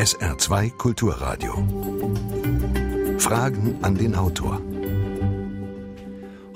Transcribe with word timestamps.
SR2 0.00 0.78
Kulturradio. 0.78 1.52
Fragen 3.18 3.76
an 3.82 3.98
den 3.98 4.14
Autor. 4.14 4.62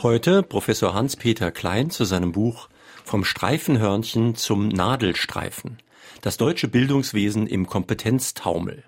Heute 0.01 0.43
Professor 0.43 0.95
Hans-Peter 0.95 1.51
Klein 1.51 1.91
zu 1.91 2.07
seinem 2.07 2.33
Buch 2.33 2.71
Vom 3.05 3.23
Streifenhörnchen 3.23 4.35
zum 4.35 4.69
Nadelstreifen. 4.69 5.77
Das 6.23 6.39
deutsche 6.39 6.69
Bildungswesen 6.69 7.47
im 7.47 7.67
Kompetenztaumel. 7.67 8.85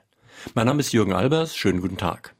Mein 0.54 0.64
Name 0.64 0.80
ist 0.80 0.94
Jürgen 0.94 1.12
Albers. 1.12 1.54
Schönen 1.54 1.82
guten 1.82 1.98
Tag. 1.98 2.34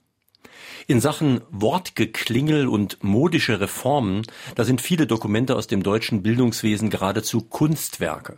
In 0.86 1.02
Sachen 1.02 1.42
Wortgeklingel 1.50 2.66
und 2.66 2.96
modische 3.04 3.60
Reformen, 3.60 4.22
da 4.54 4.64
sind 4.64 4.80
viele 4.80 5.06
Dokumente 5.06 5.54
aus 5.54 5.66
dem 5.66 5.82
deutschen 5.82 6.22
Bildungswesen 6.22 6.88
geradezu 6.88 7.42
Kunstwerke. 7.42 8.36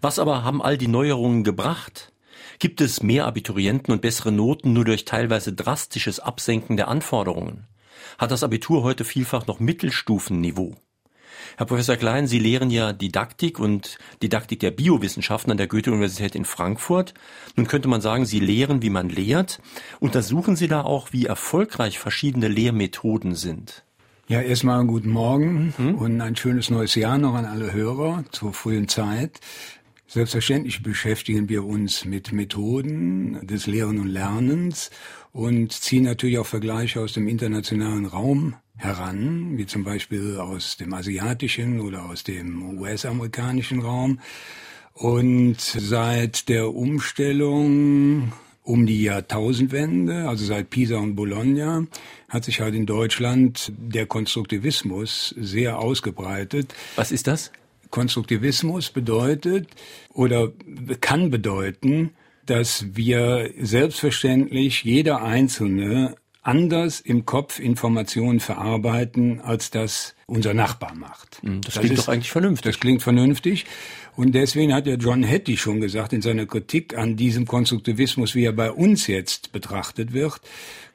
Was 0.00 0.18
aber 0.18 0.42
haben 0.42 0.62
all 0.62 0.78
die 0.78 0.88
Neuerungen 0.88 1.44
gebracht? 1.44 2.13
Gibt 2.58 2.80
es 2.80 3.02
mehr 3.02 3.26
Abiturienten 3.26 3.92
und 3.92 4.00
bessere 4.00 4.32
Noten 4.32 4.72
nur 4.72 4.84
durch 4.84 5.04
teilweise 5.04 5.52
drastisches 5.52 6.20
Absenken 6.20 6.76
der 6.76 6.88
Anforderungen? 6.88 7.66
Hat 8.18 8.30
das 8.30 8.42
Abitur 8.42 8.82
heute 8.82 9.04
vielfach 9.04 9.46
noch 9.46 9.60
Mittelstufenniveau? 9.60 10.76
Herr 11.56 11.66
Professor 11.66 11.96
Klein, 11.96 12.26
Sie 12.26 12.38
lehren 12.38 12.70
ja 12.70 12.92
Didaktik 12.92 13.58
und 13.58 13.98
Didaktik 14.22 14.60
der 14.60 14.70
Biowissenschaften 14.70 15.52
an 15.52 15.56
der 15.56 15.66
Goethe-Universität 15.66 16.34
in 16.34 16.44
Frankfurt. 16.44 17.14
Nun 17.54 17.66
könnte 17.66 17.88
man 17.88 18.00
sagen, 18.00 18.26
Sie 18.26 18.40
lehren, 18.40 18.82
wie 18.82 18.90
man 18.90 19.08
lehrt. 19.08 19.60
Untersuchen 20.00 20.56
Sie 20.56 20.68
da 20.68 20.82
auch, 20.82 21.12
wie 21.12 21.26
erfolgreich 21.26 21.98
verschiedene 21.98 22.48
Lehrmethoden 22.48 23.34
sind? 23.34 23.84
Ja, 24.26 24.40
erstmal 24.40 24.80
einen 24.80 24.88
guten 24.88 25.10
Morgen 25.10 25.74
hm? 25.76 25.94
und 25.96 26.20
ein 26.20 26.34
schönes 26.34 26.70
neues 26.70 26.94
Jahr 26.94 27.18
noch 27.18 27.34
an 27.34 27.44
alle 27.44 27.72
Hörer 27.72 28.24
zur 28.30 28.52
frühen 28.54 28.88
Zeit. 28.88 29.40
Selbstverständlich 30.06 30.82
beschäftigen 30.82 31.48
wir 31.48 31.64
uns 31.64 32.04
mit 32.04 32.30
Methoden 32.30 33.46
des 33.46 33.66
Lehren 33.66 33.98
und 33.98 34.08
Lernens 34.08 34.90
und 35.32 35.72
ziehen 35.72 36.04
natürlich 36.04 36.38
auch 36.38 36.46
Vergleiche 36.46 37.00
aus 37.00 37.14
dem 37.14 37.26
internationalen 37.26 38.04
Raum 38.06 38.54
heran, 38.76 39.56
wie 39.56 39.66
zum 39.66 39.82
Beispiel 39.82 40.36
aus 40.36 40.76
dem 40.76 40.92
asiatischen 40.92 41.80
oder 41.80 42.04
aus 42.04 42.22
dem 42.22 42.78
US-amerikanischen 42.78 43.80
Raum. 43.80 44.20
Und 44.92 45.60
seit 45.60 46.48
der 46.48 46.72
Umstellung 46.72 48.32
um 48.62 48.86
die 48.86 49.02
Jahrtausendwende, 49.02 50.28
also 50.28 50.44
seit 50.44 50.70
Pisa 50.70 50.96
und 50.96 51.16
Bologna, 51.16 51.86
hat 52.28 52.44
sich 52.44 52.60
halt 52.60 52.74
in 52.74 52.86
Deutschland 52.86 53.72
der 53.76 54.06
Konstruktivismus 54.06 55.34
sehr 55.38 55.78
ausgebreitet. 55.78 56.74
Was 56.96 57.12
ist 57.12 57.26
das? 57.26 57.50
Konstruktivismus 57.94 58.90
bedeutet 58.90 59.68
oder 60.12 60.50
kann 61.00 61.30
bedeuten, 61.30 62.10
dass 62.44 62.96
wir 62.96 63.52
selbstverständlich 63.60 64.82
jeder 64.82 65.22
Einzelne 65.22 66.16
anders 66.42 66.98
im 66.98 67.24
Kopf 67.24 67.60
Informationen 67.60 68.40
verarbeiten, 68.40 69.40
als 69.40 69.70
das 69.70 70.16
unser 70.26 70.54
Nachbar 70.54 70.96
macht. 70.96 71.40
Hm, 71.42 71.60
das, 71.60 71.74
das 71.74 71.80
klingt 71.82 71.98
ist, 71.98 72.08
doch 72.08 72.12
eigentlich 72.12 72.32
vernünftig. 72.32 72.72
Das 72.72 72.80
klingt 72.80 73.02
vernünftig. 73.02 73.64
Und 74.16 74.34
deswegen 74.34 74.74
hat 74.74 74.88
ja 74.88 74.96
John 74.96 75.22
Hattie 75.24 75.56
schon 75.56 75.80
gesagt 75.80 76.12
in 76.12 76.20
seiner 76.20 76.46
Kritik 76.46 76.98
an 76.98 77.14
diesem 77.14 77.46
Konstruktivismus, 77.46 78.34
wie 78.34 78.44
er 78.44 78.52
bei 78.52 78.72
uns 78.72 79.06
jetzt 79.06 79.52
betrachtet 79.52 80.12
wird, 80.12 80.40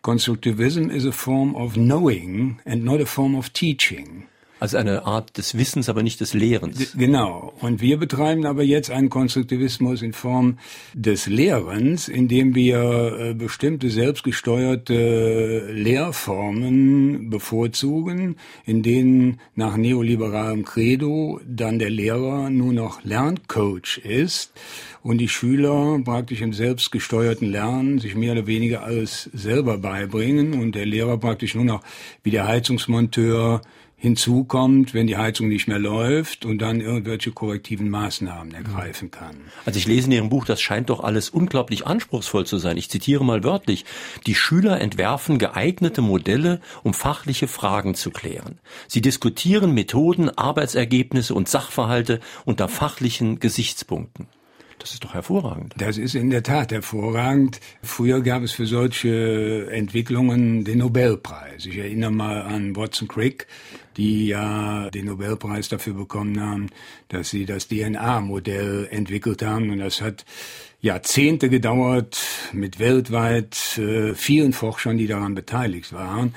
Konstruktivism 0.02 0.90
is 0.90 1.06
a 1.06 1.14
form 1.14 1.56
of 1.56 1.76
knowing 1.76 2.60
and 2.66 2.84
not 2.84 3.00
a 3.00 3.06
form 3.06 3.36
of 3.36 3.50
teaching. 3.52 4.26
Also 4.60 4.78
eine 4.78 5.06
Art 5.06 5.38
des 5.38 5.58
Wissens, 5.58 5.88
aber 5.88 6.04
nicht 6.04 6.20
des 6.20 6.34
Lehrens. 6.34 6.94
Genau. 6.98 7.54
Und 7.62 7.82
wir 7.82 7.98
betreiben 7.98 8.46
aber 8.46 8.64
jetzt 8.64 8.92
einen 8.92 9.10
Konstruktivismus 9.10 10.02
in 10.02 10.12
Form 10.12 10.58
des 10.94 11.28
Lehrens, 11.28 12.10
indem 12.10 12.56
wir 12.56 13.18
äh, 13.20 13.34
bestimmte 13.34 13.90
selbstgesteuerte 13.90 15.72
Lehrformen 15.72 17.30
bevorzugen, 17.30 18.36
in 18.66 18.84
denen 18.84 19.40
nach 19.56 19.78
neoliberalem 19.78 20.66
Credo 20.66 21.40
dann 21.48 21.80
der 21.80 21.90
Lehrer 21.90 22.50
nur 22.50 22.74
noch 22.74 23.04
Lerncoach 23.06 24.00
ist 24.04 24.52
und 25.02 25.20
die 25.20 25.30
Schüler 25.30 26.00
praktisch 26.04 26.42
im 26.42 26.54
selbstgesteuerten 26.54 27.50
Lernen 27.50 28.00
sich 28.00 28.16
mehr 28.16 28.34
oder 28.34 28.48
weniger 28.48 28.84
alles 28.84 29.30
selber 29.34 29.78
beibringen 29.78 30.60
und 30.60 30.76
der 30.76 30.86
Lehrer 30.86 31.18
praktisch 31.18 31.56
nur 31.56 31.64
noch 31.64 31.82
wie 32.24 32.32
der 32.32 32.48
Heizungsmonteur 32.48 33.62
hinzukommt, 34.00 34.94
wenn 34.94 35.08
die 35.08 35.18
Heizung 35.18 35.50
nicht 35.50 35.68
mehr 35.68 35.78
läuft 35.78 36.46
und 36.46 36.60
dann 36.60 36.80
irgendwelche 36.80 37.32
korrektiven 37.32 37.90
Maßnahmen 37.90 38.54
ergreifen 38.54 39.12
kann. 39.12 39.36
Also 39.66 39.78
ich 39.78 39.88
lese 39.88 40.08
in 40.08 40.14
Ihrem 40.14 40.30
Buch, 40.30 40.46
das 40.46 40.62
scheint 40.62 40.90
doch 40.90 41.04
alles 41.04 41.30
unglaublich 41.30 41.86
anspruchsvoll 41.86 42.46
zu 42.46 42.58
sein. 42.58 42.78
Ich 42.78 42.90
zitiere 42.90 43.26
mal 43.26 43.44
wörtlich. 43.44 43.84
Die 44.26 44.36
Schüler 44.36 44.80
entwerfen 44.80 45.38
geeignete 45.38 46.02
Modelle, 46.02 46.62
um 46.84 46.94
fachliche 46.94 47.50
Fragen 47.50 47.94
zu 47.94 48.10
klären. 48.10 48.60
Sie 48.88 49.02
diskutieren 49.02 49.74
Methoden, 49.74 50.30
Arbeitsergebnisse 50.30 51.34
und 51.34 51.50
Sachverhalte 51.50 52.22
unter 52.46 52.70
fachlichen 52.70 53.40
Gesichtspunkten. 53.40 54.28
Das 54.80 54.94
ist 54.94 55.04
doch 55.04 55.14
hervorragend. 55.14 55.76
Das 55.78 55.98
ist 55.98 56.16
in 56.16 56.30
der 56.30 56.42
Tat 56.42 56.72
hervorragend. 56.72 57.60
Früher 57.84 58.22
gab 58.22 58.44
es 58.44 58.54
für 58.54 58.66
solche 58.66 59.68
Entwicklungen 59.72 60.64
den 60.64 60.78
Nobelpreis. 60.78 61.66
Ich 61.66 61.78
erinnere 61.78 62.12
mal 62.12 62.42
an 62.44 62.76
Watson 62.78 63.10
Crick, 63.10 63.46
die 64.00 64.28
ja 64.28 64.90
den 64.90 65.08
Nobelpreis 65.08 65.68
dafür 65.68 65.94
bekommen 65.94 66.42
haben, 66.42 66.70
dass 67.10 67.30
sie 67.30 67.46
das 67.46 67.68
DNA-Modell 67.68 68.88
entwickelt 68.90 69.44
haben. 69.44 69.70
Und 69.70 69.80
das 69.80 70.02
hat 70.02 70.26
Jahrzehnte 70.80 71.50
gedauert 71.50 72.18
mit 72.54 72.80
weltweit 72.80 73.78
äh, 73.78 74.16
vielen 74.16 74.54
Forschern, 74.54 74.98
die 74.98 75.08
daran 75.08 75.36
beteiligt 75.36 75.92
waren. 75.92 76.34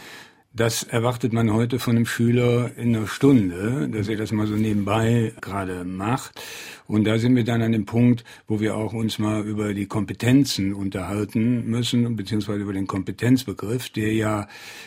Das 0.52 0.82
erwartet 0.82 1.32
man 1.32 1.52
heute 1.52 1.78
von 1.78 1.96
einem 1.96 2.04
Schüler 2.04 2.72
in 2.76 2.94
einer 2.94 3.06
Stunde, 3.06 3.88
dass 3.88 4.08
er 4.08 4.16
das 4.16 4.32
mal 4.32 4.46
so 4.46 4.54
nebenbei 4.54 5.32
gerade 5.40 5.84
macht. 5.84 6.42
Und 6.92 7.04
da 7.04 7.18
sind 7.18 7.34
wir 7.34 7.42
dann 7.42 7.62
an 7.62 7.72
dem 7.72 7.86
Punkt, 7.86 8.22
wo 8.46 8.60
wir 8.60 8.76
auch 8.76 8.92
uns 8.92 9.18
mal 9.18 9.46
über 9.46 9.72
die 9.72 9.86
Kompetenzen 9.86 10.74
unterhalten 10.74 11.64
müssen, 11.64 12.16
beziehungsweise 12.16 12.60
über 12.60 12.74
den 12.74 12.86
Kompetenzbegriff, 12.86 13.88
der 13.88 14.12
ja 14.12 14.46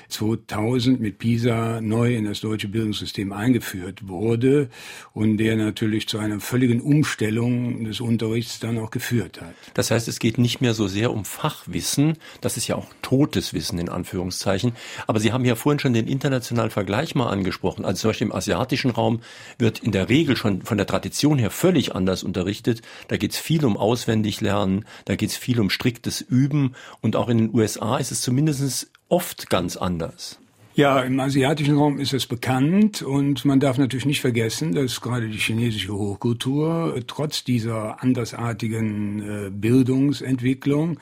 2000 0.09 1.01
mit 1.01 1.17
PISA 1.17 1.81
neu 1.81 2.15
in 2.15 2.25
das 2.25 2.41
deutsche 2.41 2.67
Bildungssystem 2.67 3.33
eingeführt 3.33 4.07
wurde 4.07 4.69
und 5.13 5.37
der 5.37 5.55
natürlich 5.55 6.07
zu 6.07 6.19
einer 6.19 6.39
völligen 6.39 6.79
Umstellung 6.79 7.85
des 7.85 8.01
Unterrichts 8.01 8.59
dann 8.59 8.77
auch 8.77 8.91
geführt 8.91 9.41
hat. 9.41 9.55
Das 9.73 9.89
heißt, 9.89 10.07
es 10.07 10.19
geht 10.19 10.37
nicht 10.37 10.61
mehr 10.61 10.75
so 10.75 10.87
sehr 10.87 11.11
um 11.11 11.25
Fachwissen, 11.25 12.19
das 12.39 12.55
ist 12.55 12.67
ja 12.67 12.75
auch 12.75 12.89
totes 13.01 13.55
Wissen 13.55 13.79
in 13.79 13.89
Anführungszeichen, 13.89 14.73
aber 15.07 15.19
Sie 15.19 15.33
haben 15.33 15.43
ja 15.43 15.55
vorhin 15.55 15.79
schon 15.79 15.93
den 15.93 16.05
internationalen 16.05 16.69
Vergleich 16.69 17.15
mal 17.15 17.29
angesprochen. 17.29 17.83
Also 17.83 18.01
zum 18.01 18.09
Beispiel 18.09 18.27
im 18.27 18.35
asiatischen 18.35 18.91
Raum 18.91 19.21
wird 19.57 19.79
in 19.79 19.91
der 19.91 20.07
Regel 20.07 20.37
schon 20.37 20.61
von 20.61 20.77
der 20.77 20.85
Tradition 20.85 21.39
her 21.39 21.49
völlig 21.49 21.94
anders 21.95 22.23
unterrichtet. 22.23 22.81
Da 23.07 23.17
geht 23.17 23.31
es 23.31 23.37
viel 23.37 23.65
um 23.65 23.77
Auswendiglernen, 23.77 24.85
da 25.05 25.15
geht 25.15 25.29
es 25.29 25.37
viel 25.37 25.59
um 25.59 25.69
striktes 25.69 26.21
Üben 26.21 26.75
und 27.01 27.15
auch 27.15 27.29
in 27.29 27.37
den 27.37 27.55
USA 27.55 27.97
ist 27.97 28.11
es 28.11 28.21
zumindest 28.21 28.91
oft 29.09 29.49
ganz 29.49 29.77
anders. 29.77 30.39
Ja, 30.77 30.99
im 30.99 31.17
asiatischen 31.21 31.77
Raum 31.77 31.99
ist 31.99 32.13
es 32.13 32.25
bekannt 32.25 33.01
und 33.01 33.45
man 33.45 33.61
darf 33.61 33.77
natürlich 33.77 34.05
nicht 34.05 34.19
vergessen, 34.19 34.73
dass 34.73 34.99
gerade 34.99 35.29
die 35.29 35.37
chinesische 35.37 35.93
Hochkultur 35.93 37.01
trotz 37.07 37.45
dieser 37.45 38.03
andersartigen 38.03 39.21
äh, 39.21 39.49
Bildungsentwicklung 39.51 40.99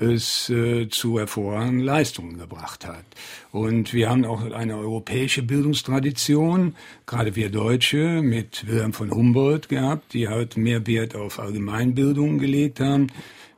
es 0.00 0.48
äh, 0.48 0.88
zu 0.88 1.18
hervorragenden 1.18 1.84
Leistungen 1.84 2.38
gebracht 2.38 2.86
hat. 2.86 3.04
Und 3.50 3.92
wir 3.92 4.08
haben 4.08 4.24
auch 4.24 4.42
eine 4.50 4.76
europäische 4.76 5.42
Bildungstradition, 5.42 6.76
gerade 7.06 7.34
wir 7.34 7.50
Deutsche 7.50 8.22
mit 8.22 8.66
Wilhelm 8.68 8.92
von 8.92 9.10
Humboldt 9.10 9.68
gehabt, 9.68 10.12
die 10.12 10.28
halt 10.28 10.56
mehr 10.56 10.86
Wert 10.86 11.16
auf 11.16 11.40
Allgemeinbildung 11.40 12.38
gelegt 12.38 12.80
haben, 12.80 13.08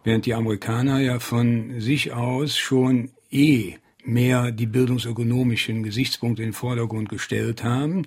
während 0.03 0.27
die 0.27 0.35
Amerikaner 0.35 1.01
ja 1.01 1.19
von 1.19 1.81
sich 1.81 2.13
aus 2.13 2.57
schon 2.57 3.11
eh 3.31 3.75
mehr 4.05 4.51
die 4.51 4.67
bildungsökonomischen 4.67 5.83
Gesichtspunkte 5.83 6.43
in 6.43 6.49
den 6.49 6.55
Vordergrund 6.55 7.11
gestellt 7.11 7.63
haben. 7.63 8.07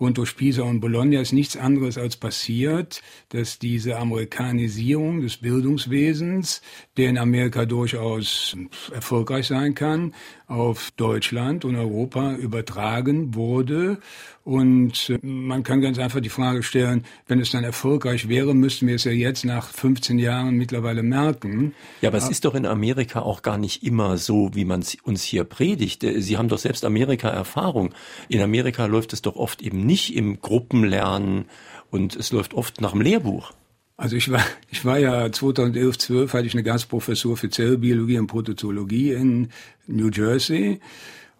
Und 0.00 0.16
durch 0.16 0.34
Pisa 0.34 0.62
und 0.62 0.80
Bologna 0.80 1.20
ist 1.20 1.34
nichts 1.34 1.58
anderes 1.58 1.98
als 1.98 2.16
passiert, 2.16 3.02
dass 3.28 3.58
diese 3.58 3.98
Amerikanisierung 3.98 5.20
des 5.20 5.36
Bildungswesens, 5.36 6.62
der 6.96 7.10
in 7.10 7.18
Amerika 7.18 7.66
durchaus 7.66 8.56
erfolgreich 8.94 9.46
sein 9.46 9.74
kann, 9.74 10.14
auf 10.50 10.90
Deutschland 10.96 11.64
und 11.64 11.76
Europa 11.76 12.34
übertragen 12.34 13.34
wurde. 13.34 13.98
Und 14.42 15.10
äh, 15.10 15.18
man 15.22 15.62
kann 15.62 15.80
ganz 15.80 15.98
einfach 15.98 16.20
die 16.20 16.28
Frage 16.28 16.62
stellen, 16.62 17.04
wenn 17.28 17.40
es 17.40 17.50
dann 17.50 17.62
erfolgreich 17.62 18.28
wäre, 18.28 18.54
müssten 18.54 18.88
wir 18.88 18.96
es 18.96 19.04
ja 19.04 19.12
jetzt 19.12 19.44
nach 19.44 19.68
15 19.68 20.18
Jahren 20.18 20.56
mittlerweile 20.56 21.02
merken. 21.02 21.74
Ja, 22.00 22.08
aber 22.08 22.18
es 22.18 22.28
ist 22.28 22.44
doch 22.44 22.54
in 22.54 22.66
Amerika 22.66 23.20
auch 23.20 23.42
gar 23.42 23.58
nicht 23.58 23.84
immer 23.84 24.16
so, 24.16 24.50
wie 24.54 24.64
man 24.64 24.80
es 24.80 24.96
uns 25.02 25.22
hier 25.22 25.44
predigt. 25.44 26.02
Äh, 26.02 26.20
Sie 26.20 26.36
haben 26.36 26.48
doch 26.48 26.58
selbst 26.58 26.84
Amerika-Erfahrung. 26.84 27.94
In 28.28 28.40
Amerika 28.40 28.86
läuft 28.86 29.12
es 29.12 29.22
doch 29.22 29.36
oft 29.36 29.62
eben 29.62 29.86
nicht 29.86 30.16
im 30.16 30.40
Gruppenlernen 30.40 31.44
und 31.90 32.16
es 32.16 32.32
läuft 32.32 32.54
oft 32.54 32.80
nach 32.80 32.92
dem 32.92 33.02
Lehrbuch. 33.02 33.52
Also 34.00 34.16
ich 34.16 34.30
war, 34.30 34.42
ich 34.70 34.84
war 34.84 34.98
ja 34.98 35.30
2011, 35.30 35.98
12 35.98 36.32
hatte 36.32 36.46
ich 36.46 36.54
eine 36.54 36.62
Gastprofessur 36.62 37.36
für 37.36 37.50
Zellbiologie 37.50 38.18
und 38.18 38.28
Protozoologie 38.28 39.12
in 39.12 39.50
New 39.86 40.08
Jersey. 40.08 40.80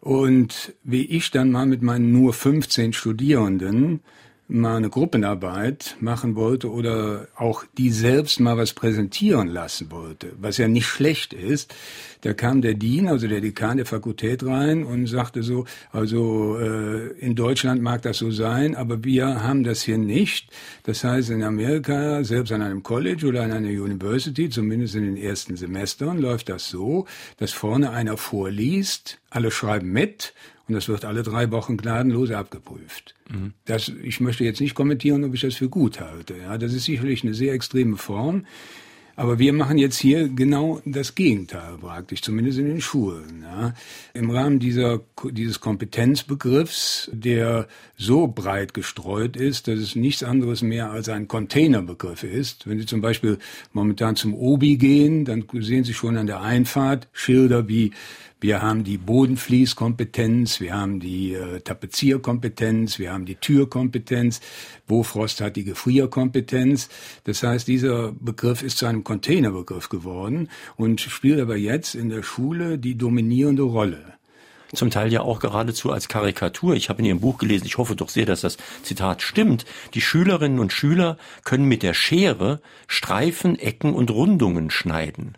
Und 0.01 0.75
wie 0.85 1.07
ich 1.07 1.31
dann 1.31 1.51
mal 1.51 1.67
mit 1.67 1.83
meinen 1.83 2.12
nur 2.12 2.33
15 2.33 2.93
Studierenden 2.93 4.01
mal 4.50 4.76
eine 4.76 4.91
Gruppenarbeit 4.91 5.97
machen 6.00 6.35
wollte 6.35 6.70
oder 6.70 7.29
auch 7.37 7.64
die 7.79 7.91
selbst 7.91 8.41
mal 8.41 8.56
was 8.56 8.73
präsentieren 8.73 9.49
lassen 9.49 9.91
wollte, 9.91 10.32
was 10.41 10.58
ja 10.58 10.69
nicht 10.69 10.87
schlecht 10.87 11.32
ist, 11.32 11.75
da 12.23 12.35
kam 12.35 12.61
der 12.61 12.75
Dean, 12.75 13.08
also 13.08 13.26
der 13.29 13.41
Dekan 13.41 13.79
der 13.79 13.87
Fakultät 13.87 14.44
rein 14.44 14.85
und 14.85 15.06
sagte 15.06 15.43
so, 15.43 15.64
also 15.91 16.58
äh, 16.58 17.12
in 17.19 17.35
Deutschland 17.35 17.81
mag 17.81 18.02
das 18.02 18.19
so 18.19 18.31
sein, 18.31 18.75
aber 18.75 19.05
wir 19.05 19.43
haben 19.43 19.64
das 19.64 19.82
hier 19.82 19.97
nicht. 19.97 20.50
Das 20.82 21.02
heißt, 21.02 21.31
in 21.31 21.43
Amerika, 21.43 22.23
selbst 22.23 22.52
an 22.52 22.61
einem 22.61 22.82
College 22.82 23.26
oder 23.26 23.43
an 23.43 23.52
einer 23.52 23.69
University, 23.69 24.50
zumindest 24.50 24.97
in 24.97 25.05
den 25.05 25.17
ersten 25.17 25.56
Semestern, 25.56 26.19
läuft 26.19 26.50
das 26.50 26.69
so, 26.69 27.06
dass 27.38 27.52
vorne 27.52 27.91
einer 27.91 28.19
vorliest, 28.19 29.19
alle 29.31 29.50
schreiben 29.50 29.91
mit 29.91 30.35
und 30.71 30.77
das 30.77 30.89
wird 30.89 31.05
alle 31.05 31.25
drei 31.25 31.51
Wochen 31.51 31.77
gnadenlos 31.77 32.31
abgeprüft. 32.31 33.15
Mhm. 33.29 33.55
Das, 33.65 33.93
ich 34.03 34.21
möchte 34.21 34.45
jetzt 34.45 34.61
nicht 34.61 34.77
kommentieren, 34.77 35.25
ob 35.25 35.35
ich 35.35 35.41
das 35.41 35.57
für 35.57 35.69
gut 35.69 36.01
halte. 36.01 36.37
Ja, 36.37 36.59
das 36.59 36.73
ist 36.73 36.85
sicherlich 36.85 37.25
eine 37.25 37.35
sehr 37.35 37.55
extreme 37.55 37.97
Form. 37.97 38.47
Aber 39.17 39.39
wir 39.39 39.53
machen 39.53 39.77
jetzt 39.77 39.99
hier 39.99 40.29
genau 40.29 40.81
das 40.87 41.15
Gegenteil 41.15 41.77
praktisch, 41.79 42.23
zumindest 42.23 42.59
in 42.59 42.67
den 42.67 42.81
Schulen. 42.81 43.43
Ja. 43.43 43.75
Im 44.15 44.31
Rahmen 44.31 44.61
dieser, 44.61 45.01
dieses 45.31 45.61
Kompetenzbegriffs, 45.61 47.11
der 47.13 47.67
so 47.97 48.29
breit 48.29 48.73
gestreut 48.73 49.37
ist, 49.37 49.69
dass 49.69 49.79
es 49.79 49.97
nichts 49.97 50.23
anderes 50.23 50.63
mehr 50.63 50.91
als 50.91 51.09
ein 51.09 51.29
Containerbegriff 51.29 52.23
ist. 52.23 52.67
Wenn 52.67 52.79
Sie 52.79 52.87
zum 52.87 53.01
Beispiel 53.01 53.39
momentan 53.73 54.17
zum 54.17 54.33
Obi 54.33 54.77
gehen, 54.77 55.25
dann 55.25 55.45
sehen 55.53 55.85
Sie 55.85 55.95
schon 55.95 56.17
an 56.17 56.29
der 56.29 56.41
Einfahrt 56.41 57.09
Schilder 57.13 57.69
wie 57.69 57.91
wir 58.41 58.63
haben 58.63 58.85
die 58.85 58.97
Bodenfließkompetenz, 58.97 60.61
wir 60.61 60.75
haben 60.75 60.99
die 60.99 61.35
äh, 61.35 61.61
Tapezierkompetenz, 61.61 62.99
wir 62.99 63.13
haben 63.13 63.27
die 63.27 63.35
Türkompetenz. 63.35 64.41
Bofrost 64.87 65.41
hat 65.41 65.57
die 65.57 65.65
Gefrierkompetenz. 65.65 66.89
Das 67.25 67.43
heißt, 67.43 67.69
dieser 67.69 68.13
Begriff 68.13 68.63
ist 68.63 68.79
zu 68.79 68.87
einem 68.87 69.05
Containerbegriff 69.05 69.91
geworden 69.91 70.49
und 70.77 71.01
spielt 71.01 71.41
aber 71.41 71.57
jetzt 71.57 71.95
in 71.95 72.09
der 72.09 72.23
Schule 72.23 72.79
die 72.79 72.97
dominierende 72.97 73.63
Rolle 73.63 74.15
zum 74.73 74.91
Teil 74.91 75.13
ja 75.13 75.23
auch 75.23 75.41
geradezu 75.41 75.91
als 75.91 76.09
Karikatur. 76.09 76.75
Ich 76.75 76.89
habe 76.89 77.01
in 77.01 77.07
Ihrem 77.07 77.21
Buch 77.21 77.39
gelesen, 77.39 77.67
ich 77.67 77.79
hoffe 77.79 77.97
doch 77.97 78.09
sehr, 78.09 78.27
dass 78.27 78.43
das 78.43 78.57
Zitat 78.83 79.23
stimmt. 79.23 79.65
Die 79.95 80.01
Schülerinnen 80.01 80.59
und 80.59 80.73
Schüler 80.73 81.19
können 81.45 81.65
mit 81.65 81.83
der 81.83 81.95
Schere 81.95 82.61
Streifen, 82.87 83.59
Ecken 83.59 83.95
und 83.95 84.11
Rundungen 84.11 84.71
schneiden. 84.71 85.35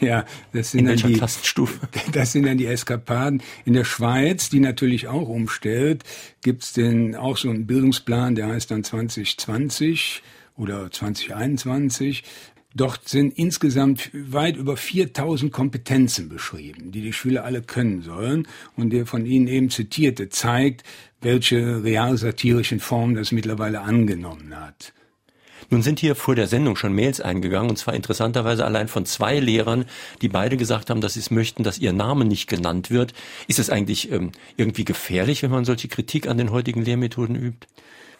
Ja, 0.06 0.24
das 0.52 0.70
sind, 0.70 0.80
In 0.80 0.86
dann 0.86 0.96
die, 0.96 1.20
das 2.12 2.32
sind 2.32 2.46
dann 2.46 2.58
die 2.58 2.66
Eskapaden. 2.66 3.42
In 3.64 3.74
der 3.74 3.84
Schweiz, 3.84 4.48
die 4.48 4.60
natürlich 4.60 5.08
auch 5.08 5.28
umstellt, 5.28 6.04
gibt's 6.42 6.72
denn 6.72 7.14
auch 7.14 7.36
so 7.36 7.50
einen 7.50 7.66
Bildungsplan, 7.66 8.34
der 8.34 8.48
heißt 8.48 8.70
dann 8.70 8.82
2020 8.82 10.22
oder 10.56 10.90
2021. 10.90 12.24
Dort 12.74 13.08
sind 13.08 13.36
insgesamt 13.36 14.10
weit 14.12 14.56
über 14.56 14.76
4000 14.76 15.52
Kompetenzen 15.52 16.28
beschrieben, 16.28 16.92
die 16.92 17.02
die 17.02 17.12
Schüler 17.12 17.44
alle 17.44 17.62
können 17.62 18.02
sollen. 18.02 18.46
Und 18.76 18.90
der 18.90 19.06
von 19.06 19.26
Ihnen 19.26 19.48
eben 19.48 19.70
zitierte 19.70 20.28
zeigt, 20.28 20.84
welche 21.20 21.82
realsatirischen 21.82 22.78
Formen 22.78 23.16
das 23.16 23.32
mittlerweile 23.32 23.80
angenommen 23.80 24.54
hat. 24.54 24.92
Nun 25.70 25.82
sind 25.82 26.00
hier 26.00 26.16
vor 26.16 26.34
der 26.34 26.48
Sendung 26.48 26.74
schon 26.74 26.94
Mails 26.94 27.20
eingegangen, 27.20 27.70
und 27.70 27.76
zwar 27.76 27.94
interessanterweise 27.94 28.64
allein 28.64 28.88
von 28.88 29.06
zwei 29.06 29.38
Lehrern, 29.38 29.84
die 30.20 30.28
beide 30.28 30.56
gesagt 30.56 30.90
haben, 30.90 31.00
dass 31.00 31.14
sie 31.14 31.20
es 31.20 31.30
möchten, 31.30 31.62
dass 31.62 31.78
ihr 31.78 31.92
Name 31.92 32.24
nicht 32.24 32.48
genannt 32.48 32.90
wird. 32.90 33.14
Ist 33.46 33.60
es 33.60 33.70
eigentlich 33.70 34.10
ähm, 34.10 34.32
irgendwie 34.56 34.84
gefährlich, 34.84 35.42
wenn 35.42 35.50
man 35.50 35.64
solche 35.64 35.88
Kritik 35.88 36.26
an 36.28 36.38
den 36.38 36.50
heutigen 36.50 36.84
Lehrmethoden 36.84 37.36
übt? 37.36 37.68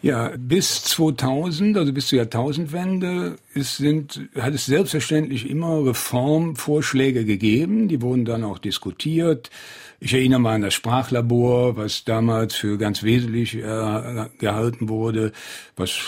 Ja, 0.02 0.32
bis 0.38 0.82
2000, 0.85 1.76
also 1.76 1.93
bis 1.93 2.06
zur 2.06 2.19
Jahrtausendwende, 2.19 3.37
ist, 3.52 3.76
sind, 3.76 4.29
hat 4.35 4.55
es 4.55 4.64
selbstverständlich 4.64 5.50
immer 5.50 5.85
Reformvorschläge 5.85 7.26
gegeben. 7.26 7.88
Die 7.88 8.00
wurden 8.00 8.25
dann 8.25 8.44
auch 8.44 8.58
diskutiert. 8.58 9.50
Ich 9.99 10.14
erinnere 10.14 10.41
mal 10.41 10.55
an 10.55 10.62
das 10.62 10.73
Sprachlabor, 10.73 11.76
was 11.76 12.05
damals 12.05 12.55
für 12.55 12.79
ganz 12.79 13.02
wesentlich 13.02 13.56
äh, 13.56 14.29
gehalten 14.38 14.88
wurde, 14.88 15.32
was 15.76 15.99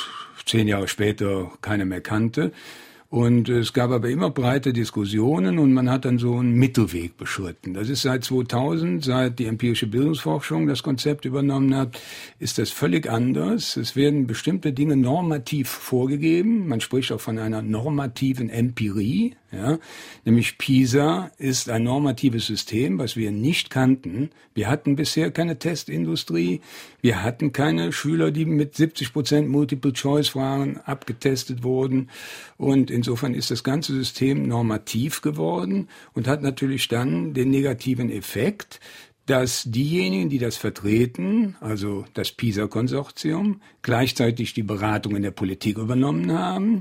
zehn 0.47 0.69
Jahre 0.69 0.89
später 0.89 1.51
keiner 1.61 1.85
mehr 1.85 2.01
kannte. 2.01 2.53
Und 3.13 3.51
es 3.51 3.75
gab 3.75 3.91
aber 3.91 4.09
immer 4.09 4.31
breite 4.31 4.73
Diskussionen 4.73 5.59
und 5.59 5.75
man 5.75 5.91
hat 5.91 6.07
dann 6.07 6.17
so 6.17 6.39
einen 6.39 6.55
Mittelweg 6.55 7.19
beschritten. 7.19 7.75
Das 7.75 7.91
ist 7.91 8.01
seit 8.01 8.25
2000, 8.25 9.05
seit 9.05 9.39
die 9.39 9.45
empirische 9.45 9.87
Bildungsforschung 9.87 10.67
das 10.67 10.83
Konzept 10.83 11.27
übernommen 11.27 11.77
hat, 11.77 12.01
ist 12.39 12.57
das 12.57 12.71
völlig 12.71 13.11
anders. 13.11 13.77
Es 13.77 13.97
werden 13.97 14.27
bestimmte 14.27 14.73
Dinge 14.73 14.97
normativ 14.97 15.69
vorgegeben. 15.69 16.67
Man 16.69 16.81
spricht 16.81 17.13
auch 17.13 17.21
von 17.21 17.39
einer 17.39 17.61
normativen 17.61 18.49
Empirie. 18.49 19.37
Ja, 19.53 19.79
nämlich 20.25 20.57
PISA 20.57 21.31
ist 21.37 21.69
ein 21.69 21.83
normatives 21.83 22.47
System, 22.47 22.99
was 22.99 23.17
wir 23.17 23.31
nicht 23.31 23.69
kannten. 23.69 24.31
Wir 24.55 24.71
hatten 24.71 24.97
bisher 24.97 25.31
keine 25.31 25.59
Testindustrie. 25.59 26.63
Wir 27.03 27.23
hatten 27.23 27.53
keine 27.53 27.93
Schüler, 27.93 28.31
die 28.31 28.47
mit 28.47 28.75
70 28.75 29.13
Prozent 29.13 29.51
Multiple-Choice-Fragen 29.51 30.79
abgetestet 30.79 31.63
wurden. 31.63 32.09
Und 32.57 32.91
insofern 32.91 33.35
ist 33.35 33.51
das 33.51 33.63
ganze 33.63 33.93
System 33.93 34.49
normativ 34.49 35.21
geworden 35.21 35.89
und 36.15 36.29
hat 36.29 36.41
natürlich 36.41 36.89
dann 36.89 37.35
den 37.35 37.51
negativen 37.51 38.11
Effekt, 38.11 38.81
dass 39.27 39.63
diejenigen, 39.65 40.31
die 40.31 40.39
das 40.39 40.57
vertreten, 40.57 41.57
also 41.61 42.05
das 42.15 42.33
PISA-Konsortium, 42.33 43.61
gleichzeitig 43.83 44.53
die 44.53 44.65
Beratung 44.65 45.15
in 45.15 45.23
der 45.23 45.31
Politik 45.31 45.79
übernommen 45.79 46.33
haben 46.33 46.81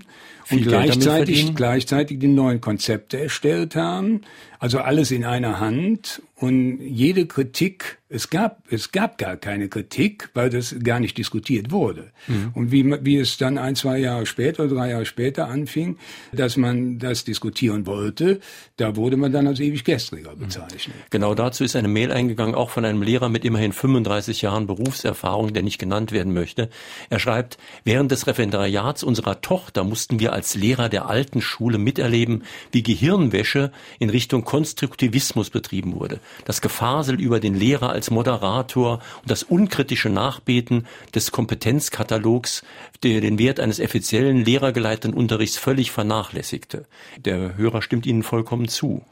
Viel 0.51 0.59
und 0.59 0.67
gleichzeitig, 0.67 1.55
gleichzeitig 1.55 2.19
die 2.19 2.27
neuen 2.27 2.61
Konzepte 2.61 3.19
erstellt 3.19 3.75
haben. 3.75 4.21
Also 4.59 4.79
alles 4.79 5.11
in 5.11 5.25
einer 5.25 5.59
Hand 5.59 6.21
und 6.35 6.79
jede 6.81 7.25
Kritik 7.25 8.01
es 8.13 8.29
gab, 8.29 8.63
es 8.69 8.91
gab 8.91 9.17
gar 9.17 9.37
keine 9.37 9.69
Kritik, 9.69 10.29
weil 10.33 10.49
das 10.49 10.75
gar 10.83 10.99
nicht 10.99 11.17
diskutiert 11.17 11.71
wurde. 11.71 12.11
Mhm. 12.27 12.51
Und 12.53 12.71
wie, 12.71 12.83
wie 13.05 13.17
es 13.17 13.37
dann 13.37 13.57
ein, 13.57 13.75
zwei 13.75 13.99
Jahre 13.99 14.25
später 14.25 14.67
drei 14.67 14.89
Jahre 14.89 15.05
später 15.05 15.47
anfing, 15.47 15.97
dass 16.33 16.57
man 16.57 16.99
das 16.99 17.23
diskutieren 17.23 17.87
wollte, 17.87 18.41
da 18.75 18.97
wurde 18.97 19.15
man 19.15 19.31
dann 19.31 19.47
als 19.47 19.61
ewig 19.61 19.85
gestriger 19.85 20.35
bezeichnet. 20.35 20.95
Genau 21.09 21.33
dazu 21.35 21.63
ist 21.63 21.75
eine 21.77 21.87
Mail 21.87 22.11
eingegangen, 22.11 22.53
auch 22.53 22.69
von 22.69 22.83
einem 22.83 23.01
Lehrer 23.01 23.29
mit 23.29 23.45
immerhin 23.45 23.71
35 23.71 24.41
Jahren 24.41 24.67
Berufserfahrung, 24.67 25.53
der 25.53 25.63
nicht 25.63 25.79
genannt 25.79 26.11
werden 26.11 26.33
möchte. 26.33 26.69
Er 27.09 27.19
schreibt, 27.19 27.57
während 27.85 28.11
des 28.11 28.27
Referendariats 28.27 29.03
unserer 29.03 29.39
Tochter 29.39 29.85
mussten 29.85 30.19
wir 30.19 30.33
als 30.33 30.40
Lehrer 30.55 30.89
der 30.89 31.07
alten 31.07 31.41
Schule 31.41 31.77
miterleben, 31.77 32.43
wie 32.71 32.83
Gehirnwäsche 32.83 33.71
in 33.99 34.09
Richtung 34.09 34.43
Konstruktivismus 34.43 35.49
betrieben 35.49 35.99
wurde. 35.99 36.19
Das 36.45 36.61
Gefasel 36.61 37.19
über 37.19 37.39
den 37.39 37.55
Lehrer 37.55 37.91
als 37.91 38.11
Moderator 38.11 39.01
und 39.21 39.31
das 39.31 39.43
unkritische 39.43 40.09
Nachbeten 40.09 40.85
des 41.15 41.31
Kompetenzkatalogs, 41.31 42.63
der 43.03 43.21
den 43.21 43.39
Wert 43.39 43.59
eines 43.59 43.79
offiziellen 43.79 44.43
lehrergeleiteten 44.43 45.13
Unterrichts 45.13 45.57
völlig 45.57 45.91
vernachlässigte. 45.91 46.85
Der 47.25 47.57
Hörer 47.57 47.81
stimmt 47.81 48.05
Ihnen 48.05 48.23
vollkommen 48.23 48.67
zu. 48.67 49.03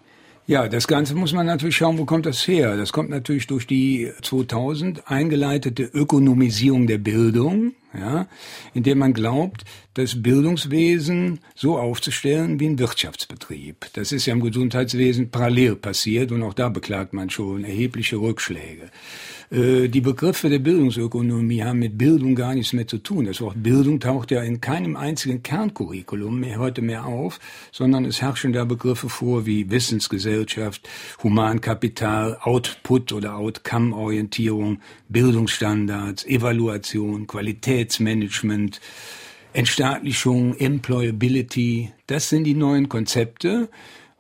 Ja, 0.50 0.68
das 0.68 0.88
Ganze 0.88 1.14
muss 1.14 1.32
man 1.32 1.46
natürlich 1.46 1.78
schauen, 1.78 2.00
wo 2.00 2.06
kommt 2.06 2.26
das 2.26 2.48
her? 2.48 2.76
Das 2.76 2.92
kommt 2.92 3.12
natürlich 3.12 3.46
durch 3.46 3.68
die 3.68 4.12
2000 4.24 5.04
eingeleitete 5.06 5.84
Ökonomisierung 5.84 6.88
der 6.88 6.98
Bildung, 6.98 7.74
ja, 7.94 8.28
indem 8.74 9.00
man 9.00 9.14
glaubt, 9.14 9.64
das 9.94 10.22
Bildungswesen 10.22 11.40
so 11.56 11.78
aufzustellen 11.78 12.60
wie 12.60 12.68
ein 12.68 12.80
Wirtschaftsbetrieb. 12.80 13.88
Das 13.94 14.12
ist 14.12 14.26
ja 14.26 14.34
im 14.34 14.42
Gesundheitswesen 14.42 15.30
parallel 15.30 15.76
passiert 15.76 16.32
und 16.32 16.44
auch 16.44 16.54
da 16.54 16.70
beklagt 16.70 17.14
man 17.14 17.30
schon 17.30 17.64
erhebliche 17.64 18.18
Rückschläge. 18.18 18.90
Äh, 19.52 19.88
die 19.88 20.02
Begriffe 20.02 20.50
der 20.50 20.60
Bildungsökonomie 20.60 21.64
haben 21.64 21.80
mit 21.80 21.98
Bildung 21.98 22.36
gar 22.36 22.54
nichts 22.54 22.74
mehr 22.74 22.88
zu 22.88 23.00
tun. 23.00 23.26
Das 23.26 23.42
Wort 23.42 23.62
Bildung 23.62 24.00
taucht 24.00 24.32
ja 24.32 24.42
in 24.42 24.62
keinem 24.62 24.96
einzigen 24.96 25.42
Kerncurriculum 25.42 26.40
mehr, 26.40 26.60
heute 26.60 26.82
mehr 26.82 27.06
auf, 27.06 27.40
sondern 27.72 28.06
es 28.06 28.22
herrschen 28.22 28.54
da 28.54 28.66
Begriffe 28.66 29.10
vor 29.10 29.46
wie 29.46 29.70
Wissensgesellschaft, 29.70 30.88
Humankapital, 31.24 32.38
Output 32.42 33.12
oder 33.12 33.36
Outcome-Orientierung, 33.38 34.80
Bildungsstandards, 35.10 36.26
Evaluation, 36.26 37.26
Qualitätsmanagement, 37.80 38.82
Entstaatlichung, 39.54 40.56
Employability. 40.58 41.92
Das 42.08 42.30
sind 42.30 42.44
die 42.44 42.54
neuen 42.54 42.90
Konzepte. 42.90 43.70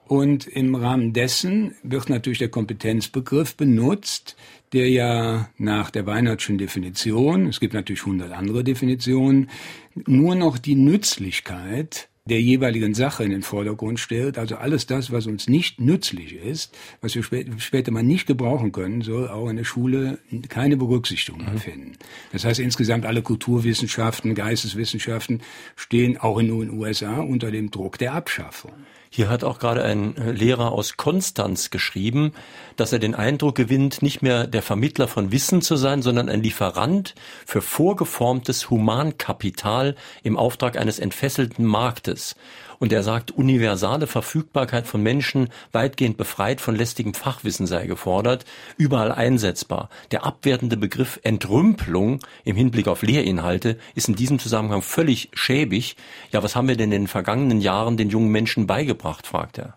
Und 0.08 0.48
im 0.48 0.74
Rahmen 0.74 1.14
dessen 1.14 1.76
wird 1.84 2.10
natürlich 2.10 2.40
der 2.40 2.50
Kompetenzbegriff 2.50 3.56
benutzt, 3.56 4.36
der 4.74 4.90
ja 4.90 5.50
nach 5.58 5.92
der 5.92 6.08
Weinertschen 6.08 6.58
Definition, 6.58 7.48
es 7.48 7.60
gibt 7.60 7.76
natürlich 7.76 8.06
hundert 8.06 8.32
andere 8.32 8.64
Definitionen, 8.64 9.50
nur 9.94 10.34
noch 10.36 10.58
die 10.58 10.76
Nützlichkeit 10.76 12.09
der 12.26 12.42
jeweiligen 12.42 12.94
Sache 12.94 13.24
in 13.24 13.32
den 13.32 13.42
Vordergrund 13.42 14.00
stellt. 14.00 14.38
Also 14.38 14.56
alles 14.56 14.86
das, 14.86 15.12
was 15.12 15.26
uns 15.26 15.48
nicht 15.48 15.82
nützlich 15.82 16.36
ist, 16.36 16.78
was 17.02 17.16
wir 17.16 17.24
später 17.24 17.92
mal 17.92 18.04
nicht 18.04 18.28
gebrauchen 18.28 18.72
können, 18.72 19.02
soll 19.02 19.28
auch 19.30 19.50
in 19.50 19.58
der 19.58 19.64
Schule 19.64 20.20
keine 20.48 20.78
Berücksichtigung 20.78 21.44
mehr 21.44 21.58
finden. 21.58 21.94
Das 22.32 22.46
heißt, 22.46 22.60
insgesamt 22.60 23.06
alle 23.06 23.24
Kulturwissenschaften, 23.24 24.36
Geisteswissenschaften 24.36 25.42
stehen 25.76 26.18
auch 26.18 26.38
in 26.38 26.48
den 26.48 26.70
USA 26.72 27.20
unter 27.20 27.50
dem 27.52 27.72
Druck 27.72 27.98
der 27.98 28.14
Abschaffung. 28.14 28.74
Hier 29.12 29.28
hat 29.28 29.44
auch 29.44 29.58
gerade 29.58 29.84
ein 29.84 30.16
äh, 30.18 30.32
Lehrer 30.32 30.72
aus 30.72 30.96
Konstanz 30.96 31.72
geschrieben, 31.72 32.34
dass 32.76 32.94
er 32.94 33.00
den 33.00 33.16
Eindruck 33.16 33.56
gewinnt, 33.56 34.04
nicht 34.04 34.22
mehr 34.22 34.46
der 34.46 34.62
Vermittler 34.62 35.08
von 35.08 35.32
Wissen 35.32 35.64
zu 35.64 35.78
sein, 35.78 36.04
sondern 36.04 36.30
ein 36.30 36.44
Lieferant 36.44 37.16
für 37.46 37.64
vorgeformtes 37.64 38.70
Humankapital 38.70 39.96
im 40.22 40.38
Auftrag 40.38 40.78
eines 40.78 41.00
entfesselten 41.00 41.66
Marktes. 41.66 42.36
Und 42.80 42.94
er 42.94 43.04
sagt, 43.04 43.32
universale 43.32 44.08
Verfügbarkeit 44.08 44.88
von 44.88 45.04
Menschen, 45.04 45.50
weitgehend 45.74 46.16
befreit 46.16 46.62
von 46.62 46.76
lästigem 46.76 47.14
Fachwissen 47.14 47.68
sei 47.68 47.86
gefordert, 47.88 48.46
überall 48.78 49.12
einsetzbar. 49.12 49.90
Der 50.12 50.26
abwertende 50.26 50.78
Begriff 50.78 51.20
Entrümpelung 51.24 52.20
im 52.46 52.56
Hinblick 52.56 52.88
auf 52.88 53.02
Lehrinhalte 53.02 53.78
ist 53.96 54.08
in 54.08 54.16
diesem 54.16 54.40
Zusammenhang 54.40 54.82
völlig 54.82 55.30
schäbig. 55.34 55.98
Ja, 56.32 56.42
was 56.42 56.56
haben 56.56 56.70
wir 56.70 56.78
denn 56.78 56.92
in 56.92 57.02
den 57.02 57.08
vergangenen 57.08 57.60
Jahren 57.60 57.98
den 57.98 58.10
jungen 58.10 58.30
Menschen 58.30 58.66
beigebracht, 58.66 59.28
fragt 59.28 59.58
er. 59.58 59.76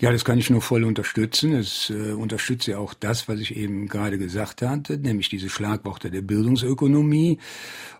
Ja, 0.00 0.12
das 0.12 0.24
kann 0.24 0.38
ich 0.38 0.48
nur 0.48 0.62
voll 0.62 0.84
unterstützen. 0.84 1.54
Es 1.54 1.90
äh, 1.90 2.12
unterstützt 2.12 2.68
ja 2.68 2.78
auch 2.78 2.94
das, 2.94 3.28
was 3.28 3.40
ich 3.40 3.56
eben 3.56 3.88
gerade 3.88 4.16
gesagt 4.16 4.62
hatte, 4.62 4.96
nämlich 4.96 5.28
diese 5.28 5.48
Schlagworte 5.48 6.10
der 6.10 6.22
Bildungsökonomie. 6.22 7.38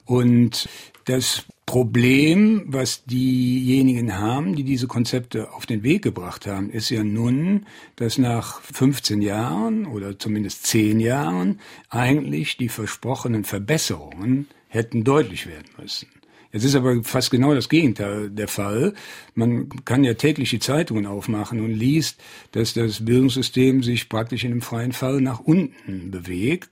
Und 0.04 0.68
das 1.06 1.44
Problem, 1.66 2.62
was 2.66 3.04
diejenigen 3.04 4.16
haben, 4.16 4.54
die 4.54 4.62
diese 4.62 4.86
Konzepte 4.86 5.52
auf 5.52 5.66
den 5.66 5.82
Weg 5.82 6.02
gebracht 6.02 6.46
haben, 6.46 6.70
ist 6.70 6.88
ja 6.88 7.02
nun, 7.02 7.66
dass 7.96 8.16
nach 8.16 8.62
15 8.62 9.20
Jahren 9.20 9.86
oder 9.86 10.18
zumindest 10.18 10.66
10 10.66 11.00
Jahren 11.00 11.60
eigentlich 11.90 12.56
die 12.58 12.68
versprochenen 12.68 13.42
Verbesserungen 13.44 14.46
hätten 14.68 15.02
deutlich 15.02 15.46
werden 15.46 15.68
müssen. 15.78 16.08
Jetzt 16.52 16.64
ist 16.64 16.74
aber 16.74 17.02
fast 17.04 17.30
genau 17.30 17.54
das 17.54 17.68
Gegenteil 17.68 18.30
der 18.30 18.48
Fall. 18.48 18.94
Man 19.34 19.68
kann 19.84 20.02
ja 20.02 20.14
täglich 20.14 20.50
die 20.50 20.58
Zeitungen 20.58 21.06
aufmachen 21.06 21.60
und 21.60 21.72
liest, 21.72 22.18
dass 22.52 22.72
das 22.72 23.04
Bildungssystem 23.04 23.82
sich 23.82 24.08
praktisch 24.08 24.44
in 24.44 24.52
einem 24.52 24.62
freien 24.62 24.92
Fall 24.92 25.20
nach 25.20 25.40
unten 25.40 26.10
bewegt. 26.10 26.70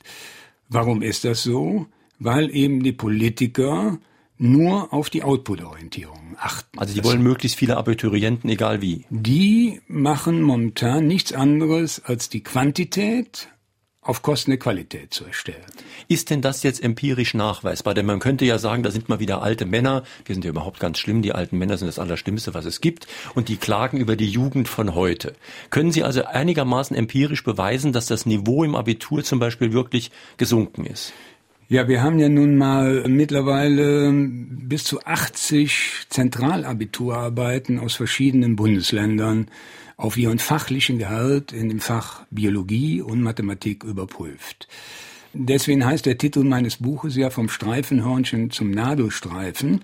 Warum 0.68 1.02
ist 1.02 1.24
das 1.24 1.42
so? 1.42 1.86
Weil 2.18 2.54
eben 2.54 2.82
die 2.82 2.92
Politiker 2.92 3.98
nur 4.38 4.92
auf 4.92 5.10
die 5.10 5.22
Output-Orientierung 5.22 6.36
achten. 6.38 6.78
Also 6.78 6.94
die 6.94 7.04
wollen 7.04 7.22
möglichst 7.22 7.58
viele 7.58 7.76
Abiturienten, 7.76 8.50
egal 8.50 8.82
wie. 8.82 9.04
Die 9.10 9.80
machen 9.88 10.42
momentan 10.42 11.06
nichts 11.06 11.32
anderes 11.32 12.02
als 12.04 12.28
die 12.28 12.42
Quantität 12.42 13.48
auf 14.06 14.22
Kosten 14.22 14.52
der 14.52 14.58
Qualität 14.58 15.12
zu 15.12 15.24
erstellen. 15.24 15.64
Ist 16.08 16.30
denn 16.30 16.40
das 16.40 16.62
jetzt 16.62 16.82
empirisch 16.82 17.34
nachweisbar? 17.34 17.92
Denn 17.92 18.06
man 18.06 18.20
könnte 18.20 18.44
ja 18.44 18.58
sagen, 18.58 18.82
da 18.82 18.90
sind 18.90 19.08
mal 19.08 19.18
wieder 19.18 19.42
alte 19.42 19.66
Männer, 19.66 20.04
die 20.28 20.32
sind 20.32 20.44
ja 20.44 20.50
überhaupt 20.50 20.78
ganz 20.78 20.98
schlimm, 20.98 21.22
die 21.22 21.32
alten 21.32 21.58
Männer 21.58 21.76
sind 21.76 21.88
das 21.88 21.98
Allerschlimmste, 21.98 22.54
was 22.54 22.64
es 22.64 22.80
gibt, 22.80 23.06
und 23.34 23.48
die 23.48 23.56
klagen 23.56 23.98
über 23.98 24.14
die 24.14 24.30
Jugend 24.30 24.68
von 24.68 24.94
heute. 24.94 25.34
Können 25.70 25.90
Sie 25.90 26.04
also 26.04 26.24
einigermaßen 26.24 26.96
empirisch 26.96 27.42
beweisen, 27.42 27.92
dass 27.92 28.06
das 28.06 28.26
Niveau 28.26 28.62
im 28.62 28.76
Abitur 28.76 29.24
zum 29.24 29.40
Beispiel 29.40 29.72
wirklich 29.72 30.12
gesunken 30.36 30.86
ist? 30.86 31.12
Ja, 31.68 31.88
wir 31.88 32.00
haben 32.00 32.20
ja 32.20 32.28
nun 32.28 32.56
mal 32.56 33.08
mittlerweile 33.08 34.12
bis 34.12 34.84
zu 34.84 35.04
80 35.04 36.06
Zentralabiturarbeiten 36.08 37.80
aus 37.80 37.96
verschiedenen 37.96 38.54
Bundesländern 38.54 39.48
auf 39.96 40.16
ihren 40.16 40.38
fachlichen 40.38 40.98
Gehalt 40.98 41.52
in 41.52 41.68
dem 41.68 41.80
Fach 41.80 42.24
Biologie 42.30 43.00
und 43.00 43.22
Mathematik 43.22 43.84
überprüft. 43.84 44.68
Deswegen 45.32 45.84
heißt 45.84 46.06
der 46.06 46.18
Titel 46.18 46.44
meines 46.44 46.76
Buches 46.76 47.16
ja 47.16 47.30
vom 47.30 47.48
Streifenhörnchen 47.48 48.50
zum 48.50 48.70
Nadelstreifen, 48.70 49.82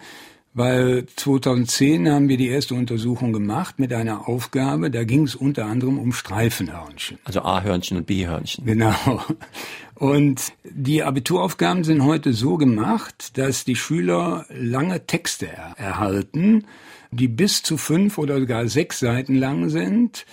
weil 0.54 1.07
2010 1.16 2.11
haben 2.11 2.28
wir 2.28 2.37
die 2.37 2.49
erste 2.49 2.75
Untersuchung 2.75 3.33
gemacht 3.33 3.78
mit 3.78 3.92
einer 3.92 4.28
Aufgabe, 4.28 4.90
da 4.90 5.04
ging 5.04 5.25
es 5.25 5.35
unter 5.35 5.66
anderem 5.66 5.99
um 5.99 6.12
Streifenhörnchen. 6.12 7.19
Also 7.25 7.42
A-Hörnchen 7.42 7.99
und 7.99 8.07
B-Hörnchen. 8.07 8.64
Genau. 8.66 9.23
Und 9.95 10.52
die 10.64 11.02
Abituraufgaben 11.02 11.85
sind 11.85 12.04
heute 12.04 12.33
so 12.33 12.57
gemacht, 12.57 13.38
dass 13.38 13.64
die 13.64 13.76
Schüler 13.76 14.47
lange 14.50 15.07
Texte 15.07 15.49
erhalten, 15.76 16.64
die 17.12 17.28
bis 17.28 17.62
zu 17.62 17.76
fünf 17.76 18.19
oder 18.19 18.40
sogar 18.40 18.66
sechs 18.66 18.99
Seiten 18.99 19.37
lang 19.37 19.69
sind, 19.69 20.26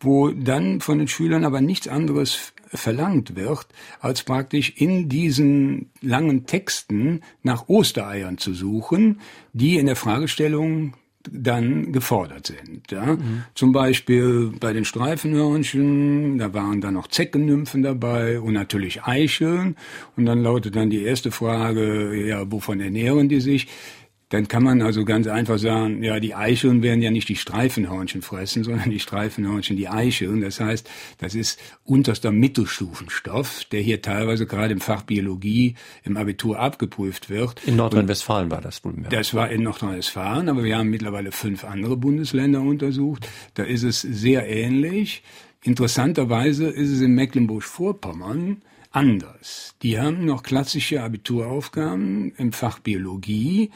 wo 0.00 0.30
dann 0.30 0.80
von 0.80 0.98
den 0.98 1.08
Schülern 1.08 1.44
aber 1.44 1.60
nichts 1.60 1.88
anderes 1.88 2.52
verlangt 2.68 3.36
wird, 3.36 3.66
als 4.00 4.24
praktisch 4.24 4.74
in 4.76 5.08
diesen 5.08 5.90
langen 6.00 6.46
Texten 6.46 7.22
nach 7.42 7.68
Ostereiern 7.68 8.36
zu 8.38 8.52
suchen, 8.52 9.20
die 9.52 9.76
in 9.76 9.86
der 9.86 9.96
Fragestellung 9.96 10.94
dann 11.30 11.92
gefordert 11.92 12.48
sind. 12.48 12.90
Ja? 12.90 13.16
Mhm. 13.16 13.44
Zum 13.54 13.72
Beispiel 13.72 14.52
bei 14.60 14.72
den 14.72 14.84
Streifenhörnchen, 14.84 16.38
da 16.38 16.52
waren 16.52 16.80
dann 16.80 16.94
noch 16.94 17.08
Zeckennymphen 17.08 17.82
dabei 17.82 18.40
und 18.40 18.52
natürlich 18.52 19.04
Eicheln. 19.04 19.76
Und 20.16 20.26
dann 20.26 20.42
lautet 20.42 20.76
dann 20.76 20.90
die 20.90 21.02
erste 21.02 21.30
Frage, 21.30 22.26
ja, 22.26 22.50
wovon 22.50 22.80
ernähren 22.80 23.28
die 23.28 23.40
sich? 23.40 23.68
Dann 24.34 24.48
kann 24.48 24.64
man 24.64 24.82
also 24.82 25.04
ganz 25.04 25.28
einfach 25.28 25.58
sagen, 25.58 26.02
ja, 26.02 26.18
die 26.18 26.34
Eicheln 26.34 26.82
werden 26.82 27.00
ja 27.00 27.12
nicht 27.12 27.28
die 27.28 27.36
Streifenhörnchen 27.36 28.20
fressen, 28.20 28.64
sondern 28.64 28.90
die 28.90 28.98
Streifenhörnchen 28.98 29.76
die 29.76 29.88
Eicheln. 29.88 30.40
Das 30.40 30.58
heißt, 30.58 30.90
das 31.18 31.36
ist 31.36 31.60
unterster 31.84 32.32
Mittelstufenstoff, 32.32 33.62
der 33.70 33.80
hier 33.80 34.02
teilweise 34.02 34.46
gerade 34.46 34.72
im 34.72 34.80
Fach 34.80 35.02
Biologie 35.02 35.76
im 36.02 36.16
Abitur 36.16 36.58
abgeprüft 36.58 37.30
wird. 37.30 37.62
In 37.64 37.76
Nordrhein-Westfalen 37.76 38.50
war 38.50 38.60
das 38.60 38.84
wohl 38.84 38.94
mehr. 38.94 39.08
Das 39.08 39.34
war 39.34 39.50
in 39.52 39.62
Nordrhein-Westfalen, 39.62 40.48
aber 40.48 40.64
wir 40.64 40.78
haben 40.78 40.90
mittlerweile 40.90 41.30
fünf 41.30 41.62
andere 41.62 41.96
Bundesländer 41.96 42.60
untersucht. 42.60 43.28
Da 43.54 43.62
ist 43.62 43.84
es 43.84 44.00
sehr 44.00 44.48
ähnlich. 44.48 45.22
Interessanterweise 45.62 46.66
ist 46.66 46.90
es 46.90 47.00
in 47.02 47.14
Mecklenburg-Vorpommern 47.14 48.62
anders. 48.94 49.74
Die 49.82 49.98
haben 49.98 50.24
noch 50.24 50.42
klassische 50.42 51.02
Abituraufgaben 51.02 52.32
im 52.36 52.52
Fach 52.52 52.78
Biologie. 52.78 53.70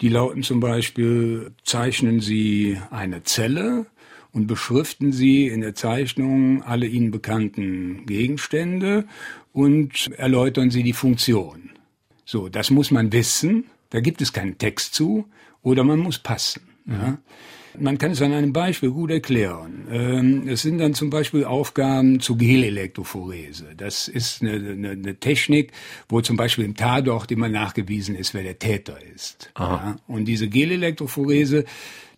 Die 0.00 0.08
lauten 0.08 0.42
zum 0.42 0.60
Beispiel, 0.60 1.52
zeichnen 1.64 2.20
Sie 2.20 2.78
eine 2.90 3.22
Zelle 3.22 3.86
und 4.32 4.46
beschriften 4.46 5.12
Sie 5.12 5.48
in 5.48 5.60
der 5.60 5.74
Zeichnung 5.74 6.62
alle 6.62 6.86
Ihnen 6.86 7.10
bekannten 7.10 8.06
Gegenstände 8.06 9.06
und 9.52 10.10
erläutern 10.16 10.70
Sie 10.70 10.82
die 10.82 10.92
Funktion. 10.92 11.70
So, 12.24 12.48
das 12.48 12.70
muss 12.70 12.90
man 12.90 13.12
wissen. 13.12 13.64
Da 13.88 14.00
gibt 14.00 14.22
es 14.22 14.32
keinen 14.32 14.58
Text 14.58 14.94
zu 14.94 15.26
oder 15.62 15.84
man 15.84 15.98
muss 15.98 16.18
passen. 16.18 16.62
Ja. 16.86 17.18
Man 17.78 17.98
kann 17.98 18.12
es 18.12 18.22
an 18.22 18.32
einem 18.32 18.52
Beispiel 18.52 18.90
gut 18.90 19.10
erklären. 19.10 19.86
Ähm, 19.90 20.48
es 20.48 20.62
sind 20.62 20.78
dann 20.78 20.94
zum 20.94 21.10
Beispiel 21.10 21.44
Aufgaben 21.44 22.20
zur 22.20 22.38
Gelelektrophorese. 22.38 23.68
Das 23.76 24.08
ist 24.08 24.42
eine, 24.42 24.52
eine, 24.52 24.90
eine 24.90 25.16
Technik, 25.16 25.72
wo 26.08 26.20
zum 26.20 26.36
Beispiel 26.36 26.64
im 26.64 26.74
Tatort 26.74 27.30
immer 27.30 27.48
nachgewiesen 27.48 28.14
ist, 28.16 28.34
wer 28.34 28.42
der 28.42 28.58
Täter 28.58 28.98
ist. 29.14 29.52
Ja? 29.58 29.96
Und 30.06 30.24
diese 30.26 30.48
Gelelektrophorese 30.48 31.64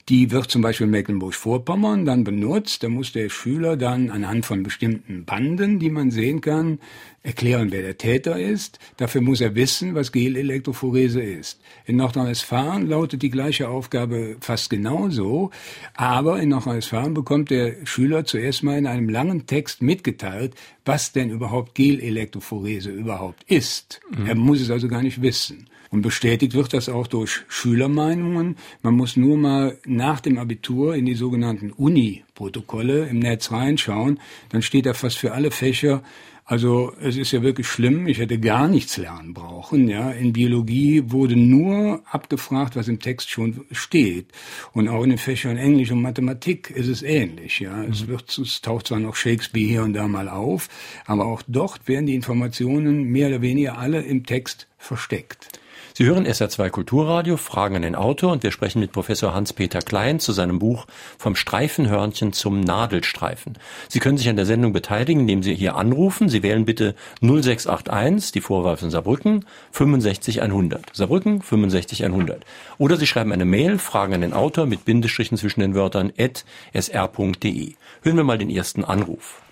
die 0.08 0.32
wird 0.32 0.50
zum 0.50 0.62
Beispiel 0.62 0.86
in 0.86 0.90
Mecklenburg-Vorpommern 0.90 2.04
dann 2.04 2.24
benutzt. 2.24 2.82
Da 2.82 2.88
muss 2.88 3.12
der 3.12 3.28
Schüler 3.28 3.76
dann 3.76 4.10
anhand 4.10 4.44
von 4.44 4.62
bestimmten 4.62 5.24
Banden, 5.24 5.78
die 5.78 5.90
man 5.90 6.10
sehen 6.10 6.40
kann, 6.40 6.80
erklären, 7.22 7.70
wer 7.70 7.82
der 7.82 7.98
Täter 7.98 8.38
ist. 8.38 8.80
Dafür 8.96 9.20
muss 9.20 9.40
er 9.40 9.54
wissen, 9.54 9.94
was 9.94 10.10
Gelelektrophorese 10.10 11.22
ist. 11.22 11.60
In 11.86 11.96
Nordrhein-Westfalen 11.96 12.88
lautet 12.88 13.22
die 13.22 13.30
gleiche 13.30 13.68
Aufgabe 13.68 14.36
fast 14.40 14.70
genauso, 14.70 15.50
aber 15.94 16.40
in 16.40 16.48
Nordrhein-Westfalen 16.48 17.14
bekommt 17.14 17.50
der 17.50 17.86
Schüler 17.86 18.24
zuerst 18.24 18.64
mal 18.64 18.76
in 18.76 18.88
einem 18.88 19.08
langen 19.08 19.46
Text 19.46 19.82
mitgeteilt, 19.82 20.54
was 20.84 21.12
denn 21.12 21.30
überhaupt 21.30 21.76
Gelelektrophorese 21.76 22.90
überhaupt 22.90 23.44
ist. 23.46 24.00
Mhm. 24.10 24.26
Er 24.26 24.34
muss 24.34 24.60
es 24.60 24.70
also 24.70 24.88
gar 24.88 25.02
nicht 25.02 25.22
wissen. 25.22 25.68
Und 25.92 26.02
bestätigt 26.02 26.54
wird 26.54 26.72
das 26.72 26.88
auch 26.88 27.06
durch 27.06 27.42
Schülermeinungen. 27.46 28.56
Man 28.82 28.94
muss 28.94 29.16
nur 29.16 29.36
mal 29.36 29.78
nach 29.86 30.18
dem 30.18 30.38
Abitur 30.38 30.96
in 30.96 31.06
die 31.06 31.14
sogenannten 31.14 31.70
Uni-Protokolle 31.70 33.06
im 33.06 33.20
Netz 33.20 33.52
reinschauen. 33.52 34.18
Dann 34.48 34.62
steht 34.62 34.86
da 34.86 34.94
fast 34.94 35.18
für 35.18 35.32
alle 35.32 35.52
Fächer 35.52 36.02
also 36.44 36.92
es 37.00 37.16
ist 37.16 37.32
ja 37.32 37.42
wirklich 37.42 37.68
schlimm. 37.68 38.08
Ich 38.08 38.18
hätte 38.18 38.38
gar 38.38 38.68
nichts 38.68 38.96
lernen 38.96 39.32
brauchen. 39.32 39.88
Ja, 39.88 40.10
in 40.10 40.32
Biologie 40.32 41.02
wurde 41.06 41.36
nur 41.36 42.02
abgefragt, 42.10 42.74
was 42.74 42.88
im 42.88 42.98
Text 42.98 43.30
schon 43.30 43.64
steht. 43.70 44.26
Und 44.72 44.88
auch 44.88 45.04
in 45.04 45.10
den 45.10 45.18
Fächern 45.18 45.56
Englisch 45.56 45.92
und 45.92 46.02
Mathematik 46.02 46.70
ist 46.70 46.88
es 46.88 47.02
ähnlich. 47.02 47.60
Ja, 47.60 47.76
mhm. 47.76 47.92
es 47.92 48.08
wird, 48.08 48.36
es 48.36 48.60
taucht 48.60 48.88
zwar 48.88 48.98
noch 48.98 49.14
Shakespeare 49.14 49.66
hier 49.66 49.82
und 49.82 49.92
da 49.92 50.08
mal 50.08 50.28
auf, 50.28 50.68
aber 51.06 51.26
auch 51.26 51.42
dort 51.46 51.86
werden 51.86 52.06
die 52.06 52.14
Informationen 52.14 53.04
mehr 53.04 53.28
oder 53.28 53.40
weniger 53.40 53.78
alle 53.78 54.02
im 54.02 54.26
Text 54.26 54.66
versteckt. 54.78 55.61
Sie 55.94 56.06
hören 56.06 56.26
SR2 56.26 56.70
Kulturradio, 56.70 57.36
Fragen 57.36 57.76
an 57.76 57.82
den 57.82 57.94
Autor 57.94 58.32
und 58.32 58.42
wir 58.42 58.50
sprechen 58.50 58.80
mit 58.80 58.92
Professor 58.92 59.34
Hans-Peter 59.34 59.80
Klein 59.80 60.20
zu 60.20 60.32
seinem 60.32 60.58
Buch 60.58 60.86
Vom 61.18 61.36
Streifenhörnchen 61.36 62.32
zum 62.32 62.60
Nadelstreifen. 62.60 63.58
Sie 63.88 63.98
können 63.98 64.16
sich 64.16 64.30
an 64.30 64.36
der 64.36 64.46
Sendung 64.46 64.72
beteiligen, 64.72 65.20
indem 65.20 65.42
Sie 65.42 65.54
hier 65.54 65.76
anrufen. 65.76 66.30
Sie 66.30 66.42
wählen 66.42 66.64
bitte 66.64 66.94
0681, 67.20 68.32
die 68.32 68.40
Vorwahl 68.40 68.78
von 68.78 68.90
Saarbrücken, 68.90 69.44
65100. 69.72 70.96
Saarbrücken 70.96 71.42
65100. 71.42 72.46
Oder 72.78 72.96
Sie 72.96 73.06
schreiben 73.06 73.32
eine 73.32 73.44
Mail, 73.44 73.78
Fragen 73.78 74.14
an 74.14 74.22
den 74.22 74.32
Autor 74.32 74.64
mit 74.64 74.86
Bindestrichen 74.86 75.36
zwischen 75.36 75.60
den 75.60 75.74
Wörtern 75.74 76.10
at 76.18 76.46
sr.de. 76.72 77.74
Hören 78.00 78.16
wir 78.16 78.24
mal 78.24 78.38
den 78.38 78.48
ersten 78.48 78.82
Anruf. 78.82 79.42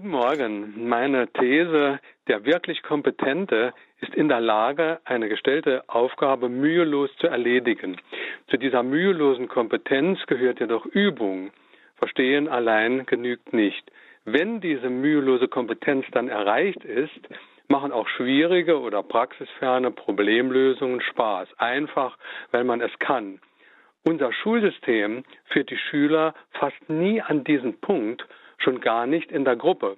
Guten 0.00 0.12
Morgen. 0.12 0.88
Meine 0.88 1.28
These, 1.28 2.00
der 2.26 2.46
wirklich 2.46 2.82
Kompetente 2.82 3.74
ist 4.00 4.14
in 4.14 4.30
der 4.30 4.40
Lage, 4.40 4.98
eine 5.04 5.28
gestellte 5.28 5.84
Aufgabe 5.88 6.48
mühelos 6.48 7.10
zu 7.18 7.26
erledigen. 7.26 8.00
Zu 8.48 8.56
dieser 8.56 8.82
mühelosen 8.82 9.46
Kompetenz 9.46 10.18
gehört 10.26 10.58
jedoch 10.58 10.86
Übung. 10.86 11.50
Verstehen 11.96 12.48
allein 12.48 13.04
genügt 13.04 13.52
nicht. 13.52 13.92
Wenn 14.24 14.62
diese 14.62 14.88
mühelose 14.88 15.48
Kompetenz 15.48 16.06
dann 16.12 16.28
erreicht 16.28 16.82
ist, 16.82 17.20
machen 17.68 17.92
auch 17.92 18.08
schwierige 18.08 18.80
oder 18.80 19.02
praxisferne 19.02 19.90
Problemlösungen 19.90 21.02
Spaß. 21.02 21.46
Einfach, 21.58 22.16
weil 22.52 22.64
man 22.64 22.80
es 22.80 22.98
kann. 23.00 23.38
Unser 24.06 24.32
Schulsystem 24.32 25.24
führt 25.50 25.68
die 25.68 25.76
Schüler 25.76 26.32
fast 26.52 26.88
nie 26.88 27.20
an 27.20 27.44
diesen 27.44 27.78
Punkt, 27.82 28.26
schon 28.62 28.80
gar 28.80 29.06
nicht 29.06 29.30
in 29.30 29.44
der 29.44 29.56
Gruppe. 29.56 29.96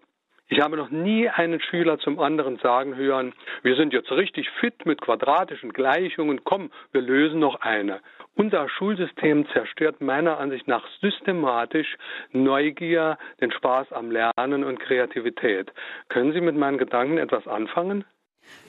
Ich 0.48 0.60
habe 0.60 0.76
noch 0.76 0.90
nie 0.90 1.30
einen 1.30 1.62
Schüler 1.62 1.98
zum 1.98 2.18
anderen 2.18 2.58
sagen 2.58 2.94
hören, 2.94 3.32
wir 3.62 3.74
sind 3.74 3.94
jetzt 3.94 4.10
richtig 4.10 4.50
fit 4.60 4.84
mit 4.84 5.00
quadratischen 5.00 5.72
Gleichungen, 5.72 6.44
komm, 6.44 6.70
wir 6.92 7.00
lösen 7.00 7.40
noch 7.40 7.62
eine. 7.62 8.00
Unser 8.34 8.68
Schulsystem 8.68 9.46
zerstört 9.52 10.02
meiner 10.02 10.38
Ansicht 10.38 10.68
nach 10.68 10.84
systematisch 11.00 11.96
Neugier, 12.32 13.16
den 13.40 13.50
Spaß 13.50 13.92
am 13.92 14.10
Lernen 14.10 14.64
und 14.64 14.78
Kreativität. 14.78 15.72
Können 16.08 16.34
Sie 16.34 16.40
mit 16.42 16.56
meinen 16.56 16.76
Gedanken 16.76 17.16
etwas 17.16 17.46
anfangen? 17.46 18.04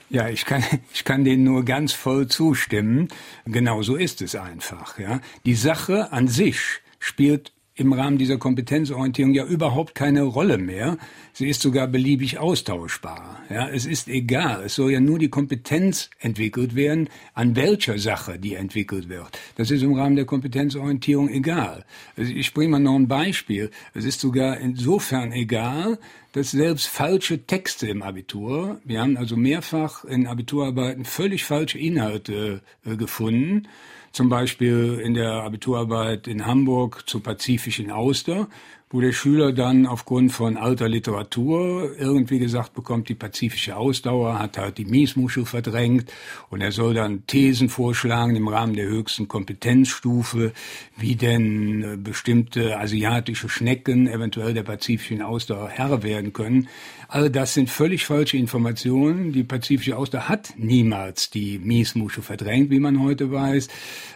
Ja, 0.08 0.28
ich 0.28 0.46
kann, 0.46 0.62
ich 0.92 1.04
kann 1.04 1.24
denen 1.24 1.44
nur 1.44 1.64
ganz 1.64 1.92
voll 1.92 2.28
zustimmen. 2.28 3.08
Genau 3.44 3.82
so 3.82 3.96
ist 3.96 4.22
es 4.22 4.36
einfach, 4.36 4.98
ja. 4.98 5.20
Die 5.44 5.54
Sache 5.54 6.12
an 6.12 6.28
sich 6.28 6.80
spielt 6.98 7.53
im 7.76 7.92
Rahmen 7.92 8.18
dieser 8.18 8.38
Kompetenzorientierung 8.38 9.34
ja 9.34 9.44
überhaupt 9.44 9.96
keine 9.96 10.22
Rolle 10.22 10.58
mehr. 10.58 10.96
Sie 11.32 11.48
ist 11.48 11.60
sogar 11.60 11.88
beliebig 11.88 12.38
austauschbar. 12.38 13.42
Ja, 13.50 13.68
es 13.68 13.84
ist 13.84 14.06
egal. 14.08 14.62
Es 14.64 14.76
soll 14.76 14.92
ja 14.92 15.00
nur 15.00 15.18
die 15.18 15.28
Kompetenz 15.28 16.08
entwickelt 16.20 16.76
werden, 16.76 17.08
an 17.34 17.56
welcher 17.56 17.98
Sache 17.98 18.38
die 18.38 18.54
entwickelt 18.54 19.08
wird. 19.08 19.38
Das 19.56 19.72
ist 19.72 19.82
im 19.82 19.94
Rahmen 19.94 20.14
der 20.14 20.24
Kompetenzorientierung 20.24 21.28
egal. 21.28 21.84
Also 22.16 22.32
ich 22.32 22.54
bringe 22.54 22.70
mal 22.70 22.78
noch 22.78 22.94
ein 22.94 23.08
Beispiel. 23.08 23.70
Es 23.92 24.04
ist 24.04 24.20
sogar 24.20 24.58
insofern 24.58 25.32
egal, 25.32 25.98
dass 26.30 26.52
selbst 26.52 26.86
falsche 26.86 27.44
Texte 27.44 27.88
im 27.88 28.02
Abitur, 28.02 28.80
wir 28.84 29.00
haben 29.00 29.16
also 29.16 29.36
mehrfach 29.36 30.04
in 30.04 30.28
Abiturarbeiten 30.28 31.04
völlig 31.04 31.44
falsche 31.44 31.78
Inhalte 31.78 32.60
äh, 32.84 32.96
gefunden, 32.96 33.68
zum 34.14 34.28
Beispiel 34.28 35.00
in 35.02 35.14
der 35.14 35.42
Abiturarbeit 35.42 36.28
in 36.28 36.46
Hamburg 36.46 37.02
zur 37.06 37.22
pazifischen 37.22 37.90
Auster, 37.90 38.48
wo 38.94 39.00
der 39.00 39.12
Schüler 39.12 39.50
dann 39.50 39.86
aufgrund 39.86 40.30
von 40.30 40.56
alter 40.56 40.88
Literatur 40.88 41.98
irgendwie 41.98 42.38
gesagt 42.38 42.74
bekommt, 42.74 43.08
die 43.08 43.16
pazifische 43.16 43.76
Ausdauer 43.76 44.38
hat 44.38 44.56
halt 44.56 44.78
die 44.78 44.84
Miesmuschel 44.84 45.46
verdrängt 45.46 46.12
und 46.48 46.60
er 46.60 46.70
soll 46.70 46.94
dann 46.94 47.26
Thesen 47.26 47.68
vorschlagen 47.68 48.36
im 48.36 48.46
Rahmen 48.46 48.74
der 48.74 48.86
höchsten 48.86 49.26
Kompetenzstufe, 49.26 50.52
wie 50.96 51.16
denn 51.16 51.82
äh, 51.82 51.96
bestimmte 51.96 52.78
asiatische 52.78 53.48
Schnecken 53.48 54.06
eventuell 54.06 54.54
der 54.54 54.62
pazifischen 54.62 55.22
Ausdauer 55.22 55.70
Herr 55.70 56.04
werden 56.04 56.32
können. 56.32 56.68
All 57.08 57.30
das 57.30 57.54
sind 57.54 57.70
völlig 57.70 58.04
falsche 58.06 58.36
Informationen. 58.36 59.32
Die 59.32 59.44
pazifische 59.44 59.96
Auster 59.96 60.28
hat 60.28 60.54
niemals 60.56 61.30
die 61.30 61.58
Miesmuschel 61.58 62.22
verdrängt, 62.22 62.70
wie 62.70 62.80
man 62.80 63.00
heute 63.02 63.30
weiß. 63.30 63.68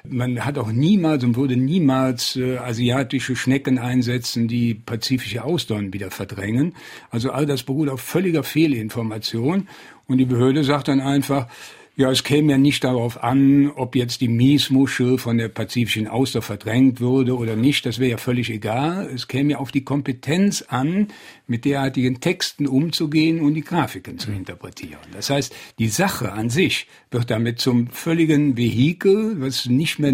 Man 0.08 0.44
hat 0.44 0.58
auch 0.58 0.72
niemals 0.72 1.22
und 1.22 1.36
würde 1.36 1.56
niemals 1.56 2.36
äh, 2.36 2.56
asiatische 2.58 3.36
Schnecken 3.36 3.78
einsetzen, 3.78 4.48
die 4.48 4.67
pazifische 4.74 5.44
Austern 5.44 5.92
wieder 5.92 6.10
verdrängen. 6.10 6.74
Also 7.10 7.30
all 7.30 7.46
das 7.46 7.62
beruht 7.62 7.88
auf 7.88 8.00
völliger 8.00 8.42
Fehlinformation. 8.42 9.68
Und 10.06 10.18
die 10.18 10.24
Behörde 10.24 10.64
sagt 10.64 10.88
dann 10.88 11.00
einfach, 11.00 11.48
ja, 11.98 12.12
es 12.12 12.22
käme 12.22 12.52
ja 12.52 12.58
nicht 12.58 12.84
darauf 12.84 13.24
an, 13.24 13.72
ob 13.74 13.96
jetzt 13.96 14.20
die 14.20 14.28
Miesmuschel 14.28 15.18
von 15.18 15.36
der 15.36 15.48
pazifischen 15.48 16.06
Auster 16.06 16.42
verdrängt 16.42 17.00
würde 17.00 17.36
oder 17.36 17.56
nicht. 17.56 17.84
Das 17.86 17.98
wäre 17.98 18.12
ja 18.12 18.16
völlig 18.18 18.50
egal. 18.50 19.10
Es 19.12 19.26
käme 19.26 19.50
ja 19.50 19.58
auf 19.58 19.72
die 19.72 19.82
Kompetenz 19.82 20.62
an, 20.68 21.08
mit 21.48 21.64
derartigen 21.64 22.20
Texten 22.20 22.66
umzugehen 22.66 23.40
und 23.40 23.54
die 23.54 23.62
Grafiken 23.62 24.18
zu 24.18 24.30
interpretieren. 24.30 25.00
Das 25.12 25.30
heißt, 25.30 25.54
die 25.78 25.88
Sache 25.88 26.32
an 26.32 26.50
sich 26.50 26.86
wird 27.10 27.30
damit 27.30 27.58
zum 27.58 27.88
völligen 27.88 28.56
Vehikel, 28.56 29.40
was 29.40 29.66
nicht 29.66 29.98
mehr, 29.98 30.12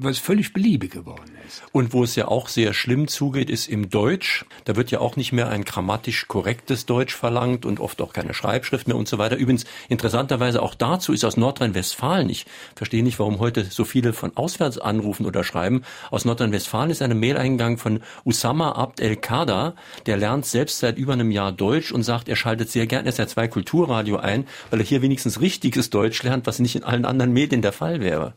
was 0.00 0.18
völlig 0.18 0.52
beliebig 0.52 0.92
geworden 0.92 1.32
ist. 1.46 1.62
Und 1.72 1.92
wo 1.92 2.02
es 2.02 2.16
ja 2.16 2.28
auch 2.28 2.48
sehr 2.48 2.72
schlimm 2.72 3.08
zugeht, 3.08 3.50
ist 3.50 3.68
im 3.68 3.90
Deutsch. 3.90 4.46
Da 4.64 4.76
wird 4.76 4.90
ja 4.90 5.00
auch 5.00 5.16
nicht 5.16 5.32
mehr 5.32 5.48
ein 5.50 5.64
grammatisch 5.64 6.26
korrektes 6.28 6.86
Deutsch 6.86 7.14
verlangt 7.14 7.66
und 7.66 7.78
oft 7.78 8.00
auch 8.00 8.12
keine 8.12 8.32
Schreibschrift 8.32 8.88
mehr 8.88 8.96
und 8.96 9.08
so 9.08 9.18
weiter. 9.18 9.36
Übrigens, 9.36 9.64
interessanterweise 9.88 10.62
auch 10.62 10.74
dazu 10.74 11.12
ist 11.12 11.24
aus 11.24 11.36
Nordrhein-Westfalen. 11.36 12.30
Ich 12.30 12.46
verstehe 12.74 13.02
nicht, 13.02 13.18
warum 13.18 13.38
heute 13.38 13.64
so 13.64 13.84
viele 13.84 14.12
von 14.12 14.36
auswärts 14.36 14.78
anrufen 14.78 15.26
oder 15.26 15.44
schreiben. 15.44 15.82
Aus 16.10 16.24
Nordrhein-Westfalen 16.24 16.90
ist 16.90 17.02
eine 17.02 17.14
Mail 17.14 17.36
eingegangen 17.36 17.76
von 17.76 18.00
Usama 18.24 18.72
Abd 18.72 19.02
el-Kader. 19.02 19.74
Der 20.06 20.16
lernt 20.16 20.46
selbst 20.46 20.69
seit 20.78 20.98
über 20.98 21.12
einem 21.12 21.30
Jahr 21.30 21.52
Deutsch 21.52 21.92
und 21.92 22.02
sagt, 22.02 22.28
er 22.28 22.36
schaltet 22.36 22.70
sehr 22.70 22.86
gerne 22.86 23.10
SR2 23.10 23.48
Kulturradio 23.48 24.16
ein, 24.16 24.46
weil 24.70 24.80
er 24.80 24.86
hier 24.86 25.02
wenigstens 25.02 25.40
richtiges 25.40 25.90
Deutsch 25.90 26.22
lernt, 26.22 26.46
was 26.46 26.58
nicht 26.58 26.76
in 26.76 26.84
allen 26.84 27.04
anderen 27.04 27.32
Medien 27.32 27.62
der 27.62 27.72
Fall 27.72 28.00
wäre. 28.00 28.34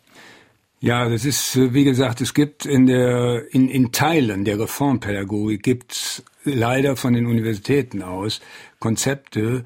Ja, 0.80 1.08
das 1.08 1.24
ist, 1.24 1.58
wie 1.74 1.86
gesagt, 1.86 2.20
es 2.20 2.34
gibt 2.34 2.66
in 2.66 2.88
der, 2.88 3.46
in, 3.54 3.70
in 3.70 3.94
Teilen 3.94 4.44
der 4.44 4.60
Reformpädagogik 4.60 5.64
gibt's 5.64 6.24
leider 6.44 6.98
von 6.98 7.14
den 7.14 7.26
Universitäten 7.26 8.02
aus 8.02 8.42
Konzepte, 8.80 9.64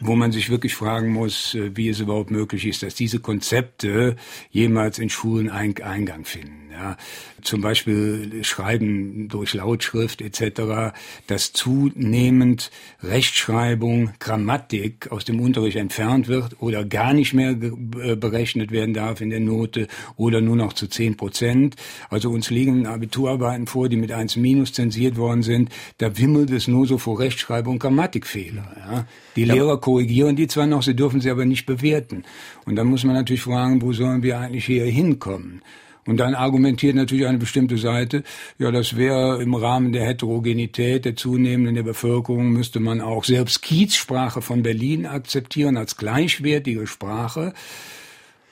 wo 0.00 0.14
man 0.14 0.30
sich 0.30 0.50
wirklich 0.50 0.74
fragen 0.74 1.08
muss, 1.08 1.54
äh, 1.54 1.76
wie 1.76 1.88
es 1.88 2.00
überhaupt 2.00 2.30
möglich 2.30 2.66
ist, 2.66 2.82
dass 2.82 2.94
diese 2.94 3.20
Konzepte 3.20 4.16
jemals 4.50 4.98
in 4.98 5.10
Schulen 5.10 5.50
Eingang 5.50 6.24
finden. 6.24 6.67
Ja, 6.78 6.96
zum 7.42 7.60
Beispiel 7.60 8.44
Schreiben 8.44 9.28
durch 9.28 9.54
Lautschrift 9.54 10.20
etc., 10.20 10.94
dass 11.26 11.52
zunehmend 11.52 12.70
Rechtschreibung, 13.02 14.10
Grammatik 14.20 15.10
aus 15.10 15.24
dem 15.24 15.40
Unterricht 15.40 15.76
entfernt 15.76 16.28
wird 16.28 16.60
oder 16.60 16.84
gar 16.84 17.14
nicht 17.14 17.34
mehr 17.34 17.50
äh, 17.50 18.14
berechnet 18.14 18.70
werden 18.70 18.94
darf 18.94 19.20
in 19.20 19.30
der 19.30 19.40
Note 19.40 19.88
oder 20.16 20.40
nur 20.40 20.54
noch 20.54 20.72
zu 20.72 20.86
zehn 20.86 21.16
Prozent. 21.16 21.74
Also 22.10 22.30
uns 22.30 22.50
liegen 22.50 22.86
Abiturarbeiten 22.86 23.66
vor, 23.66 23.88
die 23.88 23.96
mit 23.96 24.12
1 24.12 24.36
minus 24.36 24.72
zensiert 24.72 25.16
worden 25.16 25.42
sind. 25.42 25.70
Da 25.98 26.16
wimmelt 26.16 26.50
es 26.50 26.68
nur 26.68 26.86
so 26.86 26.96
vor 26.98 27.18
Rechtschreibung 27.18 27.78
und 27.78 27.78
Grammatikfehler. 27.78 28.76
Ja. 28.76 29.06
Die 29.36 29.44
ja. 29.44 29.54
Lehrer 29.54 29.80
korrigieren 29.80 30.36
die 30.36 30.46
zwar 30.46 30.66
noch, 30.66 30.82
sie 30.82 30.96
dürfen 30.96 31.20
sie 31.20 31.30
aber 31.30 31.44
nicht 31.44 31.66
bewerten. 31.66 32.24
Und 32.64 32.76
dann 32.76 32.86
muss 32.86 33.04
man 33.04 33.14
natürlich 33.14 33.42
fragen, 33.42 33.82
wo 33.82 33.92
sollen 33.92 34.22
wir 34.22 34.38
eigentlich 34.38 34.66
hier 34.66 34.84
hinkommen? 34.84 35.62
Und 36.08 36.16
dann 36.16 36.34
argumentiert 36.34 36.96
natürlich 36.96 37.26
eine 37.26 37.36
bestimmte 37.36 37.76
Seite, 37.76 38.22
ja, 38.58 38.70
das 38.70 38.96
wäre 38.96 39.42
im 39.42 39.54
Rahmen 39.54 39.92
der 39.92 40.06
Heterogenität 40.06 41.04
der 41.04 41.16
zunehmenden 41.16 41.74
der 41.74 41.82
Bevölkerung, 41.82 42.48
müsste 42.48 42.80
man 42.80 43.02
auch 43.02 43.24
selbst 43.24 43.60
Kiezsprache 43.60 44.40
von 44.40 44.62
Berlin 44.62 45.04
akzeptieren 45.04 45.76
als 45.76 45.98
gleichwertige 45.98 46.86
Sprache. 46.86 47.52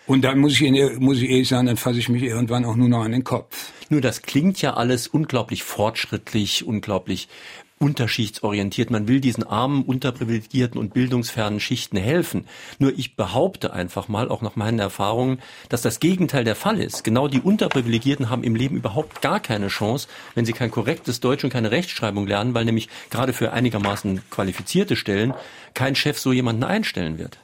Und 0.07 0.27
dann 0.27 0.39
muss 0.39 0.61
ich, 0.61 0.71
muss 0.99 1.17
ich 1.17 1.31
ehrlich 1.31 1.49
sagen, 1.49 1.67
dann 1.67 1.79
fasse 1.79 1.99
ich 1.99 2.11
mich 2.11 2.25
irgendwann 2.25 2.67
auch 2.67 2.77
nur 2.77 2.91
noch 2.91 3.03
an 3.03 3.13
den 3.13 3.25
Kopf. 3.25 3.73
Nur 3.89 4.03
das 4.03 4.21
klingt 4.21 4.61
ja 4.61 4.75
alles 4.75 5.09
unglaublich 5.09 5.63
fortschrittlich, 5.63 6.67
unglaublich 6.67 7.27
unterschichtsorientiert. 7.79 8.91
Man 8.91 9.07
will 9.07 9.21
diesen 9.21 9.45
armen, 9.45 9.83
unterprivilegierten 9.83 10.81
und 10.81 10.95
bildungsfernen 10.95 11.61
Schichten 11.61 11.97
helfen. 11.97 12.47
Nur 12.79 12.99
ich 12.99 13.17
behaupte 13.17 13.73
einfach 13.73 14.09
mal, 14.09 14.29
auch 14.29 14.43
nach 14.43 14.57
meinen 14.57 14.79
Erfahrungen, 14.79 15.41
dass 15.69 15.83
das 15.83 16.01
Gegenteil 16.01 16.45
der 16.45 16.57
Fall 16.57 16.81
ist. 16.81 17.05
Genau 17.05 17.29
die 17.29 17.41
Unterprivilegierten 17.41 18.31
haben 18.31 18.45
im 18.45 18.55
Leben 18.55 18.77
überhaupt 18.77 19.21
gar 19.21 19.41
keine 19.41 19.69
Chance, 19.69 20.09
wenn 20.35 20.47
sie 20.47 20.55
kein 20.55 20.71
korrektes 20.71 21.21
Deutsch 21.21 21.45
und 21.45 21.51
keine 21.51 21.71
Rechtschreibung 21.71 22.27
lernen, 22.27 22.55
weil 22.55 22.65
nämlich 22.65 22.89
gerade 23.11 23.33
für 23.33 23.53
einigermaßen 23.53 24.23
qualifizierte 24.31 24.97
Stellen 24.97 25.35
kein 25.75 25.95
Chef 25.95 26.19
so 26.19 26.33
jemanden 26.33 26.65
einstellen 26.65 27.19
wird. 27.19 27.39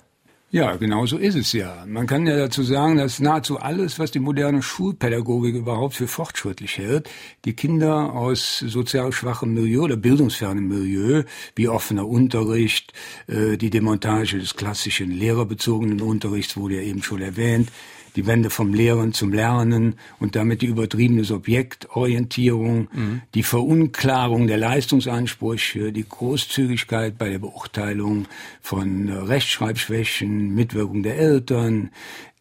Ja, 0.55 0.77
genau 0.77 1.07
so 1.07 1.17
ist 1.17 1.35
es 1.35 1.55
ja. 1.55 1.83
Man 1.87 2.07
kann 2.07 2.27
ja 2.27 2.37
dazu 2.37 2.63
sagen, 2.63 2.99
dass 2.99 3.21
nahezu 3.21 3.59
alles, 3.59 3.99
was 3.99 4.11
die 4.11 4.19
moderne 4.19 4.61
Schulpädagogik 4.61 5.55
überhaupt 5.55 5.95
für 5.95 6.07
fortschrittlich 6.07 6.77
hält, 6.77 7.09
die 7.47 7.55
Kinder 7.55 8.13
aus 8.13 8.59
sozial 8.59 9.13
schwachem 9.13 9.55
Milieu 9.55 9.85
oder 9.85 9.97
bildungsfernem 9.97 10.69
Milieu, 10.69 11.23
wie 11.57 11.69
offener 11.69 12.07
Unterricht, 12.07 12.93
äh, 13.29 13.57
die 13.57 13.71
Demontage 13.71 14.39
des 14.39 14.55
klassischen 14.55 15.11
lehrerbezogenen 15.11 16.03
Unterrichts 16.03 16.55
wurde 16.55 16.75
ja 16.75 16.83
eben 16.83 17.03
schon 17.03 17.23
erwähnt, 17.23 17.71
die 18.17 18.27
Wende 18.27 18.51
vom 18.51 18.75
Lehren 18.75 19.13
zum 19.13 19.33
Lernen 19.33 19.97
und 20.21 20.37
damit 20.37 20.63
die 20.63 20.67
übertriebene 20.67 21.25
Subjektorientierung, 21.25 22.89
mhm. 22.93 23.23
die 23.35 23.43
Verunklarung 23.43 24.47
der 24.47 24.59
Leistungsansprüche, 24.59 25.93
die 25.93 26.07
Großzügigkeit 26.09 27.17
bei 27.19 27.31
der 27.31 27.39
Beurteilung 27.39 28.27
von 28.61 29.09
Rechtschreibschwächen, 29.09 30.55
Mitwirkung 30.55 31.03
der 31.03 31.19
Eltern, 31.19 31.91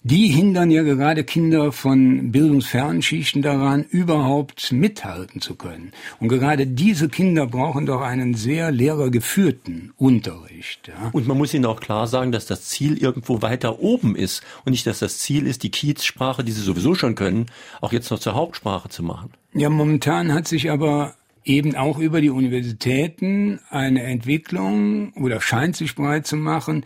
die 0.04 0.28
hindern 0.28 0.72
ja 0.72 0.82
gerade 0.82 1.24
Kinder 1.24 1.72
von 1.72 2.32
bildungsfernen 2.32 3.02
Schichten 3.02 3.42
daran, 3.42 3.84
überhaupt 3.84 4.72
mithalten 4.72 5.42
zu 5.42 5.56
können. 5.56 5.92
Und 6.20 6.30
gerade 6.30 6.66
diese 6.66 7.08
Kinder 7.08 7.46
brauchen 7.46 7.86
doch 7.86 8.02
einen 8.02 8.34
sehr 8.34 8.72
lehrergeführten 8.72 9.94
Unterricht. 9.98 10.88
Ja. 10.88 11.10
Und 11.12 11.28
man 11.28 11.38
muss 11.38 11.54
ihnen 11.54 11.66
auch 11.66 11.80
klar 11.80 12.08
sagen, 12.08 12.32
dass 12.32 12.48
das 12.48 12.66
Ziel 12.66 12.98
irgendwo 12.98 13.42
weiter 13.44 13.80
oben 13.80 14.16
ist 14.16 14.44
und 14.66 14.72
nicht, 14.72 14.88
dass 14.88 15.00
das 15.00 15.20
Ziel 15.20 15.46
ist, 15.46 15.62
die 15.62 15.72
Kiezsprache, 15.72 16.44
die 16.44 16.52
sie 16.52 16.62
sowieso 16.62 16.96
schon 16.96 17.14
können, 17.14 17.46
auch 17.80 17.94
jetzt 17.94 18.10
noch 18.10 18.20
zur 18.20 18.34
Hauptsprache 18.34 18.90
zu 18.90 19.04
machen. 19.04 19.30
Ja, 19.54 19.70
momentan 19.70 20.34
hat 20.34 20.48
sich 20.48 20.72
aber 20.72 21.14
eben 21.44 21.76
auch 21.76 22.00
über 22.00 22.22
die 22.22 22.30
Universitäten 22.30 23.60
eine 23.70 24.04
Entwicklung 24.04 25.14
oder 25.14 25.42
scheint 25.42 25.76
sich 25.76 25.96
breit 25.96 26.26
zu 26.26 26.38
machen, 26.38 26.86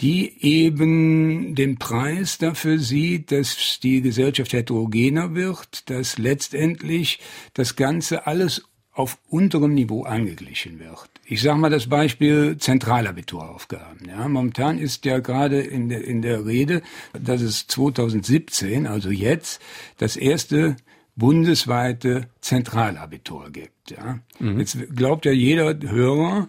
die 0.00 0.42
eben 0.42 1.54
den 1.54 1.78
Preis 1.78 2.38
dafür 2.38 2.78
sieht, 2.78 3.32
dass 3.32 3.80
die 3.82 4.02
Gesellschaft 4.02 4.52
heterogener 4.52 5.34
wird, 5.34 5.88
dass 5.90 6.18
letztendlich 6.18 7.20
das 7.54 7.76
Ganze 7.76 8.26
alles 8.26 8.64
auf 8.92 9.18
unterem 9.28 9.74
Niveau 9.74 10.04
angeglichen 10.04 10.78
wird. 10.78 11.10
Ich 11.24 11.42
sage 11.42 11.58
mal 11.58 11.70
das 11.70 11.86
Beispiel 11.88 12.56
Zentralabituraufgaben. 12.58 14.08
Ja, 14.08 14.26
momentan 14.26 14.78
ist 14.78 15.04
ja 15.04 15.18
gerade 15.18 15.60
in 15.60 15.88
der, 15.90 16.04
in 16.04 16.22
der 16.22 16.46
Rede, 16.46 16.82
dass 17.12 17.42
es 17.42 17.66
2017, 17.66 18.86
also 18.86 19.10
jetzt, 19.10 19.60
das 19.98 20.16
erste 20.16 20.76
bundesweite 21.14 22.28
Zentralabitur 22.40 23.50
gibt. 23.50 23.90
Ja. 23.90 24.20
Mhm. 24.38 24.60
Jetzt 24.60 24.78
glaubt 24.94 25.24
ja 25.26 25.32
jeder 25.32 25.78
Hörer, 25.80 26.48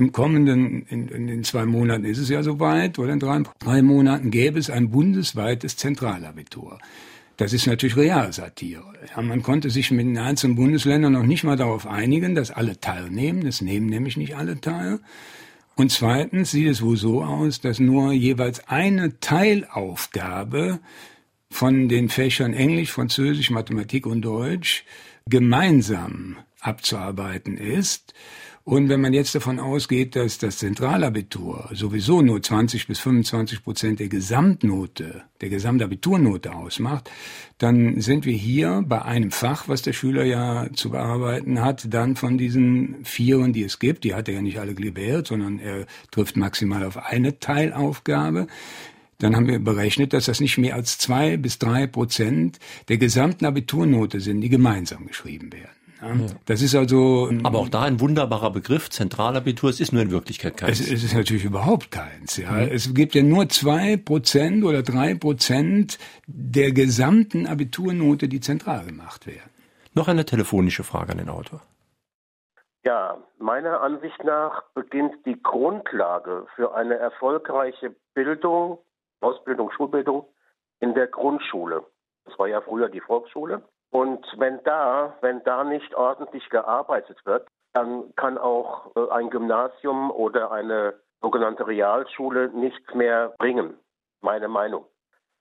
im 0.00 0.12
kommenden, 0.12 0.86
in, 0.86 1.08
in 1.08 1.26
den 1.26 1.44
zwei 1.44 1.66
Monaten 1.66 2.04
ist 2.04 2.18
es 2.18 2.28
ja 2.28 2.42
soweit, 2.42 2.98
oder 2.98 3.12
in 3.12 3.20
drei, 3.20 3.42
drei 3.58 3.82
Monaten 3.82 4.30
gäbe 4.30 4.58
es 4.58 4.70
ein 4.70 4.90
bundesweites 4.90 5.76
Zentralabitur. 5.76 6.78
Das 7.36 7.52
ist 7.52 7.66
natürlich 7.66 7.96
Realsatire. 7.96 8.84
Ja, 9.14 9.22
man 9.22 9.42
konnte 9.42 9.70
sich 9.70 9.90
mit 9.90 10.04
den 10.04 10.18
einzelnen 10.18 10.56
Bundesländern 10.56 11.14
noch 11.14 11.24
nicht 11.24 11.44
mal 11.44 11.56
darauf 11.56 11.86
einigen, 11.86 12.34
dass 12.34 12.50
alle 12.50 12.78
teilnehmen. 12.78 13.44
Das 13.44 13.62
nehmen 13.62 13.86
nämlich 13.86 14.18
nicht 14.18 14.36
alle 14.36 14.60
teil. 14.60 15.00
Und 15.74 15.90
zweitens 15.90 16.50
sieht 16.50 16.68
es 16.68 16.82
wohl 16.82 16.98
so 16.98 17.22
aus, 17.22 17.62
dass 17.62 17.78
nur 17.78 18.12
jeweils 18.12 18.68
eine 18.68 19.20
Teilaufgabe 19.20 20.80
von 21.50 21.88
den 21.88 22.10
Fächern 22.10 22.52
Englisch, 22.52 22.92
Französisch, 22.92 23.50
Mathematik 23.50 24.04
und 24.04 24.20
Deutsch 24.20 24.84
gemeinsam 25.26 26.36
abzuarbeiten 26.60 27.56
ist. 27.56 28.12
Und 28.70 28.88
wenn 28.88 29.00
man 29.00 29.12
jetzt 29.12 29.34
davon 29.34 29.58
ausgeht, 29.58 30.14
dass 30.14 30.38
das 30.38 30.58
Zentralabitur 30.58 31.70
sowieso 31.72 32.22
nur 32.22 32.40
20 32.40 32.86
bis 32.86 33.00
25 33.00 33.64
Prozent 33.64 33.98
der 33.98 34.06
Gesamtnote, 34.06 35.24
der 35.40 35.48
Gesamtabiturnote 35.48 36.54
ausmacht, 36.54 37.10
dann 37.58 38.00
sind 38.00 38.26
wir 38.26 38.32
hier 38.32 38.84
bei 38.86 39.02
einem 39.02 39.32
Fach, 39.32 39.66
was 39.66 39.82
der 39.82 39.92
Schüler 39.92 40.22
ja 40.22 40.68
zu 40.72 40.90
bearbeiten 40.90 41.60
hat, 41.60 41.92
dann 41.92 42.14
von 42.14 42.38
diesen 42.38 43.04
Vieren, 43.04 43.52
die 43.52 43.64
es 43.64 43.80
gibt, 43.80 44.04
die 44.04 44.14
hat 44.14 44.28
er 44.28 44.34
ja 44.34 44.40
nicht 44.40 44.60
alle 44.60 44.74
gewählt, 44.74 45.26
sondern 45.26 45.58
er 45.58 45.86
trifft 46.12 46.36
maximal 46.36 46.84
auf 46.84 46.96
eine 46.96 47.40
Teilaufgabe. 47.40 48.46
Dann 49.18 49.34
haben 49.34 49.48
wir 49.48 49.58
berechnet, 49.58 50.12
dass 50.12 50.26
das 50.26 50.38
nicht 50.38 50.58
mehr 50.58 50.76
als 50.76 50.96
zwei 50.96 51.36
bis 51.36 51.58
drei 51.58 51.88
Prozent 51.88 52.60
der 52.88 52.98
gesamten 52.98 53.46
Abiturnote 53.46 54.20
sind, 54.20 54.42
die 54.42 54.48
gemeinsam 54.48 55.08
geschrieben 55.08 55.52
werden. 55.52 55.79
Ja. 56.02 56.08
Das 56.46 56.62
ist 56.62 56.74
also. 56.74 57.30
Aber 57.42 57.58
auch 57.58 57.68
da 57.68 57.82
ein 57.82 58.00
wunderbarer 58.00 58.50
Begriff, 58.50 58.88
Zentralabitur, 58.90 59.70
es 59.70 59.80
ist 59.80 59.92
nur 59.92 60.02
in 60.02 60.10
Wirklichkeit 60.10 60.56
keins. 60.56 60.80
Es, 60.80 60.90
es 60.90 61.04
ist 61.04 61.14
natürlich 61.14 61.44
überhaupt 61.44 61.90
keins. 61.90 62.36
Ja. 62.36 62.52
Mhm. 62.52 62.70
Es 62.72 62.94
gibt 62.94 63.14
ja 63.14 63.22
nur 63.22 63.48
zwei 63.48 63.96
Prozent 63.96 64.64
oder 64.64 64.82
drei 64.82 65.14
Prozent 65.14 65.98
der 66.26 66.72
gesamten 66.72 67.46
Abiturnote, 67.46 68.28
die 68.28 68.40
zentral 68.40 68.86
gemacht 68.86 69.26
werden. 69.26 69.50
Noch 69.94 70.08
eine 70.08 70.24
telefonische 70.24 70.84
Frage 70.84 71.12
an 71.12 71.18
den 71.18 71.28
Autor. 71.28 71.60
Ja, 72.82 73.18
meiner 73.38 73.82
Ansicht 73.82 74.24
nach 74.24 74.62
beginnt 74.74 75.14
die 75.26 75.40
Grundlage 75.42 76.46
für 76.56 76.74
eine 76.74 76.94
erfolgreiche 76.94 77.94
Bildung, 78.14 78.78
Ausbildung, 79.20 79.70
Schulbildung 79.72 80.26
in 80.80 80.94
der 80.94 81.08
Grundschule. 81.08 81.84
Das 82.24 82.38
war 82.38 82.48
ja 82.48 82.62
früher 82.62 82.88
die 82.88 83.00
Volksschule. 83.00 83.62
Und 83.90 84.24
wenn 84.36 84.62
da, 84.64 85.16
wenn 85.20 85.42
da 85.44 85.64
nicht 85.64 85.94
ordentlich 85.94 86.48
gearbeitet 86.48 87.18
wird, 87.24 87.48
dann 87.72 88.14
kann 88.16 88.38
auch 88.38 88.94
äh, 88.96 89.10
ein 89.10 89.30
Gymnasium 89.30 90.10
oder 90.10 90.52
eine 90.52 90.94
sogenannte 91.20 91.66
Realschule 91.66 92.50
nichts 92.50 92.94
mehr 92.94 93.34
bringen. 93.38 93.74
Meine 94.20 94.48
Meinung. 94.48 94.84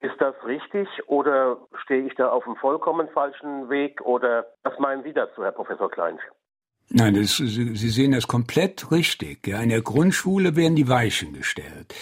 Ist 0.02 0.16
das 0.20 0.34
richtig 0.46 0.88
oder 1.08 1.58
stehe 1.84 2.06
ich 2.08 2.16
da 2.16 2.30
auf 2.30 2.46
einem 2.46 2.56
vollkommen 2.56 3.10
falschen 3.10 3.70
Weg 3.70 4.02
oder 4.02 4.46
was 4.64 4.78
meinen 4.80 5.04
Sie 5.04 5.12
dazu, 5.12 5.44
Herr 5.44 5.52
Professor 5.52 5.92
Klein? 5.92 6.18
Nein, 6.90 7.16
das, 7.16 7.38
Sie 7.38 7.90
sehen 7.90 8.14
das 8.14 8.28
komplett 8.28 8.92
richtig. 8.92 9.48
In 9.48 9.70
der 9.70 9.82
Grundschule 9.82 10.56
werden 10.56 10.76
die 10.76 10.90
Weichen 10.90 11.34
gestellt. 11.34 11.94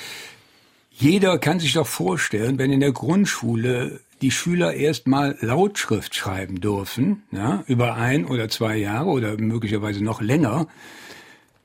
Jeder 0.92 1.40
kann 1.40 1.60
sich 1.60 1.74
doch 1.74 1.88
vorstellen, 1.88 2.58
wenn 2.58 2.72
in 2.72 2.80
der 2.80 2.94
Grundschule 2.94 4.00
die 4.22 4.32
Schüler 4.32 4.74
erstmal 4.74 5.38
Lautschrift 5.42 6.16
schreiben 6.16 6.60
dürfen, 6.60 7.24
ja, 7.32 7.64
über 7.68 7.96
ein 7.96 8.26
oder 8.26 8.50
zwei 8.50 8.78
Jahre 8.78 9.10
oder 9.10 9.38
möglicherweise 9.40 10.04
noch 10.04 10.22
länger, 10.22 10.68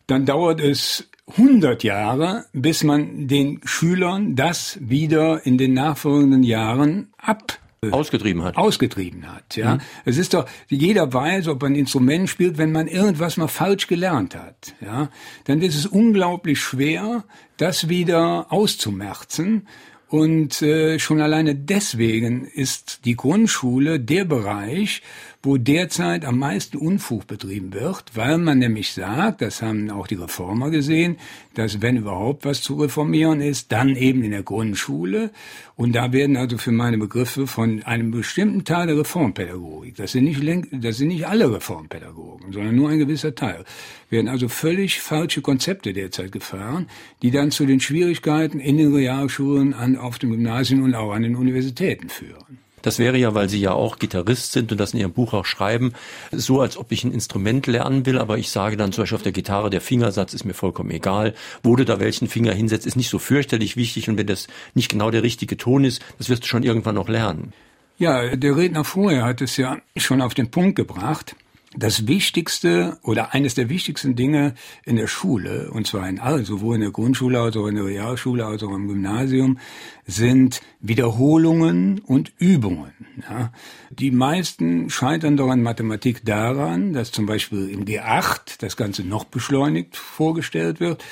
dann 0.06 0.26
dauert 0.26 0.60
es 0.60 1.08
100 1.28 1.82
Jahre, 1.84 2.46
bis 2.52 2.84
man 2.84 3.28
den 3.28 3.60
Schülern 3.64 4.36
das 4.36 4.78
wieder 4.80 5.46
in 5.46 5.56
den 5.56 5.72
nachfolgenden 5.74 6.42
Jahren 6.42 7.08
ab 7.16 7.58
ausgetrieben 7.90 8.44
hat. 8.44 8.56
Ausgetrieben 8.56 9.26
hat, 9.32 9.56
ja. 9.56 9.74
Mhm. 9.74 9.80
Es 10.04 10.16
ist 10.16 10.34
doch, 10.34 10.46
jeder 10.68 11.12
weiß, 11.12 11.48
ob 11.48 11.62
man 11.62 11.72
ein 11.72 11.76
Instrument 11.76 12.28
spielt, 12.28 12.56
wenn 12.56 12.70
man 12.70 12.86
irgendwas 12.86 13.36
mal 13.36 13.48
falsch 13.48 13.88
gelernt 13.88 14.36
hat, 14.36 14.74
ja. 14.80 15.08
Dann 15.44 15.62
ist 15.62 15.74
es 15.74 15.86
unglaublich 15.86 16.60
schwer, 16.60 17.24
das 17.56 17.88
wieder 17.88 18.46
auszumerzen. 18.50 19.66
Und 20.12 20.61
äh, 20.61 20.98
schon 20.98 21.22
alleine 21.22 21.55
deswegen 21.55 22.44
ist 22.44 23.07
die 23.07 23.16
Grundschule 23.16 23.98
der 23.98 24.27
Bereich, 24.27 25.01
wo 25.44 25.57
derzeit 25.57 26.24
am 26.24 26.38
meisten 26.38 26.76
Unfug 26.76 27.26
betrieben 27.26 27.72
wird, 27.72 28.05
weil 28.14 28.38
man 28.38 28.61
nämlich 28.61 28.92
sagt, 28.92 29.42
das 29.42 29.61
haben 29.61 29.90
auch 29.90 30.07
die 30.07 30.14
Reformer 30.14 30.70
gesehen, 30.70 31.16
dass 31.55 31.83
wenn 31.83 31.96
überhaupt 31.96 32.44
was 32.44 32.62
zu 32.62 32.76
reformieren 32.76 33.40
ist, 33.40 33.72
dann 33.72 33.96
eben 33.96 34.22
in 34.22 34.31
der 34.31 34.44
Grundschule. 34.44 35.33
Und 35.74 35.96
da 35.96 36.12
werden 36.12 36.37
also 36.37 36.59
für 36.59 36.70
meine 36.70 36.96
Begriffe 36.96 37.48
von 37.48 37.83
einem 37.83 38.12
bestimmten 38.12 38.64
Teil 38.64 38.87
der 38.87 38.98
Reformpädagogik, 38.98 39.96
das 39.96 40.12
sind 40.12 40.24
nicht, 40.24 40.40
das 40.70 40.98
sind 40.98 41.09
nicht 41.09 41.26
alle 41.26 41.52
Reformpädagogen, 41.52 42.52
sondern 42.52 42.76
nur 42.76 42.90
ein 42.90 43.00
gewisser 43.00 43.35
Teil, 43.35 43.64
werden 44.11 44.28
also 44.28 44.48
völlig 44.48 45.00
falsche 45.00 45.40
Konzepte 45.40 45.92
derzeit 45.92 46.31
gefahren, 46.31 46.87
die 47.22 47.33
dann 47.33 47.50
zu 47.50 47.66
den 47.66 47.81
Schwierigkeiten 47.81 48.61
in 48.61 48.76
den 48.76 48.94
Realschulen, 48.94 49.74
an, 49.74 49.96
auf 49.96 50.20
dem 50.20 50.31
Gymnasium 50.31 50.85
und 50.85 50.94
auch 50.94 51.12
an 51.12 51.22
den 51.22 51.35
Universitäten 51.35 52.09
führen. 52.09 52.59
Das 52.83 52.99
wäre 52.99 53.16
ja, 53.16 53.35
weil 53.35 53.49
Sie 53.49 53.61
ja 53.61 53.73
auch 53.73 53.99
Gitarrist 53.99 54.53
sind 54.53 54.73
und 54.73 54.79
das 54.79 54.92
in 54.92 55.01
Ihrem 55.01 55.12
Buch 55.12 55.33
auch 55.33 55.47
schreiben, 55.47 55.92
so 56.31 56.61
als 56.61 56.77
ob 56.77 56.92
ich 56.92 57.05
ein 57.05 57.12
Instrument 57.12 57.66
lernen 57.66 58.05
will, 58.07 58.18
aber 58.18 58.38
ich 58.38 58.51
sage 58.51 58.77
dann 58.77 58.92
zum 58.92 59.03
Beispiel 59.03 59.16
auf 59.16 59.23
der 59.23 59.33
Gitarre, 59.33 59.71
der 59.71 59.81
Fingersatz 59.81 60.35
ist 60.35 60.45
mir 60.45 60.55
vollkommen 60.55 60.90
egal. 60.90 61.35
Wo 61.62 61.77
du 61.77 61.85
da 61.85 62.01
welchen 62.01 62.29
Finger 62.29 62.53
hinsetzt, 62.53 62.87
ist 62.87 62.97
nicht 62.97 63.11
so 63.11 63.18
fürchterlich 63.18 63.77
wichtig 63.77 64.09
und 64.09 64.18
wenn 64.18 64.27
das 64.27 64.49
nicht 64.75 64.90
genau 64.90 65.11
der 65.11 65.23
richtige 65.23 65.57
Ton 65.57 65.85
ist, 65.85 66.03
das 66.18 66.29
wirst 66.29 66.42
du 66.42 66.47
schon 66.49 66.62
irgendwann 66.62 66.97
noch 66.97 67.09
lernen. 67.09 67.53
Ja, 67.99 68.35
der 68.35 68.57
Redner 68.57 68.85
vorher 68.85 69.25
hat 69.25 69.40
es 69.40 69.57
ja 69.57 69.79
schon 69.97 70.21
auf 70.21 70.35
den 70.35 70.51
Punkt 70.51 70.77
gebracht 70.77 71.37
das 71.74 72.06
Wichtigste 72.06 72.98
oder 73.02 73.32
eines 73.32 73.54
der 73.54 73.68
wichtigsten 73.68 74.14
Dinge 74.14 74.54
in 74.85 74.96
der 74.96 75.06
Schule, 75.06 75.70
und 75.70 75.87
zwar 75.87 76.08
in 76.08 76.18
all, 76.18 76.44
sowohl 76.44 76.74
in 76.74 76.82
der 76.82 76.90
Grundschule 76.90 77.40
als 77.40 77.56
auch 77.56 77.66
in 77.66 77.76
der 77.76 77.87
Realschule 77.87 78.44
als 78.44 78.62
auch 78.62 78.74
im 78.74 78.88
Gymnasium, 78.88 79.58
sind 80.06 80.61
Wiederholungen 80.80 82.00
und 82.00 82.32
Übungen. 82.38 82.92
Ja. 83.28 83.52
Die 83.90 84.11
meisten 84.11 84.90
scheitern 84.90 85.37
doch 85.37 85.50
an 85.50 85.62
Mathematik 85.62 86.24
daran, 86.24 86.92
dass 86.92 87.11
zum 87.11 87.26
Beispiel 87.26 87.70
im 87.70 87.85
G8 87.85 88.58
das 88.58 88.76
Ganze 88.76 89.02
noch 89.02 89.24
beschleunigt 89.24 89.96
vorgestellt 89.96 90.80
wird. 90.80 91.02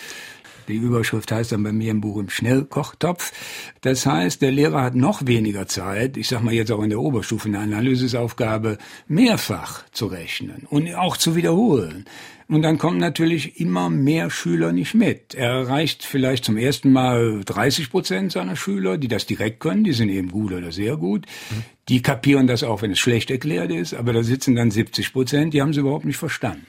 Die 0.70 0.76
Überschrift 0.76 1.30
heißt 1.30 1.52
dann 1.52 1.62
bei 1.62 1.72
mir 1.72 1.90
im 1.90 2.00
Buch 2.00 2.18
im 2.18 2.30
Schnellkochtopf. 2.30 3.32
Das 3.80 4.06
heißt, 4.06 4.40
der 4.40 4.52
Lehrer 4.52 4.82
hat 4.82 4.94
noch 4.94 5.26
weniger 5.26 5.66
Zeit, 5.66 6.16
ich 6.16 6.28
sag 6.28 6.42
mal 6.42 6.54
jetzt 6.54 6.72
auch 6.72 6.82
in 6.82 6.90
der 6.90 7.00
Oberstufe 7.00 7.48
eine 7.48 7.58
Analysisaufgabe, 7.58 8.78
mehrfach 9.08 9.84
zu 9.90 10.06
rechnen 10.06 10.66
und 10.70 10.94
auch 10.94 11.16
zu 11.16 11.36
wiederholen. 11.36 12.06
Und 12.50 12.62
dann 12.62 12.78
kommen 12.78 12.98
natürlich 12.98 13.60
immer 13.60 13.90
mehr 13.90 14.28
Schüler 14.28 14.72
nicht 14.72 14.94
mit. 14.94 15.36
Er 15.36 15.50
erreicht 15.50 16.04
vielleicht 16.04 16.44
zum 16.44 16.56
ersten 16.56 16.90
Mal 16.92 17.42
30 17.44 17.90
Prozent 17.90 18.32
seiner 18.32 18.56
Schüler, 18.56 18.98
die 18.98 19.06
das 19.06 19.24
direkt 19.24 19.60
können, 19.60 19.84
die 19.84 19.92
sind 19.92 20.08
eben 20.08 20.30
gut 20.30 20.52
oder 20.52 20.72
sehr 20.72 20.96
gut. 20.96 21.26
Die 21.88 22.02
kapieren 22.02 22.48
das 22.48 22.64
auch, 22.64 22.82
wenn 22.82 22.90
es 22.90 22.98
schlecht 22.98 23.30
erklärt 23.30 23.70
ist, 23.70 23.94
aber 23.94 24.12
da 24.12 24.24
sitzen 24.24 24.56
dann 24.56 24.72
70 24.72 25.12
Prozent, 25.12 25.54
die 25.54 25.62
haben 25.62 25.70
es 25.70 25.76
überhaupt 25.76 26.04
nicht 26.04 26.16
verstanden. 26.16 26.66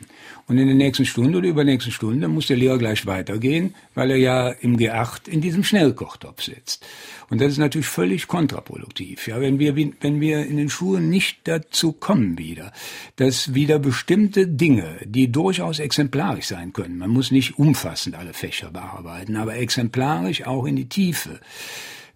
Und 0.51 0.57
in 0.57 0.67
der 0.67 0.75
nächsten 0.75 1.05
Stunde 1.05 1.37
oder 1.37 1.47
übernächsten 1.47 1.93
Stunde 1.93 2.27
muss 2.27 2.47
der 2.47 2.57
Lehrer 2.57 2.77
gleich 2.77 3.05
weitergehen, 3.05 3.73
weil 3.95 4.11
er 4.11 4.17
ja 4.17 4.49
im 4.49 4.75
G8 4.75 5.29
in 5.29 5.39
diesem 5.39 5.63
Schnellkochtopf 5.63 6.43
sitzt. 6.43 6.85
Und 7.29 7.39
das 7.39 7.53
ist 7.53 7.57
natürlich 7.57 7.87
völlig 7.87 8.27
kontraproduktiv. 8.27 9.29
Ja, 9.29 9.39
wenn 9.39 9.59
wir, 9.59 9.77
wenn 9.77 10.19
wir 10.19 10.45
in 10.45 10.57
den 10.57 10.69
Schulen 10.69 11.09
nicht 11.09 11.37
dazu 11.45 11.93
kommen 11.93 12.37
wieder, 12.37 12.73
dass 13.15 13.53
wieder 13.53 13.79
bestimmte 13.79 14.45
Dinge, 14.45 14.97
die 15.05 15.31
durchaus 15.31 15.79
exemplarisch 15.79 16.47
sein 16.47 16.73
können, 16.73 16.97
man 16.97 17.11
muss 17.11 17.31
nicht 17.31 17.57
umfassend 17.57 18.15
alle 18.15 18.33
Fächer 18.33 18.71
bearbeiten, 18.71 19.37
aber 19.37 19.55
exemplarisch 19.55 20.45
auch 20.45 20.65
in 20.65 20.75
die 20.75 20.89
Tiefe. 20.89 21.39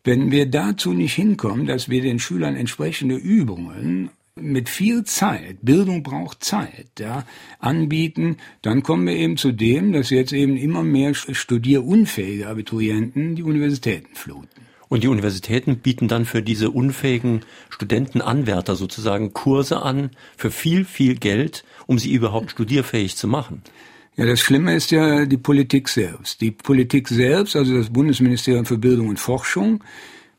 Wenn 0.03 0.29
wir 0.29 0.45
dazu 0.45 0.91
nicht 0.91 1.13
hinkommen, 1.13 1.67
dass 1.67 1.87
wir 1.87 2.01
den 2.01 2.19
Schülern 2.19 2.57
entsprechende 2.57 3.15
Übungen 3.15 4.09
mit 4.37 4.67
viel 4.67 5.05
Zeit, 5.05 5.59
Bildung 5.61 6.03
braucht 6.03 6.43
Zeit, 6.43 6.87
ja, 6.99 7.23
anbieten, 7.59 8.37
dann 8.61 8.83
kommen 8.83 9.07
wir 9.07 9.15
eben 9.15 9.37
zu 9.37 9.53
dem, 9.53 9.93
dass 9.93 10.09
jetzt 10.09 10.33
eben 10.33 10.57
immer 10.57 10.83
mehr 10.83 11.13
studierunfähige 11.13 12.47
Abiturienten 12.47 13.35
die 13.35 13.43
Universitäten 13.43 14.13
fluten. 14.13 14.49
Und 14.89 15.03
die 15.03 15.07
Universitäten 15.07 15.77
bieten 15.77 16.09
dann 16.09 16.25
für 16.25 16.41
diese 16.41 16.69
unfähigen 16.69 17.41
Studentenanwärter 17.69 18.75
sozusagen 18.75 19.31
Kurse 19.31 19.81
an 19.81 20.11
für 20.35 20.51
viel, 20.51 20.83
viel 20.83 21.15
Geld, 21.15 21.63
um 21.87 21.97
sie 21.97 22.11
überhaupt 22.11 22.51
studierfähig 22.51 23.15
zu 23.15 23.29
machen. 23.29 23.61
Ja, 24.17 24.25
das 24.25 24.41
Schlimme 24.41 24.75
ist 24.75 24.91
ja 24.91 25.25
die 25.25 25.37
Politik 25.37 25.87
selbst. 25.87 26.41
Die 26.41 26.51
Politik 26.51 27.07
selbst, 27.07 27.55
also 27.55 27.77
das 27.77 27.89
Bundesministerium 27.89 28.65
für 28.65 28.77
Bildung 28.77 29.07
und 29.07 29.19
Forschung, 29.19 29.81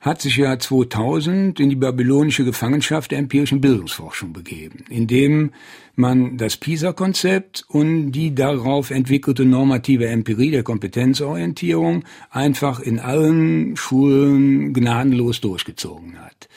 hat 0.06 0.22
sich 0.22 0.36
ja 0.36 0.56
2000 0.56 1.58
in 1.58 1.68
die 1.68 1.74
babylonische 1.74 2.44
Gefangenschaft 2.44 3.10
der 3.10 3.18
empirischen 3.18 3.60
Bildungsforschung 3.60 4.32
begeben, 4.32 4.84
indem 4.88 5.50
man 5.96 6.38
das 6.38 6.56
PISA-Konzept 6.58 7.64
und 7.66 8.12
die 8.12 8.32
darauf 8.32 8.92
entwickelte 8.92 9.44
normative 9.44 10.06
Empirie 10.06 10.52
der 10.52 10.62
Kompetenzorientierung 10.62 12.04
einfach 12.30 12.78
in 12.78 13.00
allen 13.00 13.76
Schulen 13.76 14.72
gnadenlos 14.72 15.40
durchgezogen 15.40 16.20
hat. 16.20 16.48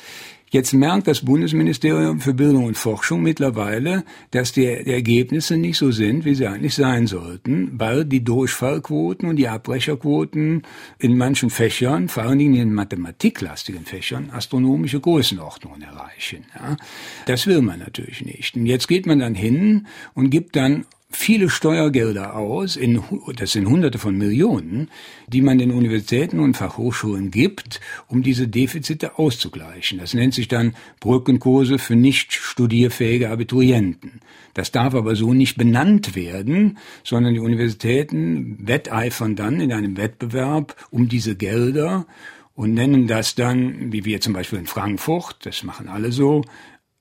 Jetzt 0.51 0.73
merkt 0.73 1.07
das 1.07 1.21
Bundesministerium 1.21 2.19
für 2.19 2.33
Bildung 2.33 2.65
und 2.65 2.75
Forschung 2.75 3.21
mittlerweile, 3.21 4.03
dass 4.31 4.51
die, 4.51 4.65
Ergebnisse 4.65 5.57
nicht 5.57 5.77
so 5.77 5.91
sind, 5.91 6.25
wie 6.25 6.35
sie 6.35 6.47
eigentlich 6.47 6.73
sein 6.73 7.07
sollten, 7.07 7.79
weil 7.79 8.05
die 8.05 8.23
Durchfallquoten 8.23 9.29
und 9.29 9.35
die 9.35 9.47
Abbrecherquoten 9.47 10.63
in 10.97 11.17
manchen 11.17 11.49
Fächern, 11.49 12.07
vor 12.09 12.23
allen 12.23 12.39
Dingen 12.39 12.55
in 12.55 12.73
mathematiklastigen 12.73 13.85
Fächern, 13.85 14.31
astronomische 14.31 14.99
Größenordnungen 14.99 15.81
erreichen. 15.81 16.45
Ja. 16.55 16.77
Das 17.25 17.45
will 17.45 17.61
man 17.61 17.79
natürlich 17.79 18.25
nicht. 18.25 18.55
Und 18.55 18.65
jetzt 18.65 18.87
geht 18.87 19.05
man 19.05 19.19
dann 19.19 19.35
hin 19.35 19.87
und 20.13 20.29
gibt 20.29 20.55
dann 20.55 20.85
viele 21.11 21.49
Steuergelder 21.49 22.35
aus, 22.35 22.75
in, 22.75 23.03
das 23.35 23.51
sind 23.51 23.67
Hunderte 23.67 23.97
von 23.97 24.17
Millionen, 24.17 24.89
die 25.27 25.41
man 25.41 25.57
den 25.57 25.71
Universitäten 25.71 26.39
und 26.39 26.55
Fachhochschulen 26.55 27.31
gibt, 27.31 27.81
um 28.07 28.21
diese 28.21 28.47
Defizite 28.47 29.17
auszugleichen. 29.17 29.97
Das 29.97 30.13
nennt 30.13 30.33
sich 30.33 30.47
dann 30.47 30.75
Brückenkurse 30.99 31.79
für 31.79 31.95
nicht 31.95 32.33
studierfähige 32.33 33.29
Abiturienten. 33.31 34.21
Das 34.53 34.71
darf 34.71 34.93
aber 34.93 35.15
so 35.15 35.33
nicht 35.33 35.57
benannt 35.57 36.15
werden, 36.15 36.77
sondern 37.03 37.33
die 37.33 37.39
Universitäten 37.39 38.57
wetteifern 38.67 39.35
dann 39.35 39.59
in 39.59 39.73
einem 39.73 39.97
Wettbewerb 39.97 40.75
um 40.91 41.09
diese 41.09 41.35
Gelder 41.35 42.05
und 42.53 42.73
nennen 42.73 43.07
das 43.07 43.35
dann, 43.35 43.91
wie 43.91 44.05
wir 44.05 44.21
zum 44.21 44.33
Beispiel 44.33 44.59
in 44.59 44.67
Frankfurt, 44.67 45.37
das 45.43 45.63
machen 45.63 45.87
alle 45.87 46.11
so, 46.11 46.43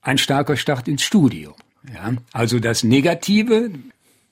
ein 0.00 0.16
starker 0.16 0.56
Start 0.56 0.88
ins 0.88 1.02
Studium. 1.02 1.54
Ja, 1.92 2.14
also 2.32 2.58
das 2.58 2.84
Negative, 2.84 3.70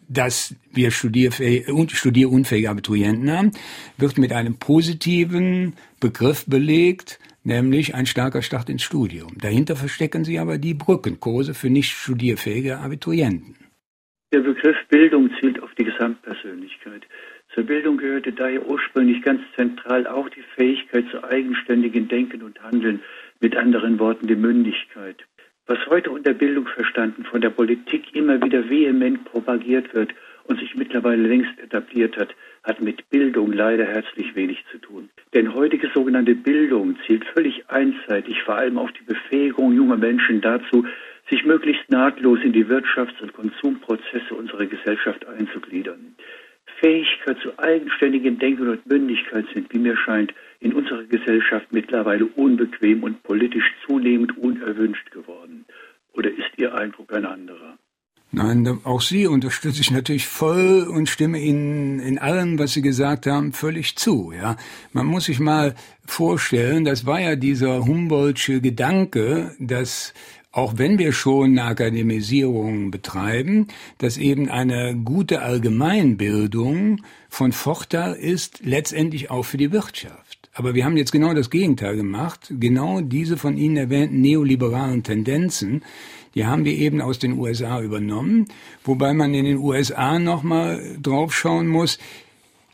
dass 0.08 0.54
wir 0.72 0.90
studierunfähige 0.90 2.70
Abiturienten 2.70 3.30
haben, 3.30 3.50
wird 3.96 4.18
mit 4.18 4.32
einem 4.32 4.58
positiven 4.58 5.74
Begriff 6.00 6.46
belegt, 6.46 7.18
nämlich 7.44 7.94
ein 7.94 8.06
starker 8.06 8.42
Start 8.42 8.68
ins 8.68 8.82
Studium. 8.82 9.38
Dahinter 9.40 9.76
verstecken 9.76 10.24
sie 10.24 10.38
aber 10.38 10.58
die 10.58 10.74
Brückenkurse 10.74 11.54
für 11.54 11.70
nicht 11.70 11.90
studierfähige 11.92 12.78
Abiturienten. 12.78 13.56
Der 14.32 14.40
Begriff 14.40 14.76
Bildung 14.88 15.30
zielt 15.40 15.62
auf 15.62 15.70
die 15.78 15.84
Gesamtpersönlichkeit. 15.84 17.06
Zur 17.54 17.64
Bildung 17.64 17.96
gehörte 17.96 18.32
daher 18.32 18.66
ursprünglich 18.66 19.22
ganz 19.22 19.40
zentral 19.54 20.06
auch 20.06 20.28
die 20.28 20.42
Fähigkeit 20.56 21.04
zu 21.10 21.22
eigenständigen 21.24 22.08
Denken 22.08 22.42
und 22.42 22.60
Handeln, 22.62 23.00
mit 23.40 23.56
anderen 23.56 23.98
Worten 23.98 24.26
die 24.26 24.36
Mündigkeit. 24.36 25.24
Was 25.68 25.78
heute 25.88 26.12
unter 26.12 26.32
Bildung 26.32 26.68
verstanden 26.68 27.24
von 27.24 27.40
der 27.40 27.50
Politik 27.50 28.14
immer 28.14 28.40
wieder 28.40 28.68
vehement 28.70 29.24
propagiert 29.24 29.92
wird 29.94 30.14
und 30.44 30.60
sich 30.60 30.76
mittlerweile 30.76 31.26
längst 31.26 31.58
etabliert 31.58 32.16
hat, 32.16 32.28
hat 32.62 32.80
mit 32.80 33.10
Bildung 33.10 33.52
leider 33.52 33.84
herzlich 33.84 34.36
wenig 34.36 34.64
zu 34.70 34.78
tun. 34.78 35.08
Denn 35.34 35.54
heutige 35.54 35.88
sogenannte 35.92 36.36
Bildung 36.36 36.96
zielt 37.04 37.24
völlig 37.24 37.68
einseitig 37.68 38.42
vor 38.44 38.54
allem 38.54 38.78
auf 38.78 38.92
die 38.92 39.04
Befähigung 39.04 39.72
junger 39.72 39.96
Menschen 39.96 40.40
dazu, 40.40 40.86
sich 41.28 41.44
möglichst 41.44 41.90
nahtlos 41.90 42.38
in 42.44 42.52
die 42.52 42.66
Wirtschafts- 42.66 43.20
und 43.20 43.32
Konsumprozesse 43.32 44.34
unserer 44.36 44.66
Gesellschaft 44.66 45.26
einzugliedern. 45.26 46.14
Fähigkeit 46.78 47.38
zu 47.40 47.58
eigenständigem 47.58 48.38
Denken 48.38 48.68
und 48.68 48.86
Mündigkeit 48.86 49.46
sind, 49.52 49.72
wie 49.72 49.78
mir 49.78 49.96
scheint, 49.96 50.32
in 50.66 50.74
unserer 50.74 51.04
Gesellschaft 51.04 51.68
mittlerweile 51.70 52.26
unbequem 52.26 53.04
und 53.04 53.22
politisch 53.22 53.72
zunehmend 53.86 54.36
unerwünscht 54.36 55.12
geworden. 55.12 55.64
Oder 56.12 56.30
ist 56.30 56.50
Ihr 56.56 56.74
Eindruck 56.74 57.12
ein 57.12 57.24
anderer? 57.24 57.78
Nein, 58.32 58.80
auch 58.82 59.00
Sie 59.00 59.28
unterstütze 59.28 59.80
ich 59.80 59.92
natürlich 59.92 60.26
voll 60.26 60.88
und 60.90 61.08
stimme 61.08 61.38
Ihnen 61.38 62.00
in 62.00 62.18
allem, 62.18 62.58
was 62.58 62.72
Sie 62.72 62.82
gesagt 62.82 63.26
haben, 63.26 63.52
völlig 63.52 63.94
zu. 63.96 64.32
Ja, 64.36 64.56
man 64.92 65.06
muss 65.06 65.26
sich 65.26 65.38
mal 65.38 65.76
vorstellen, 66.04 66.84
das 66.84 67.06
war 67.06 67.20
ja 67.20 67.36
dieser 67.36 67.84
Humboldtsche 67.86 68.60
Gedanke, 68.60 69.54
dass 69.60 70.12
auch 70.50 70.78
wenn 70.78 70.98
wir 70.98 71.12
schon 71.12 71.50
eine 71.50 71.64
Akademisierung 71.64 72.90
betreiben, 72.90 73.68
dass 73.98 74.16
eben 74.16 74.48
eine 74.48 74.96
gute 74.96 75.42
Allgemeinbildung 75.42 77.02
von 77.28 77.52
Vorteil 77.52 78.14
ist, 78.14 78.64
letztendlich 78.64 79.30
auch 79.30 79.44
für 79.44 79.58
die 79.58 79.70
Wirtschaft. 79.70 80.25
Aber 80.58 80.74
wir 80.74 80.86
haben 80.86 80.96
jetzt 80.96 81.12
genau 81.12 81.34
das 81.34 81.50
Gegenteil 81.50 81.96
gemacht. 81.96 82.50
Genau 82.58 83.02
diese 83.02 83.36
von 83.36 83.58
Ihnen 83.58 83.76
erwähnten 83.76 84.22
neoliberalen 84.22 85.02
Tendenzen, 85.02 85.84
die 86.34 86.46
haben 86.46 86.64
wir 86.64 86.72
eben 86.72 87.02
aus 87.02 87.18
den 87.18 87.38
USA 87.38 87.82
übernommen, 87.82 88.46
wobei 88.82 89.12
man 89.12 89.34
in 89.34 89.44
den 89.44 89.58
USA 89.58 90.18
nochmal 90.18 90.96
draufschauen 91.02 91.68
muss. 91.68 91.98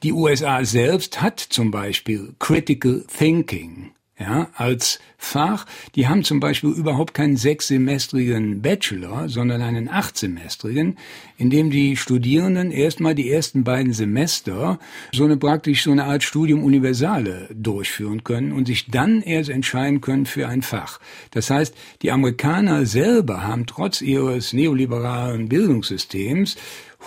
Die 0.04 0.12
USA 0.12 0.64
selbst 0.64 1.20
hat 1.22 1.40
zum 1.40 1.72
Beispiel 1.72 2.34
Critical 2.38 3.04
Thinking 3.08 3.90
ja, 4.22 4.48
als 4.54 4.98
Fach. 5.18 5.66
Die 5.94 6.08
haben 6.08 6.24
zum 6.24 6.40
Beispiel 6.40 6.70
überhaupt 6.70 7.14
keinen 7.14 7.36
sechssemestrigen 7.36 8.62
Bachelor, 8.62 9.28
sondern 9.28 9.62
einen 9.62 9.88
achtsemestrigen, 9.88 10.96
in 11.38 11.50
dem 11.50 11.70
die 11.70 11.96
Studierenden 11.96 12.70
erstmal 12.70 13.14
die 13.14 13.30
ersten 13.30 13.64
beiden 13.64 13.92
Semester 13.92 14.78
so 15.12 15.24
eine 15.24 15.36
praktisch 15.36 15.84
so 15.84 15.92
eine 15.92 16.04
Art 16.04 16.22
Studium 16.22 16.64
Universale 16.64 17.48
durchführen 17.52 18.24
können 18.24 18.52
und 18.52 18.66
sich 18.66 18.90
dann 18.90 19.22
erst 19.22 19.50
entscheiden 19.50 20.00
können 20.00 20.26
für 20.26 20.48
ein 20.48 20.62
Fach. 20.62 20.98
Das 21.30 21.50
heißt, 21.50 21.74
die 22.02 22.10
Amerikaner 22.10 22.86
selber 22.86 23.42
haben 23.44 23.66
trotz 23.66 24.00
ihres 24.00 24.52
neoliberalen 24.52 25.48
Bildungssystems 25.48 26.56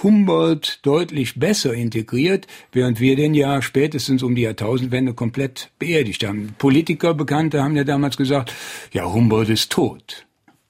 Humboldt 0.03 0.79
deutlich 0.86 1.39
besser 1.39 1.73
integriert, 1.73 2.47
während 2.71 2.99
wir 2.99 3.15
den 3.15 3.34
ja 3.34 3.62
spätestens 3.62 4.23
um 4.23 4.36
die 4.36 4.43
Jahrtausendwende 4.43 5.13
komplett 5.13 5.71
beerdigt 5.79 6.25
haben. 6.25 6.55
Politiker, 6.58 7.13
Bekannte 7.13 7.63
haben 7.63 7.75
ja 7.75 7.84
damals 7.84 8.17
gesagt, 8.17 8.53
ja, 8.91 9.12
Humboldt 9.12 9.49
ist 9.49 9.71
tot. 9.71 10.25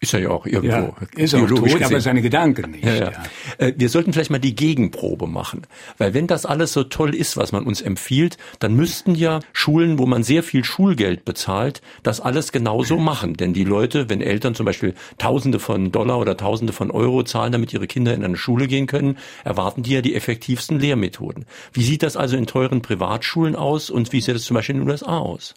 Ist 0.06 0.14
er 0.14 0.20
ja 0.20 0.30
auch 0.30 0.46
irgendwo. 0.46 0.68
Ja, 0.68 0.94
ist 1.16 1.34
auch 1.34 1.48
tot, 1.48 1.64
gesehen. 1.64 1.84
aber 1.84 2.00
seine 2.00 2.22
Gedanken 2.22 2.72
nicht. 2.72 2.86
Ja, 2.86 2.94
ja. 2.96 3.12
Äh, 3.58 3.74
wir 3.76 3.90
sollten 3.90 4.14
vielleicht 4.14 4.30
mal 4.30 4.38
die 4.38 4.54
Gegenprobe 4.54 5.26
machen. 5.26 5.64
Weil 5.98 6.14
wenn 6.14 6.28
das 6.28 6.46
alles 6.46 6.74
so 6.74 6.84
toll 6.84 7.16
ist, 7.16 7.38
was 7.38 7.52
man 7.52 7.66
uns 7.66 7.82
empfiehlt, 7.82 8.38
dann 8.60 8.76
müssten 8.76 9.16
ja 9.16 9.40
Schulen, 9.52 9.98
wo 9.98 10.06
man 10.06 10.22
sehr 10.22 10.44
viel 10.44 10.64
Schulgeld 10.64 11.26
bezahlt, 11.26 11.82
das 12.04 12.22
alles 12.22 12.52
genauso 12.52 12.98
machen. 12.98 13.34
Denn 13.34 13.54
die 13.54 13.64
Leute, 13.64 14.08
wenn 14.08 14.22
Eltern 14.22 14.54
zum 14.54 14.68
Beispiel 14.68 14.94
Tausende 15.18 15.58
von 15.58 15.92
Dollar 15.92 16.20
oder 16.20 16.38
Tausende 16.38 16.72
von 16.72 16.92
Euro 16.92 17.24
zahlen, 17.24 17.52
damit 17.52 17.74
ihre 17.74 17.88
Kinder 17.88 18.14
in 18.14 18.24
eine 18.24 18.38
Schule 18.38 18.68
gehen 18.68 18.86
können, 18.86 19.18
erwarten 19.44 19.82
die 19.82 19.94
ja 19.94 20.02
die 20.02 20.14
effektivsten 20.14 20.80
Lehrmethoden. 20.80 21.46
Wie 21.74 21.84
sieht 21.84 22.04
das 22.04 22.16
also 22.16 22.38
in 22.38 22.46
teuren 22.46 22.84
Privatschulen 22.84 23.56
aus 23.56 23.90
und 23.90 24.14
wie 24.14 24.22
sieht 24.22 24.36
es 24.36 24.46
zum 24.46 24.54
Beispiel 24.54 24.76
in 24.76 24.82
den 24.82 24.90
USA 24.92 25.18
aus? 25.18 25.56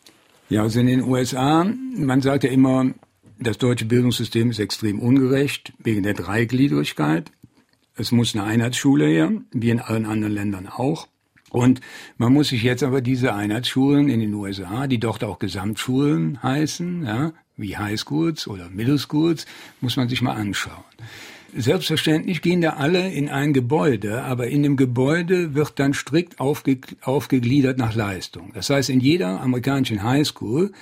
Ja, 0.48 0.62
also 0.62 0.80
in 0.80 0.86
den 0.86 1.02
USA, 1.02 1.66
man 1.94 2.22
sagt 2.22 2.44
ja 2.44 2.50
immer, 2.50 2.86
das 3.38 3.58
deutsche 3.58 3.84
Bildungssystem 3.84 4.50
ist 4.50 4.58
extrem 4.58 4.98
ungerecht 4.98 5.72
wegen 5.78 6.02
der 6.02 6.14
Dreigliedrigkeit. 6.14 7.30
Es 7.94 8.12
muss 8.12 8.34
eine 8.34 8.44
Einheitsschule 8.44 9.06
her, 9.06 9.32
wie 9.52 9.70
in 9.70 9.80
allen 9.80 10.06
anderen 10.06 10.34
Ländern 10.34 10.66
auch. 10.66 11.08
Und 11.50 11.80
man 12.18 12.32
muss 12.32 12.48
sich 12.48 12.62
jetzt 12.62 12.82
aber 12.82 13.00
diese 13.00 13.34
Einheitsschulen 13.34 14.08
in 14.08 14.20
den 14.20 14.34
USA, 14.34 14.86
die 14.86 14.98
dort 14.98 15.24
auch 15.24 15.38
Gesamtschulen 15.38 16.42
heißen, 16.42 17.04
ja, 17.04 17.32
wie 17.56 17.76
Highschools 17.76 18.46
oder 18.46 18.68
Middle 18.70 18.98
Schools, 18.98 19.46
muss 19.80 19.96
man 19.96 20.08
sich 20.08 20.20
mal 20.20 20.34
anschauen. 20.34 20.84
Selbstverständlich 21.56 22.42
gehen 22.42 22.60
da 22.60 22.74
alle 22.74 23.10
in 23.10 23.30
ein 23.30 23.54
Gebäude, 23.54 24.22
aber 24.22 24.48
in 24.48 24.62
dem 24.62 24.76
Gebäude 24.76 25.54
wird 25.54 25.78
dann 25.78 25.94
strikt 25.94 26.40
aufge 26.40 26.78
aufgegliedert 27.00 27.78
nach 27.78 27.94
Leistung. 27.94 28.52
Das 28.52 28.68
heißt, 28.68 28.90
in 28.90 29.00
jeder 29.00 29.40
amerikanischen 29.40 30.02
Highschool 30.02 30.72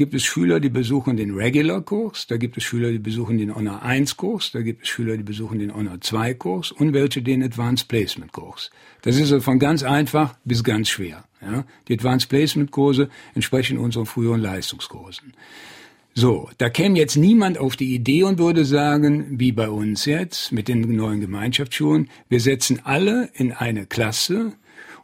gibt 0.00 0.14
es 0.14 0.24
Schüler, 0.24 0.60
die 0.60 0.70
besuchen 0.70 1.18
den 1.18 1.34
Regular-Kurs, 1.34 2.26
da 2.26 2.38
gibt 2.38 2.56
es 2.56 2.64
Schüler, 2.64 2.90
die 2.90 2.98
besuchen 2.98 3.36
den 3.36 3.54
Honor 3.54 3.82
1-Kurs, 3.84 4.50
da 4.50 4.62
gibt 4.62 4.84
es 4.84 4.88
Schüler, 4.88 5.18
die 5.18 5.22
besuchen 5.22 5.58
den 5.58 5.74
Honor 5.74 5.96
2-Kurs 5.96 6.72
und 6.72 6.94
welche 6.94 7.20
den 7.20 7.42
Advanced 7.42 7.86
Placement-Kurs. 7.86 8.70
Das 9.02 9.16
ist 9.16 9.30
also 9.30 9.40
von 9.40 9.58
ganz 9.58 9.82
einfach 9.82 10.36
bis 10.46 10.64
ganz 10.64 10.88
schwer. 10.88 11.24
Ja? 11.42 11.66
Die 11.86 11.92
Advanced 11.92 12.30
Placement-Kurse 12.30 13.10
entsprechen 13.34 13.76
unseren 13.76 14.06
früheren 14.06 14.40
Leistungskursen. 14.40 15.34
So, 16.14 16.48
da 16.56 16.70
käme 16.70 16.96
jetzt 16.96 17.16
niemand 17.16 17.58
auf 17.58 17.76
die 17.76 17.94
Idee 17.94 18.22
und 18.22 18.38
würde 18.38 18.64
sagen, 18.64 19.38
wie 19.38 19.52
bei 19.52 19.68
uns 19.68 20.06
jetzt 20.06 20.50
mit 20.50 20.68
den 20.68 20.80
neuen 20.80 21.20
Gemeinschaftsschulen, 21.20 22.08
wir 22.30 22.40
setzen 22.40 22.80
alle 22.84 23.28
in 23.34 23.52
eine 23.52 23.84
Klasse 23.84 24.54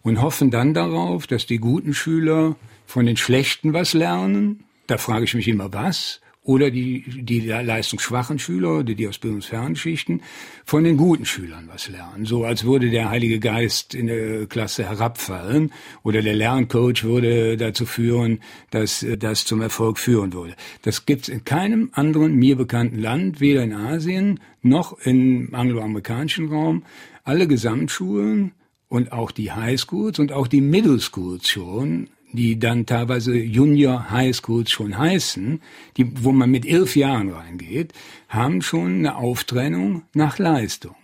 und 0.00 0.22
hoffen 0.22 0.50
dann 0.50 0.72
darauf, 0.72 1.26
dass 1.26 1.44
die 1.44 1.58
guten 1.58 1.92
Schüler 1.92 2.56
von 2.86 3.04
den 3.04 3.18
Schlechten 3.18 3.74
was 3.74 3.92
lernen 3.92 4.62
da 4.86 4.98
frage 4.98 5.24
ich 5.24 5.34
mich 5.34 5.48
immer, 5.48 5.72
was? 5.72 6.20
Oder 6.42 6.70
die, 6.70 7.02
die 7.24 7.40
leistungsschwachen 7.40 8.38
Schüler 8.38 8.78
oder 8.78 8.94
die 8.94 9.08
aus 9.08 9.18
bildungsfernen 9.18 9.74
Schichten 9.74 10.22
von 10.64 10.84
den 10.84 10.96
guten 10.96 11.26
Schülern 11.26 11.66
was 11.66 11.88
lernen. 11.88 12.24
So 12.24 12.44
als 12.44 12.62
würde 12.62 12.88
der 12.88 13.10
Heilige 13.10 13.40
Geist 13.40 13.96
in 13.96 14.06
der 14.06 14.46
Klasse 14.46 14.84
herabfallen 14.84 15.72
oder 16.04 16.22
der 16.22 16.36
Lerncoach 16.36 17.02
würde 17.02 17.56
dazu 17.56 17.84
führen, 17.84 18.38
dass 18.70 19.04
das 19.18 19.44
zum 19.44 19.60
Erfolg 19.60 19.98
führen 19.98 20.32
würde. 20.32 20.54
Das 20.82 21.04
gibt's 21.04 21.28
in 21.28 21.44
keinem 21.44 21.90
anderen 21.94 22.36
mir 22.36 22.54
bekannten 22.54 23.00
Land, 23.00 23.40
weder 23.40 23.64
in 23.64 23.72
Asien 23.72 24.38
noch 24.62 24.96
im 25.00 25.52
angloamerikanischen 25.52 26.46
Raum. 26.48 26.84
Alle 27.24 27.48
Gesamtschulen 27.48 28.52
und 28.88 29.10
auch 29.10 29.32
die 29.32 29.50
Highschools 29.50 30.20
und 30.20 30.30
auch 30.30 30.46
die 30.46 30.60
Middle 30.60 31.00
Schools 31.00 31.48
schon 31.48 32.08
die 32.36 32.58
dann 32.58 32.86
teilweise 32.86 33.34
Junior 33.34 34.10
High 34.10 34.36
Schools 34.36 34.70
schon 34.70 34.96
heißen, 34.96 35.60
die, 35.96 36.24
wo 36.24 36.32
man 36.32 36.50
mit 36.50 36.64
elf 36.66 36.94
Jahren 36.94 37.30
reingeht, 37.30 37.92
haben 38.28 38.62
schon 38.62 38.98
eine 38.98 39.16
Auftrennung 39.16 40.02
nach 40.14 40.38
Leistung. 40.38 40.94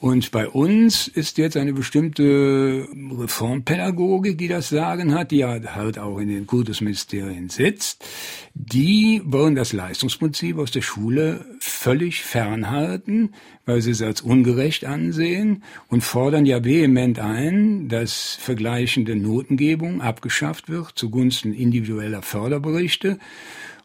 Und 0.00 0.30
bei 0.30 0.48
uns 0.48 1.08
ist 1.08 1.38
jetzt 1.38 1.56
eine 1.56 1.72
bestimmte 1.72 2.86
Reformpädagogik, 3.18 4.38
die 4.38 4.46
das 4.46 4.68
Sagen 4.68 5.12
hat, 5.12 5.32
die 5.32 5.38
ja 5.38 5.58
halt 5.74 5.98
auch 5.98 6.18
in 6.18 6.28
den 6.28 6.46
Kultusministerien 6.46 7.48
sitzt. 7.48 8.04
Die 8.54 9.20
wollen 9.24 9.56
das 9.56 9.72
Leistungsprinzip 9.72 10.56
aus 10.58 10.70
der 10.70 10.82
Schule 10.82 11.44
völlig 11.58 12.22
fernhalten, 12.22 13.34
weil 13.66 13.82
sie 13.82 13.90
es 13.90 14.00
als 14.00 14.20
ungerecht 14.20 14.84
ansehen 14.84 15.64
und 15.88 16.04
fordern 16.04 16.46
ja 16.46 16.64
vehement 16.64 17.18
ein, 17.18 17.88
dass 17.88 18.36
vergleichende 18.40 19.16
Notengebung 19.16 20.00
abgeschafft 20.00 20.68
wird 20.68 20.92
zugunsten 20.94 21.52
individueller 21.52 22.22
Förderberichte 22.22 23.18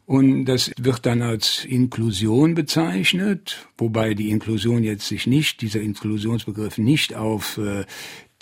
und 0.06 0.46
das 0.46 0.72
wird 0.78 1.06
dann 1.06 1.22
als 1.22 1.63
Inklusion 1.63 2.56
bezeichnet, 2.56 3.68
wobei 3.78 4.13
die 4.13 4.32
Inklusion 4.32 4.84
jetzt 4.84 5.08
sich 5.08 5.28
nicht, 5.28 5.62
dieser 5.62 5.80
Inklusionsbegriff 5.80 6.78
nicht 6.78 7.16
auf 7.16 7.58
äh, 7.58 7.86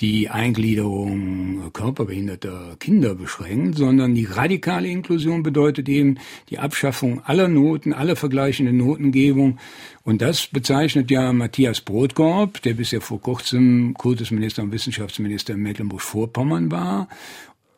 die 0.02 0.30
Eingliederung 0.30 1.72
körperbehinderter 1.74 2.76
Kinder 2.80 3.14
beschränkt, 3.14 3.78
sondern 3.78 4.16
die 4.16 4.26
radikale 4.26 4.88
Inklusion 4.88 5.44
bedeutet 5.44 5.88
eben 5.88 6.18
die 6.50 6.58
Abschaffung 6.58 7.24
aller 7.24 7.48
Noten, 7.48 7.94
aller 7.94 8.16
vergleichenden 8.16 8.78
Notengebung. 8.78 9.60
Und 10.04 10.24
das 10.24 10.48
bezeichnet 10.48 11.12
ja 11.12 11.32
Matthias 11.32 11.82
Brotkorb, 11.82 12.64
der 12.64 12.74
bisher 12.74 13.02
vor 13.02 13.22
kurzem 13.22 13.94
Kultusminister 13.94 14.64
und 14.64 14.72
Wissenschaftsminister 14.72 15.54
in 15.54 15.62
Mecklenburg-Vorpommern 15.62 16.72
war 16.72 17.08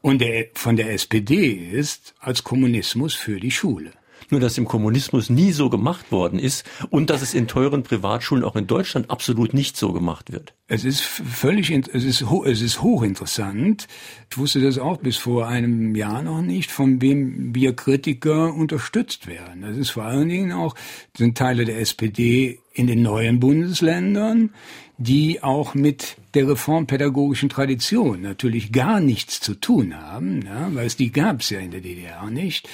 und 0.03 0.19
der 0.19 0.47
von 0.53 0.75
der 0.75 0.91
SPD 0.91 1.47
ist 1.47 2.13
als 2.19 2.43
Kommunismus 2.43 3.15
für 3.15 3.39
die 3.39 3.51
Schule. 3.51 3.91
Nur 4.29 4.39
dass 4.39 4.57
im 4.57 4.65
Kommunismus 4.65 5.29
nie 5.29 5.51
so 5.51 5.69
gemacht 5.69 6.11
worden 6.11 6.39
ist 6.39 6.65
und 6.89 7.09
dass 7.09 7.21
es 7.21 7.33
in 7.33 7.47
teuren 7.47 7.83
Privatschulen 7.83 8.43
auch 8.43 8.55
in 8.55 8.67
Deutschland 8.67 9.09
absolut 9.09 9.53
nicht 9.53 9.77
so 9.77 9.93
gemacht 9.93 10.31
wird. 10.31 10.53
Es 10.67 10.85
ist 10.85 11.01
völlig, 11.01 11.69
es 11.69 12.03
ist, 12.03 12.23
es 12.45 12.61
ist 12.61 12.81
hochinteressant. 12.81 13.87
Ich 14.29 14.37
wusste 14.37 14.59
das 14.59 14.77
auch 14.77 14.97
bis 14.97 15.17
vor 15.17 15.47
einem 15.47 15.95
Jahr 15.95 16.21
noch 16.21 16.41
nicht, 16.41 16.71
von 16.71 17.01
wem 17.01 17.53
wir 17.53 17.75
Kritiker 17.75 18.53
unterstützt 18.53 19.27
werden. 19.27 19.61
Das 19.61 19.77
ist 19.77 19.91
vor 19.91 20.03
allen 20.03 20.29
Dingen 20.29 20.51
auch, 20.51 20.75
sind 21.15 21.37
Teile 21.37 21.65
der 21.65 21.79
SPD 21.79 22.59
in 22.73 22.87
den 22.87 23.03
neuen 23.03 23.39
Bundesländern, 23.39 24.49
die 24.97 25.41
auch 25.41 25.73
mit 25.73 26.17
der 26.33 26.47
reformpädagogischen 26.47 27.49
Tradition 27.49 28.21
natürlich 28.21 28.71
gar 28.71 28.99
nichts 28.99 29.39
zu 29.39 29.55
tun 29.55 29.95
haben, 29.95 30.41
ja, 30.45 30.69
weil 30.73 30.85
es 30.85 30.95
die 30.95 31.11
gab 31.11 31.41
es 31.41 31.49
ja 31.49 31.59
in 31.59 31.71
der 31.71 31.81
DDR 31.81 32.29
nicht. 32.29 32.69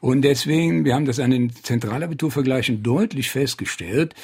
Und 0.00 0.22
deswegen, 0.22 0.84
wir 0.84 0.94
haben 0.94 1.04
das 1.06 1.20
an 1.20 1.30
den 1.30 1.54
Zentralabiturvergleichen 1.54 2.82
deutlich 2.82 3.30
festgestellt, 3.30 4.14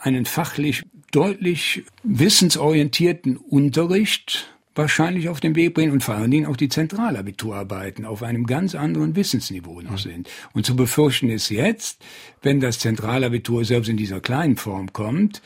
einen 0.00 0.24
fachlich 0.24 0.84
deutlich 1.12 1.84
wissensorientierten 2.02 3.36
Unterricht 3.36 4.48
wahrscheinlich 4.74 5.28
auf 5.28 5.40
den 5.40 5.56
Weg 5.56 5.74
bringen 5.74 5.92
und 5.92 6.04
vor 6.04 6.14
allen 6.14 6.30
Dingen 6.30 6.46
auch 6.46 6.56
die 6.56 6.68
Zentralabiturarbeiten 6.68 8.04
auf 8.04 8.22
einem 8.22 8.46
ganz 8.46 8.74
anderen 8.74 9.16
Wissensniveau 9.16 9.80
noch 9.80 9.98
sind. 9.98 10.28
Und 10.52 10.66
zu 10.66 10.76
befürchten 10.76 11.30
ist 11.30 11.50
jetzt, 11.50 12.02
wenn 12.42 12.60
das 12.60 12.78
Zentralabitur 12.78 13.64
selbst 13.64 13.88
in 13.88 13.96
dieser 13.96 14.20
kleinen 14.20 14.56
Form 14.56 14.92
kommt, 14.92 15.40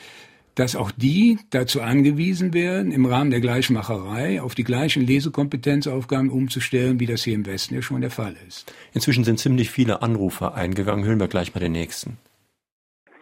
dass 0.55 0.75
auch 0.75 0.91
die 0.91 1.39
dazu 1.49 1.81
angewiesen 1.81 2.53
werden, 2.53 2.91
im 2.91 3.05
Rahmen 3.05 3.31
der 3.31 3.39
Gleichmacherei 3.39 4.41
auf 4.41 4.55
die 4.55 4.63
gleichen 4.63 5.05
Lesekompetenzaufgaben 5.05 6.29
umzustellen, 6.29 6.99
wie 6.99 7.05
das 7.05 7.23
hier 7.23 7.35
im 7.35 7.45
Westen 7.45 7.75
ja 7.75 7.81
schon 7.81 8.01
der 8.01 8.11
Fall 8.11 8.35
ist. 8.47 8.73
Inzwischen 8.93 9.23
sind 9.23 9.39
ziemlich 9.39 9.71
viele 9.71 10.01
Anrufer 10.01 10.55
eingegangen. 10.55 11.05
Hören 11.05 11.19
wir 11.19 11.27
gleich 11.27 11.53
mal 11.55 11.61
den 11.61 11.71
nächsten. 11.71 12.17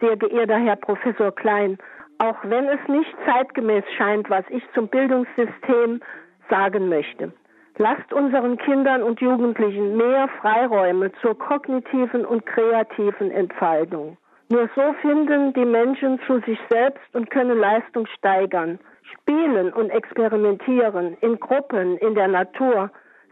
Sehr 0.00 0.16
geehrter 0.16 0.58
Herr 0.58 0.76
Professor 0.76 1.34
Klein, 1.34 1.78
auch 2.18 2.36
wenn 2.44 2.66
es 2.68 2.80
nicht 2.88 3.14
zeitgemäß 3.26 3.84
scheint, 3.96 4.28
was 4.30 4.44
ich 4.50 4.62
zum 4.74 4.88
Bildungssystem 4.88 6.00
sagen 6.48 6.88
möchte. 6.88 7.32
Lasst 7.76 8.12
unseren 8.12 8.58
Kindern 8.58 9.02
und 9.02 9.20
Jugendlichen 9.20 9.96
mehr 9.96 10.28
Freiräume 10.40 11.12
zur 11.22 11.38
kognitiven 11.38 12.26
und 12.26 12.44
kreativen 12.44 13.30
Entfaltung. 13.30 14.18
Nur 14.50 14.68
so 14.74 14.92
finden 15.00 15.52
die 15.52 15.64
Menschen 15.64 16.18
zu 16.26 16.40
sich 16.40 16.58
selbst 16.68 17.14
und 17.14 17.30
können 17.30 17.56
Leistung 17.56 18.06
steigern. 18.18 18.80
Spielen 19.12 19.72
und 19.72 19.90
experimentieren 19.90 21.16
in 21.20 21.38
Gruppen, 21.38 21.96
in 21.98 22.16
der 22.16 22.26
Natur 22.26 22.90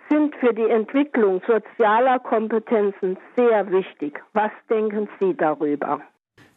sind 0.08 0.32
für 0.36 0.54
die 0.54 0.70
Entwicklung 0.70 1.42
sozialer 1.44 2.20
Kompetenzen 2.20 3.18
sehr 3.36 3.68
wichtig. 3.70 4.20
Was 4.32 4.52
denken 4.70 5.08
Sie 5.18 5.36
darüber? 5.36 6.00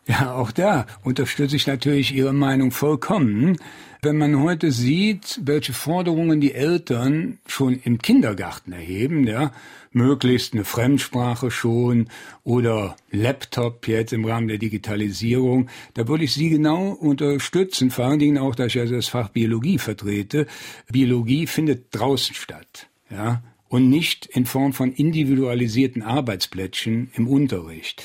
Ja, 0.05 0.33
auch 0.33 0.51
da 0.51 0.85
unterstütze 1.03 1.55
ich 1.55 1.65
natürlich 1.65 2.13
Ihre 2.13 2.33
Meinung 2.33 2.69
vollkommen. 2.69 3.57
Wenn 4.03 4.17
man 4.17 4.41
heute 4.41 4.71
sieht, 4.71 5.39
welche 5.43 5.73
Forderungen 5.73 6.41
die 6.41 6.55
Eltern 6.55 7.37
schon 7.45 7.79
im 7.83 7.99
Kindergarten 7.99 8.71
erheben, 8.71 9.27
ja, 9.27 9.51
möglichst 9.91 10.55
eine 10.55 10.65
Fremdsprache 10.65 11.51
schon 11.51 12.07
oder 12.43 12.95
Laptop 13.11 13.87
jetzt 13.87 14.11
im 14.11 14.25
Rahmen 14.25 14.47
der 14.47 14.57
Digitalisierung, 14.57 15.69
da 15.93 16.07
würde 16.07 16.23
ich 16.23 16.33
Sie 16.33 16.49
genau 16.49 16.93
unterstützen, 16.93 17.91
vor 17.91 18.05
allen 18.05 18.17
Dingen 18.17 18.39
auch, 18.39 18.55
da 18.55 18.65
ich 18.65 18.73
ja 18.73 18.85
das 18.85 19.07
Fach 19.07 19.29
Biologie 19.29 19.77
vertrete. 19.77 20.47
Biologie 20.91 21.45
findet 21.45 21.85
draußen 21.91 22.33
statt, 22.33 22.87
ja, 23.11 23.43
und 23.69 23.87
nicht 23.91 24.25
in 24.25 24.47
Form 24.47 24.73
von 24.73 24.93
individualisierten 24.93 26.01
Arbeitsplättchen 26.01 27.11
im 27.13 27.27
Unterricht. 27.27 28.01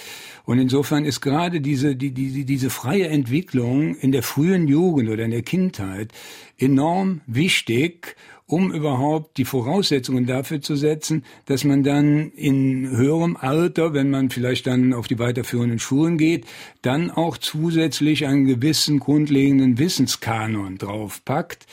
Und 0.46 0.60
insofern 0.60 1.04
ist 1.04 1.20
gerade 1.20 1.60
diese, 1.60 1.96
die, 1.96 2.12
die, 2.12 2.44
diese 2.44 2.70
freie 2.70 3.08
Entwicklung 3.08 3.96
in 3.96 4.12
der 4.12 4.22
frühen 4.22 4.68
Jugend 4.68 5.10
oder 5.10 5.24
in 5.24 5.32
der 5.32 5.42
Kindheit 5.42 6.12
enorm 6.56 7.20
wichtig, 7.26 8.16
um 8.46 8.72
überhaupt 8.72 9.38
die 9.38 9.44
Voraussetzungen 9.44 10.24
dafür 10.24 10.60
zu 10.60 10.76
setzen, 10.76 11.24
dass 11.46 11.64
man 11.64 11.82
dann 11.82 12.30
in 12.30 12.88
höherem 12.96 13.36
Alter, 13.36 13.92
wenn 13.92 14.08
man 14.08 14.30
vielleicht 14.30 14.68
dann 14.68 14.94
auf 14.94 15.08
die 15.08 15.18
weiterführenden 15.18 15.80
Schulen 15.80 16.16
geht, 16.16 16.46
dann 16.80 17.10
auch 17.10 17.38
zusätzlich 17.38 18.24
einen 18.26 18.46
gewissen 18.46 19.00
grundlegenden 19.00 19.78
Wissenskanon 19.78 20.78
draufpackt, 20.78 21.66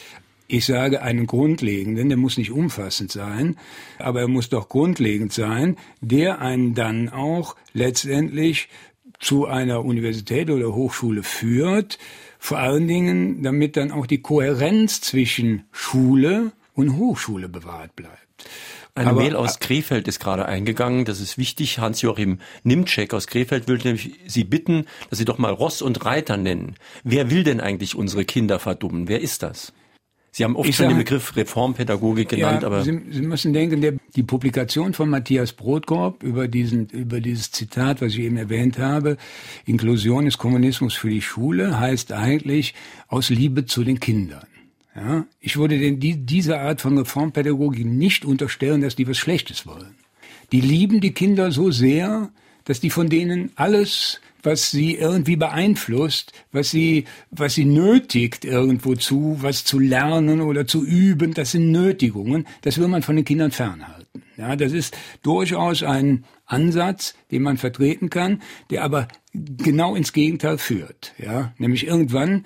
ich 0.47 0.65
sage 0.65 1.01
einen 1.01 1.25
grundlegenden, 1.25 2.09
der 2.09 2.17
muss 2.17 2.37
nicht 2.37 2.51
umfassend 2.51 3.11
sein, 3.11 3.57
aber 3.99 4.21
er 4.21 4.27
muss 4.27 4.49
doch 4.49 4.69
grundlegend 4.69 5.33
sein, 5.33 5.77
der 6.01 6.41
einen 6.41 6.73
dann 6.73 7.09
auch 7.09 7.55
letztendlich 7.73 8.69
zu 9.19 9.45
einer 9.45 9.85
Universität 9.85 10.49
oder 10.49 10.75
Hochschule 10.75 11.23
führt, 11.23 11.97
vor 12.39 12.59
allen 12.59 12.87
Dingen, 12.87 13.41
damit 13.41 13.77
dann 13.77 13.91
auch 13.91 14.05
die 14.05 14.21
Kohärenz 14.21 14.99
zwischen 14.99 15.63
Schule 15.71 16.51
und 16.73 16.97
Hochschule 16.97 17.47
bewahrt 17.47 17.95
bleibt. 17.95 18.19
Eine 18.95 19.09
Aber, 19.09 19.21
Mail 19.21 19.35
aus 19.35 19.59
Krefeld 19.59 20.07
ist 20.07 20.19
gerade 20.19 20.45
eingegangen. 20.45 21.05
Das 21.05 21.19
ist 21.19 21.37
wichtig. 21.37 21.79
Hans-Joachim 21.79 22.39
Nimczek 22.63 23.13
aus 23.13 23.25
Krefeld 23.25 23.67
will 23.67 23.79
nämlich 23.83 24.19
Sie 24.27 24.43
bitten, 24.43 24.85
dass 25.09 25.17
Sie 25.17 25.25
doch 25.25 25.39
mal 25.39 25.51
Ross 25.51 25.81
und 25.81 26.05
Reiter 26.05 26.37
nennen. 26.37 26.75
Wer 27.03 27.31
will 27.31 27.43
denn 27.43 27.59
eigentlich 27.59 27.95
unsere 27.95 28.23
Kinder 28.23 28.59
verdummen? 28.59 29.07
Wer 29.07 29.21
ist 29.21 29.41
das? 29.41 29.73
Sie 30.35 30.43
haben 30.43 30.55
oft 30.55 30.67
ich 30.67 30.75
schon 30.75 30.85
sage, 30.85 30.95
den 30.95 31.03
Begriff 31.03 31.35
Reformpädagogik 31.35 32.29
genannt, 32.29 32.63
ja, 32.63 32.67
aber 32.67 32.83
Sie, 32.83 32.99
Sie, 33.11 33.21
müssen 33.21 33.53
denken, 33.53 33.81
der, 33.81 33.93
die 34.15 34.23
Publikation 34.23 34.93
von 34.93 35.07
Matthias 35.07 35.53
Brotkorb 35.53 36.23
über 36.23 36.47
diesen 36.47 36.87
über 36.87 37.21
dieses 37.21 37.51
Zitat, 37.51 38.01
was 38.01 38.13
ich 38.13 38.19
eben 38.21 38.37
erwähnt 38.37 38.79
habe, 38.79 39.17
Inklusion 39.67 40.25
ist 40.25 40.39
Kommunismus 40.39 40.95
für 40.95 41.11
die 41.11 41.21
Schule, 41.21 41.79
heißt 41.79 42.13
eigentlich 42.13 42.73
aus 43.09 43.29
Liebe 43.29 43.67
zu 43.67 43.83
den 43.83 43.99
Kindern. 43.99 44.47
Ja, 44.95 45.25
ich 45.39 45.57
würde 45.57 45.77
denn 45.77 45.99
die, 45.99 46.25
diese 46.25 46.59
Art 46.59 46.81
von 46.81 46.97
Reformpädagogik 46.97 47.85
nicht 47.85 48.25
unterstellen, 48.25 48.81
dass 48.81 48.95
die 48.95 49.07
was 49.07 49.17
Schlechtes 49.17 49.67
wollen. 49.67 49.95
Die 50.51 50.61
lieben 50.61 50.99
die 50.99 51.13
Kinder 51.13 51.51
so 51.51 51.69
sehr, 51.69 52.29
dass 52.65 52.79
die 52.79 52.89
von 52.89 53.07
denen 53.07 53.51
alles 53.55 54.19
was 54.43 54.71
sie 54.71 54.95
irgendwie 54.95 55.35
beeinflusst, 55.35 56.33
was 56.51 56.69
sie, 56.69 57.05
was 57.31 57.55
sie 57.55 57.65
nötigt 57.65 58.45
irgendwo 58.45 58.95
zu, 58.95 59.37
was 59.41 59.63
zu 59.65 59.79
lernen 59.79 60.41
oder 60.41 60.67
zu 60.67 60.85
üben, 60.85 61.33
das 61.33 61.51
sind 61.51 61.71
Nötigungen, 61.71 62.45
das 62.61 62.77
will 62.77 62.87
man 62.87 63.01
von 63.01 63.15
den 63.15 63.25
Kindern 63.25 63.51
fernhalten. 63.51 64.23
Ja, 64.37 64.55
das 64.55 64.71
ist 64.71 64.95
durchaus 65.21 65.83
ein 65.83 66.25
Ansatz, 66.45 67.15
den 67.31 67.43
man 67.43 67.57
vertreten 67.57 68.09
kann, 68.09 68.41
der 68.69 68.83
aber 68.83 69.07
genau 69.33 69.95
ins 69.95 70.13
Gegenteil 70.13 70.57
führt. 70.57 71.13
Ja, 71.17 71.53
nämlich 71.57 71.87
irgendwann 71.87 72.45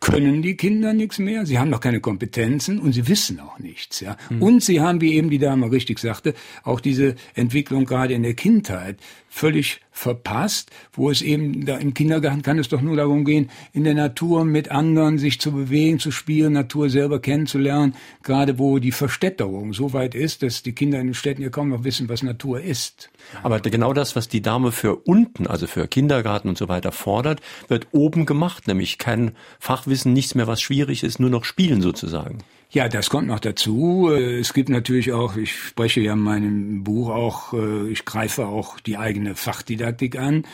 können 0.00 0.42
die 0.42 0.56
Kinder 0.56 0.92
nichts 0.92 1.18
mehr, 1.18 1.44
sie 1.44 1.58
haben 1.58 1.70
noch 1.70 1.80
keine 1.80 2.00
Kompetenzen 2.00 2.78
und 2.78 2.92
sie 2.92 3.08
wissen 3.08 3.40
auch 3.40 3.58
nichts. 3.58 4.00
Ja. 4.00 4.16
Mhm. 4.30 4.42
Und 4.42 4.62
sie 4.62 4.80
haben, 4.80 5.00
wie 5.00 5.14
eben 5.14 5.30
die 5.30 5.38
Dame 5.38 5.70
richtig 5.72 5.98
sagte, 5.98 6.34
auch 6.62 6.80
diese 6.80 7.16
Entwicklung 7.34 7.84
gerade 7.84 8.14
in 8.14 8.22
der 8.22 8.34
Kindheit 8.34 8.98
völlig 9.28 9.80
verpasst, 9.98 10.70
wo 10.92 11.10
es 11.10 11.22
eben 11.22 11.66
da 11.66 11.76
im 11.76 11.92
Kindergarten 11.92 12.42
kann 12.42 12.58
es 12.58 12.68
doch 12.68 12.80
nur 12.80 12.96
darum 12.96 13.24
gehen, 13.24 13.50
in 13.72 13.84
der 13.84 13.94
Natur 13.94 14.44
mit 14.44 14.70
anderen 14.70 15.18
sich 15.18 15.40
zu 15.40 15.50
bewegen, 15.50 15.98
zu 15.98 16.12
spielen, 16.12 16.52
Natur 16.52 16.88
selber 16.88 17.20
kennenzulernen, 17.20 17.94
gerade 18.22 18.58
wo 18.58 18.78
die 18.78 18.92
Verstädterung 18.92 19.72
so 19.72 19.92
weit 19.92 20.14
ist, 20.14 20.42
dass 20.42 20.62
die 20.62 20.72
Kinder 20.72 21.00
in 21.00 21.08
den 21.08 21.14
Städten 21.14 21.42
ja 21.42 21.50
kaum 21.50 21.70
noch 21.70 21.82
wissen, 21.82 22.08
was 22.08 22.22
Natur 22.22 22.60
ist. 22.60 23.10
Aber 23.42 23.60
genau 23.60 23.92
das, 23.92 24.14
was 24.14 24.28
die 24.28 24.40
Dame 24.40 24.70
für 24.70 24.94
unten, 24.94 25.46
also 25.48 25.66
für 25.66 25.88
Kindergarten 25.88 26.48
und 26.48 26.56
so 26.56 26.68
weiter 26.68 26.92
fordert, 26.92 27.40
wird 27.66 27.88
oben 27.90 28.24
gemacht, 28.24 28.68
nämlich 28.68 28.98
kein 28.98 29.32
Fachwissen, 29.58 30.12
nichts 30.12 30.36
mehr, 30.36 30.46
was 30.46 30.62
schwierig 30.62 31.02
ist, 31.02 31.18
nur 31.18 31.30
noch 31.30 31.44
spielen 31.44 31.82
sozusagen. 31.82 32.38
Ja, 32.70 32.90
das 32.90 33.08
kommt 33.08 33.28
noch 33.28 33.40
dazu. 33.40 34.10
Äh, 34.10 34.40
es 34.40 34.52
gibt 34.52 34.68
natürlich 34.68 35.12
auch, 35.12 35.36
ich 35.36 35.52
spreche 35.52 36.00
ja 36.02 36.12
in 36.12 36.18
meinem 36.18 36.84
Buch 36.84 37.08
auch, 37.08 37.54
äh, 37.54 37.88
ich 37.88 38.04
greife 38.04 38.46
auch 38.46 38.78
die 38.80 38.98
eigene 38.98 39.34
Fachdidaktik 39.34 40.18
an, 40.18 40.44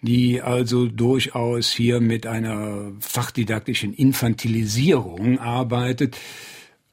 die 0.00 0.40
also 0.40 0.86
durchaus 0.86 1.72
hier 1.72 2.00
mit 2.00 2.28
einer 2.28 2.92
fachdidaktischen 3.00 3.92
Infantilisierung 3.92 5.40
arbeitet. 5.40 6.16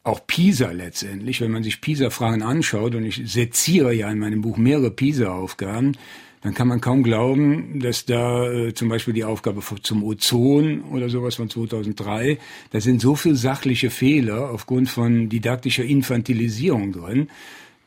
Auch 0.04 0.26
PISA 0.26 0.72
letztendlich, 0.72 1.42
wenn 1.42 1.52
man 1.52 1.62
sich 1.62 1.80
PISA-Fragen 1.80 2.42
anschaut, 2.42 2.96
und 2.96 3.06
ich 3.06 3.22
seziere 3.26 3.94
ja 3.94 4.10
in 4.10 4.18
meinem 4.18 4.42
Buch 4.42 4.58
mehrere 4.58 4.90
PISA-Aufgaben, 4.90 5.96
dann 6.42 6.56
kann 6.56 6.68
man 6.68 6.82
kaum 6.82 7.04
glauben, 7.04 7.80
dass 7.80 8.06
da 8.06 8.52
äh, 8.52 8.74
zum 8.74 8.90
Beispiel 8.90 9.14
die 9.14 9.24
Aufgabe 9.24 9.62
zum 9.84 10.04
Ozon 10.04 10.82
oder 10.92 11.08
sowas 11.10 11.36
von 11.36 11.50
2003, 11.50 12.40
da 12.72 12.82
sind 12.82 13.00
so 13.00 13.16
viele 13.16 13.36
sachliche 13.36 13.90
Fehler 13.90 14.50
aufgrund 14.50 14.90
von 14.90 15.30
didaktischer 15.30 15.84
Infantilisierung 15.84 16.94
drin, 16.94 17.30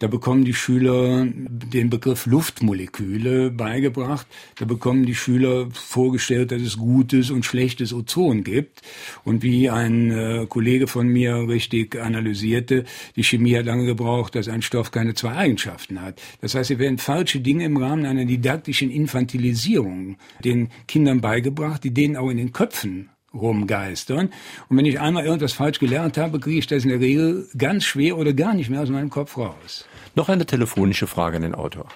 da 0.01 0.09
bekommen 0.09 0.45
die 0.45 0.55
Schüler 0.55 1.26
den 1.26 1.88
Begriff 1.88 2.26
Luftmoleküle 2.26 3.51
beigebracht. 3.51 4.26
Da 4.59 4.64
bekommen 4.64 5.07
die 5.07 5.14
Schüler 5.14 5.68
vorgestellt, 5.72 6.53
dass 6.53 6.62
es 6.62 6.76
gutes 6.76 7.30
und 7.30 7.45
schlechtes 7.45 7.92
Ozon 7.92 8.45
gibt. 8.45 8.82
Und 9.24 9.42
wie 9.42 9.70
ein 9.70 10.11
äh, 10.11 10.47
Kollege 10.49 10.88
von 10.88 11.07
mir 11.07 11.49
richtig 11.49 12.01
analysierte, 12.01 12.84
die 13.16 13.24
Chemie 13.24 13.57
hat 13.57 13.66
lange 13.66 13.86
gebraucht, 13.86 14.34
dass 14.34 14.49
ein 14.49 14.62
Stoff 14.62 14.90
keine 14.90 15.14
zwei 15.14 15.34
Eigenschaften 15.34 16.01
hat. 16.01 16.20
Das 16.40 16.55
heißt, 16.55 16.68
sie 16.68 16.78
werden 16.78 16.99
falsche 16.99 17.40
Dinge 17.40 17.64
im 17.64 17.76
Rahmen 17.76 18.05
einer 18.05 18.24
didaktischen 18.24 18.90
Infantilisierung 18.90 20.16
den 20.45 20.70
Kindern 20.88 21.20
beigebracht, 21.20 21.84
die 21.84 21.95
denen 21.95 22.16
auch 22.16 22.30
in 22.30 22.36
den 22.36 22.53
Köpfen 22.53 23.11
rumgeistern. 23.35 24.30
Und 24.68 24.76
wenn 24.76 24.87
ich 24.87 25.01
einmal 25.01 25.24
irgendwas 25.24 25.53
falsch 25.53 25.78
gelernt 25.78 26.16
habe, 26.18 26.41
kriege 26.41 26.59
ich 26.59 26.66
das 26.66 26.85
in 26.85 26.91
der 26.91 27.01
Regel 27.01 27.49
ganz 27.59 27.85
schwer 27.85 28.16
oder 28.16 28.32
gar 28.32 28.55
nicht 28.55 28.70
mehr 28.70 28.80
aus 28.80 28.91
meinem 28.91 29.11
Kopf 29.11 29.37
raus. 29.37 29.89
Noch 30.14 30.28
eine 30.28 30.47
telefonische 30.47 31.07
Frage 31.07 31.37
an 31.37 31.43
den 31.43 31.55
Autor. 31.55 31.87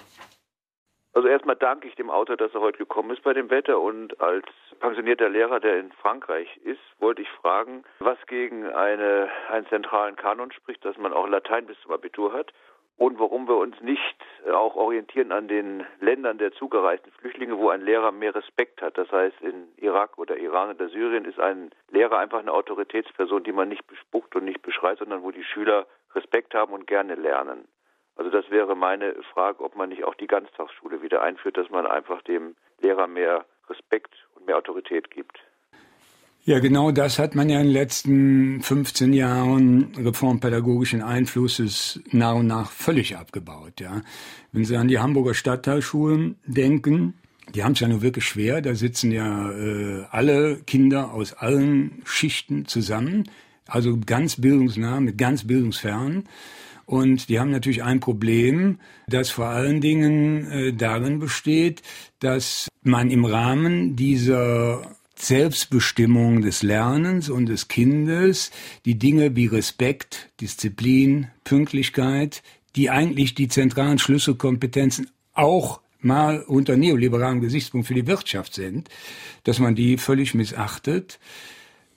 Also 1.13 1.27
erstmal 1.27 1.55
danke 1.55 1.87
ich 1.87 1.95
dem 1.95 2.09
Autor, 2.09 2.37
dass 2.37 2.53
er 2.53 2.61
heute 2.61 2.77
gekommen 2.77 3.11
ist 3.11 3.23
bei 3.23 3.33
dem 3.33 3.49
Wetter 3.49 3.79
und 3.79 4.21
als 4.21 4.45
pensionierter 4.79 5.27
Lehrer, 5.29 5.59
der 5.59 5.79
in 5.79 5.91
Frankreich 5.91 6.47
ist, 6.63 6.79
wollte 6.99 7.21
ich 7.21 7.29
fragen, 7.41 7.83
was 7.99 8.17
gegen 8.27 8.65
eine, 8.65 9.27
einen 9.51 9.67
zentralen 9.67 10.15
Kanon 10.15 10.51
spricht, 10.51 10.85
dass 10.85 10.97
man 10.97 11.11
auch 11.11 11.27
Latein 11.27 11.65
bis 11.65 11.77
zum 11.81 11.91
Abitur 11.91 12.31
hat 12.31 12.53
und 12.99 13.17
warum 13.17 13.47
wir 13.47 13.55
uns 13.55 13.79
nicht 13.81 14.17
auch 14.51 14.75
orientieren 14.75 15.31
an 15.31 15.47
den 15.47 15.85
Ländern 16.01 16.37
der 16.37 16.51
zugereisten 16.51 17.11
Flüchtlinge, 17.13 17.57
wo 17.57 17.69
ein 17.69 17.81
Lehrer 17.81 18.11
mehr 18.11 18.35
Respekt 18.35 18.81
hat. 18.81 18.97
Das 18.97 19.09
heißt, 19.09 19.41
in 19.41 19.69
Irak 19.77 20.17
oder 20.17 20.37
Iran 20.37 20.71
oder 20.71 20.89
Syrien 20.89 21.23
ist 21.23 21.39
ein 21.39 21.71
Lehrer 21.89 22.19
einfach 22.19 22.39
eine 22.39 22.51
Autoritätsperson, 22.51 23.43
die 23.45 23.53
man 23.53 23.69
nicht 23.69 23.87
bespuckt 23.87 24.35
und 24.35 24.43
nicht 24.43 24.61
beschreit, 24.61 24.99
sondern 24.99 25.23
wo 25.23 25.31
die 25.31 25.45
Schüler 25.45 25.87
Respekt 26.13 26.53
haben 26.53 26.73
und 26.73 26.87
gerne 26.87 27.15
lernen. 27.15 27.69
Also 28.17 28.29
das 28.31 28.51
wäre 28.51 28.75
meine 28.75 29.15
Frage, 29.33 29.63
ob 29.63 29.77
man 29.77 29.89
nicht 29.89 30.03
auch 30.03 30.15
die 30.15 30.27
Ganztagsschule 30.27 31.01
wieder 31.01 31.21
einführt, 31.21 31.55
dass 31.55 31.69
man 31.69 31.87
einfach 31.87 32.21
dem 32.23 32.57
Lehrer 32.81 33.07
mehr 33.07 33.45
Respekt 33.69 34.13
und 34.35 34.45
mehr 34.45 34.57
Autorität 34.57 35.09
gibt. 35.09 35.39
Ja, 36.49 36.57
genau 36.57 36.89
das 36.89 37.19
hat 37.19 37.35
man 37.35 37.47
ja 37.47 37.59
in 37.59 37.67
den 37.67 37.73
letzten 37.73 38.63
15 38.63 39.13
Jahren 39.13 39.93
reformpädagogischen 39.95 41.03
Einflusses 41.03 42.01
nach 42.09 42.33
und 42.33 42.47
nach 42.47 42.71
völlig 42.71 43.17
abgebaut. 43.17 43.79
Ja. 43.79 44.01
Wenn 44.51 44.65
Sie 44.65 44.75
an 44.75 44.87
die 44.87 44.97
Hamburger 44.97 45.35
Stadtteilschulen 45.35 46.37
denken, 46.47 47.13
die 47.53 47.63
haben 47.63 47.73
es 47.73 47.81
ja 47.81 47.87
nur 47.87 48.01
wirklich 48.01 48.25
schwer. 48.25 48.63
Da 48.63 48.73
sitzen 48.73 49.11
ja 49.11 49.51
äh, 49.51 50.05
alle 50.09 50.55
Kinder 50.65 51.13
aus 51.13 51.33
allen 51.33 52.01
Schichten 52.03 52.65
zusammen, 52.65 53.29
also 53.67 53.99
ganz 54.03 54.41
bildungsnah 54.41 55.01
mit 55.01 55.19
ganz 55.19 55.45
bildungsfern. 55.45 56.23
Und 56.87 57.29
die 57.29 57.39
haben 57.39 57.51
natürlich 57.51 57.83
ein 57.83 57.99
Problem, 57.99 58.79
das 59.07 59.29
vor 59.29 59.49
allen 59.49 59.81
Dingen 59.81 60.49
äh, 60.49 60.73
darin 60.73 61.19
besteht, 61.19 61.83
dass 62.17 62.69
man 62.81 63.11
im 63.11 63.25
Rahmen 63.25 63.95
dieser 63.95 64.95
Selbstbestimmung 65.21 66.41
des 66.41 66.63
Lernens 66.63 67.29
und 67.29 67.47
des 67.47 67.67
Kindes 67.67 68.51
die 68.85 68.97
Dinge 68.97 69.35
wie 69.35 69.47
Respekt, 69.47 70.29
Disziplin, 70.39 71.27
Pünktlichkeit, 71.43 72.41
die 72.75 72.89
eigentlich 72.89 73.35
die 73.35 73.47
zentralen 73.47 73.99
Schlüsselkompetenzen 73.99 75.09
auch 75.33 75.81
mal 76.01 76.41
unter 76.43 76.77
neoliberalem 76.77 77.41
Gesichtspunkt 77.41 77.87
für 77.87 77.93
die 77.93 78.07
Wirtschaft 78.07 78.53
sind, 78.53 78.89
dass 79.43 79.59
man 79.59 79.75
die 79.75 79.97
völlig 79.97 80.33
missachtet. 80.33 81.19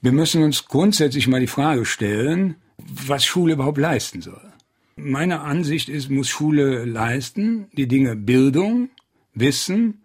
Wir 0.00 0.12
müssen 0.12 0.42
uns 0.42 0.66
grundsätzlich 0.66 1.28
mal 1.28 1.40
die 1.40 1.46
Frage 1.46 1.84
stellen, 1.84 2.56
was 2.78 3.24
Schule 3.24 3.54
überhaupt 3.54 3.78
leisten 3.78 4.20
soll. 4.20 4.52
Meine 4.96 5.40
Ansicht 5.40 5.88
ist, 5.88 6.10
muss 6.10 6.28
Schule 6.28 6.84
leisten, 6.84 7.68
die 7.72 7.86
Dinge 7.86 8.16
Bildung, 8.16 8.90
Wissen, 9.34 10.02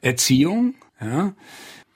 Erziehung, 0.00 0.74
ja, 1.00 1.34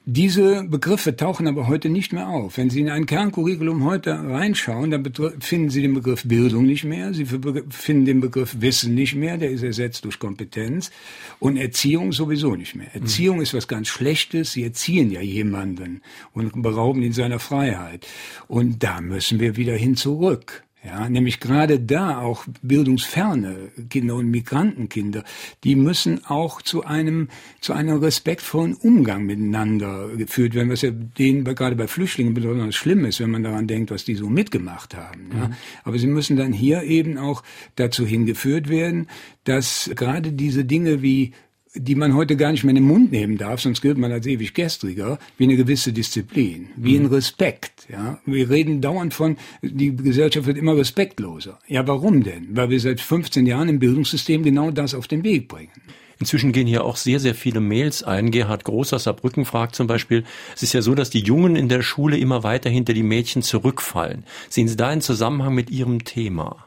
Diese 0.04 0.64
Begriffe 0.64 1.14
tauchen 1.14 1.46
aber 1.46 1.68
heute 1.68 1.88
nicht 1.88 2.12
mehr 2.12 2.28
auf. 2.28 2.56
Wenn 2.56 2.70
Sie 2.70 2.80
in 2.80 2.90
ein 2.90 3.06
Kerncurriculum 3.06 3.84
heute 3.84 4.10
reinschauen, 4.12 4.90
dann 4.90 5.04
finden 5.38 5.70
Sie 5.70 5.80
den 5.80 5.94
Begriff 5.94 6.24
Bildung 6.26 6.66
nicht 6.66 6.82
mehr, 6.82 7.14
Sie 7.14 7.24
finden 7.24 8.04
den 8.04 8.20
Begriff 8.20 8.56
Wissen 8.60 8.96
nicht 8.96 9.14
mehr, 9.14 9.38
der 9.38 9.50
ist 9.50 9.62
ersetzt 9.62 10.04
durch 10.04 10.18
Kompetenz 10.18 10.90
und 11.38 11.56
Erziehung 11.56 12.10
sowieso 12.10 12.56
nicht 12.56 12.74
mehr. 12.74 12.92
Erziehung 12.92 13.36
mhm. 13.36 13.42
ist 13.44 13.54
was 13.54 13.68
ganz 13.68 13.86
Schlechtes, 13.86 14.52
Sie 14.52 14.64
erziehen 14.64 15.12
ja 15.12 15.20
jemanden 15.20 16.02
und 16.32 16.60
berauben 16.62 17.02
ihn 17.02 17.12
seiner 17.12 17.38
Freiheit. 17.38 18.04
Und 18.48 18.82
da 18.82 19.00
müssen 19.00 19.38
wir 19.38 19.56
wieder 19.56 19.76
hin 19.76 19.94
zurück. 19.94 20.64
Ja, 20.84 21.08
nämlich 21.08 21.38
gerade 21.38 21.78
da 21.78 22.18
auch 22.18 22.44
bildungsferne 22.60 23.70
Kinder 23.88 24.16
und 24.16 24.30
Migrantenkinder, 24.32 25.22
die 25.62 25.76
müssen 25.76 26.24
auch 26.24 26.60
zu 26.60 26.82
einem, 26.82 27.28
zu 27.60 27.72
einem 27.72 27.98
respektvollen 27.98 28.74
Umgang 28.74 29.24
miteinander 29.24 30.08
geführt 30.16 30.54
werden, 30.54 30.70
was 30.70 30.82
ja 30.82 30.90
denen 30.90 31.44
gerade 31.44 31.76
bei 31.76 31.86
Flüchtlingen 31.86 32.34
besonders 32.34 32.74
schlimm 32.74 33.04
ist, 33.04 33.20
wenn 33.20 33.30
man 33.30 33.44
daran 33.44 33.68
denkt, 33.68 33.92
was 33.92 34.04
die 34.04 34.16
so 34.16 34.28
mitgemacht 34.28 34.96
haben. 34.96 35.30
Ja. 35.32 35.48
Mhm. 35.48 35.54
Aber 35.84 35.98
sie 35.98 36.08
müssen 36.08 36.36
dann 36.36 36.52
hier 36.52 36.82
eben 36.82 37.16
auch 37.16 37.44
dazu 37.76 38.04
hingeführt 38.04 38.68
werden, 38.68 39.06
dass 39.44 39.88
gerade 39.94 40.32
diese 40.32 40.64
Dinge 40.64 41.00
wie 41.00 41.32
die 41.74 41.94
man 41.94 42.14
heute 42.14 42.36
gar 42.36 42.52
nicht 42.52 42.64
mehr 42.64 42.70
in 42.70 42.76
den 42.76 42.86
Mund 42.86 43.12
nehmen 43.12 43.38
darf, 43.38 43.60
sonst 43.60 43.80
gilt 43.80 43.96
man 43.96 44.12
als 44.12 44.26
ewig 44.26 44.52
gestriger, 44.54 45.18
wie 45.38 45.44
eine 45.44 45.56
gewisse 45.56 45.92
Disziplin, 45.92 46.68
wie 46.76 46.96
ein 46.96 47.04
mhm. 47.04 47.14
Respekt. 47.14 47.86
Ja, 47.90 48.18
wir 48.26 48.50
reden 48.50 48.80
dauernd 48.80 49.14
von, 49.14 49.36
die 49.62 49.94
Gesellschaft 49.96 50.46
wird 50.46 50.58
immer 50.58 50.76
respektloser. 50.76 51.58
Ja, 51.66 51.86
warum 51.86 52.22
denn? 52.22 52.48
Weil 52.50 52.70
wir 52.70 52.80
seit 52.80 53.00
15 53.00 53.46
Jahren 53.46 53.68
im 53.68 53.78
Bildungssystem 53.78 54.42
genau 54.42 54.70
das 54.70 54.94
auf 54.94 55.08
den 55.08 55.24
Weg 55.24 55.48
bringen. 55.48 55.70
Inzwischen 56.18 56.52
gehen 56.52 56.68
hier 56.68 56.84
auch 56.84 56.96
sehr, 56.96 57.18
sehr 57.18 57.34
viele 57.34 57.60
Mails 57.60 58.04
ein. 58.04 58.30
Gerhard 58.30 58.64
Groß 58.64 58.92
aus 58.92 59.04
Saarbrücken 59.04 59.44
fragt 59.44 59.74
zum 59.74 59.88
Beispiel, 59.88 60.24
es 60.54 60.62
ist 60.62 60.72
ja 60.72 60.82
so, 60.82 60.94
dass 60.94 61.10
die 61.10 61.20
Jungen 61.20 61.56
in 61.56 61.68
der 61.68 61.82
Schule 61.82 62.16
immer 62.16 62.44
weiter 62.44 62.70
hinter 62.70 62.92
die 62.92 63.02
Mädchen 63.02 63.42
zurückfallen. 63.42 64.24
Sehen 64.48 64.68
Sie 64.68 64.76
da 64.76 64.88
einen 64.88 65.00
Zusammenhang 65.00 65.54
mit 65.54 65.70
Ihrem 65.70 66.04
Thema? 66.04 66.64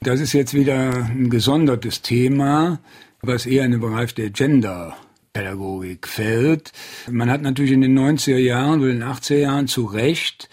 Das 0.00 0.20
ist 0.20 0.32
jetzt 0.32 0.54
wieder 0.54 1.06
ein 1.06 1.30
gesondertes 1.30 2.02
Thema 2.02 2.80
was 3.22 3.46
eher 3.46 3.64
in 3.64 3.72
den 3.72 3.80
Bereich 3.80 4.14
der 4.14 4.30
Gender-Pädagogik 4.30 6.06
fällt. 6.06 6.72
Man 7.10 7.30
hat 7.30 7.42
natürlich 7.42 7.72
in 7.72 7.80
den 7.80 7.98
90er 7.98 8.38
Jahren 8.38 8.80
oder 8.80 8.92
den 8.92 9.02
80er 9.02 9.38
Jahren 9.38 9.68
zu 9.68 9.84
Recht 9.86 10.48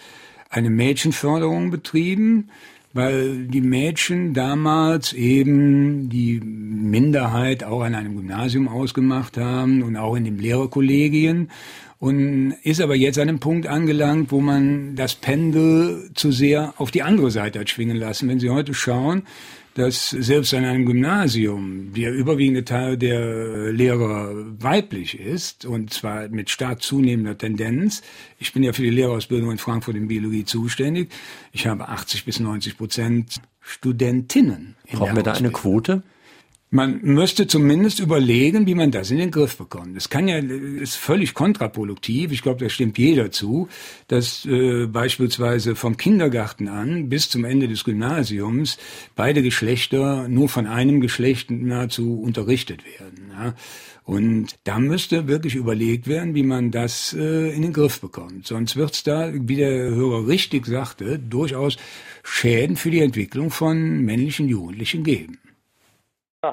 eine 0.50 0.70
Mädchenförderung 0.70 1.70
betrieben, 1.70 2.50
weil 2.94 3.48
die 3.48 3.62
Mädchen 3.62 4.34
damals 4.34 5.12
eben 5.12 6.10
die 6.10 6.40
Minderheit 6.40 7.64
auch 7.66 7.82
an 7.82 7.94
einem 7.94 8.16
Gymnasium 8.16 8.70
ausgemacht 8.70 9.38
haben 9.38 9.84
und 9.84 9.98
auch 9.98 10.16
in 10.16 10.24
den 10.24 10.38
Lehrerkollegien 10.38 11.50
und 12.00 12.52
ist 12.64 12.82
aber 12.82 12.96
jetzt 12.96 13.18
an 13.20 13.30
einem 13.30 13.40
Punkt 13.40 13.68
angelangt, 13.68 14.32
wo 14.32 14.42
man 14.42 14.96
das 14.96 15.16
Pendel 15.16 16.10
zu 16.14 16.32
sehr 16.32 16.74
auf 16.78 16.92
die 16.92 17.04
andere 17.04 17.32
Seite 17.32 17.60
hat 17.60 17.70
schwingen 17.70 17.98
lassen. 17.98 18.28
Wenn 18.30 18.40
Sie 18.40 18.50
heute 18.50 18.74
schauen, 18.74 19.24
dass 19.76 20.10
selbst 20.10 20.54
an 20.54 20.64
einem 20.64 20.86
Gymnasium 20.86 21.94
der 21.94 22.14
überwiegende 22.14 22.64
Teil 22.64 22.98
der 22.98 23.74
Lehrer 23.74 24.32
weiblich 24.60 25.20
ist 25.20 25.66
und 25.66 25.94
zwar 25.94 26.30
mit 26.30 26.50
stark 26.50 26.82
zunehmender 26.82 27.38
Tendenz. 27.38 28.02
Ich 28.40 28.54
bin 28.54 28.64
ja 28.64 28.72
für 28.72 28.84
die 28.84 28.90
Lehrerausbildung 28.90 29.52
in 29.52 29.58
Frankfurt 29.58 29.98
in 29.98 30.08
Biologie 30.08 30.46
zuständig. 30.46 31.12
Ich 31.52 31.68
habe 31.68 31.90
80 31.90 32.24
bis 32.24 32.40
90 32.40 32.78
Prozent 32.78 33.42
Studentinnen. 33.60 34.76
Brauchen 34.92 35.16
wir 35.18 35.24
da 35.24 35.34
eine 35.34 35.52
Quote? 35.52 36.04
Man 36.72 37.00
müsste 37.04 37.46
zumindest 37.46 38.00
überlegen, 38.00 38.66
wie 38.66 38.74
man 38.74 38.90
das 38.92 39.12
in 39.12 39.18
den 39.18 39.32
Griff 39.32 39.56
bekommt. 39.56 39.96
Es 39.96 40.10
kann 40.10 40.28
ja, 40.28 40.38
ist 40.40 40.96
völlig 40.96 41.34
kontraproduktiv. 41.36 42.32
Ich 42.32 42.42
glaube, 42.42 42.64
da 42.64 42.70
stimmt 42.70 42.98
jeder 42.98 43.32
zu, 43.32 43.70
dass 44.08 44.46
äh, 44.46 44.88
beispielsweise 44.88 45.76
vom 45.76 45.96
Kindergarten 45.96 46.68
an 46.68 47.08
bis 47.08 47.30
zum 47.30 47.46
Ende 47.46 47.68
des 47.68 47.84
Gymnasiums 47.84 48.78
beide 49.16 49.44
Geschlechter 49.44 50.28
nur 50.28 50.50
von 50.50 50.66
einem 50.66 51.02
Geschlecht 51.02 51.52
nahezu 51.52 52.20
unterrichtet 52.20 52.82
werden. 52.84 53.32
Ja. 53.32 53.54
Und 54.04 54.56
da 54.66 54.80
müsste 54.80 55.28
wirklich 55.28 55.56
überlegt 55.56 56.08
werden, 56.08 56.36
wie 56.36 56.44
man 56.44 56.72
das 56.72 57.14
äh, 57.14 57.56
in 57.56 57.62
den 57.62 57.74
Griff 57.74 58.02
bekommt. 58.02 58.48
Sonst 58.48 58.76
wird 58.76 58.94
es 58.96 59.04
da, 59.04 59.32
wie 59.34 59.56
der 59.56 59.92
Hörer 59.92 60.28
richtig 60.28 60.66
sagte, 60.66 61.20
durchaus 61.20 61.78
Schäden 62.24 62.76
für 62.76 62.92
die 62.92 63.02
Entwicklung 63.02 63.50
von 63.50 64.02
männlichen 64.02 64.48
Jugendlichen 64.48 65.04
geben. 65.04 65.38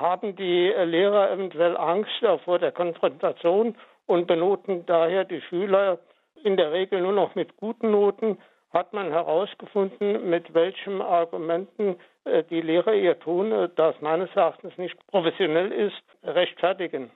Haben 0.01 0.36
die 0.36 0.68
Lehrer 0.68 1.30
eventuell 1.30 1.76
Angst 1.76 2.11
vor 2.45 2.59
der 2.59 2.72
Konfrontation 2.72 3.76
und 4.07 4.26
benoten 4.26 4.86
daher 4.86 5.24
die 5.24 5.40
Schüler 5.43 5.99
in 6.43 6.57
der 6.57 6.72
Regel 6.72 7.01
nur 7.01 7.12
noch 7.12 7.34
mit 7.34 7.57
guten 7.57 7.90
Noten? 7.90 8.38
Hat 8.72 8.95
man 8.95 9.11
herausgefunden, 9.11 10.30
mit 10.30 10.55
welchen 10.55 11.03
Argumenten 11.03 11.97
äh, 12.24 12.43
die 12.45 12.62
Lehrer 12.62 12.95
ihr 12.95 13.18
Tun, 13.18 13.53
äh, 13.53 13.68
das 13.76 14.01
meines 14.01 14.34
Erachtens 14.34 14.76
nicht 14.78 14.97
professionell 15.09 15.70
ist, 15.70 16.03
rechtfertigen? 16.22 17.11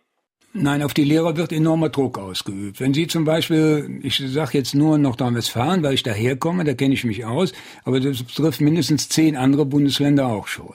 Nein, 0.58 0.82
auf 0.82 0.94
die 0.94 1.04
Lehrer 1.04 1.36
wird 1.36 1.52
enormer 1.52 1.90
Druck 1.90 2.18
ausgeübt. 2.18 2.80
Wenn 2.80 2.94
Sie 2.94 3.06
zum 3.06 3.24
Beispiel, 3.24 4.00
ich 4.02 4.22
sage 4.26 4.56
jetzt 4.56 4.74
nur 4.74 4.96
Nordrhein-Westfalen, 4.96 5.82
weil 5.82 5.92
ich 5.92 6.02
daherkomme, 6.02 6.64
da 6.64 6.72
kenne 6.72 6.94
ich 6.94 7.04
mich 7.04 7.26
aus, 7.26 7.52
aber 7.84 8.00
das 8.00 8.22
betrifft 8.22 8.62
mindestens 8.62 9.10
zehn 9.10 9.36
andere 9.36 9.66
Bundesländer 9.66 10.26
auch 10.26 10.46
schon. 10.46 10.74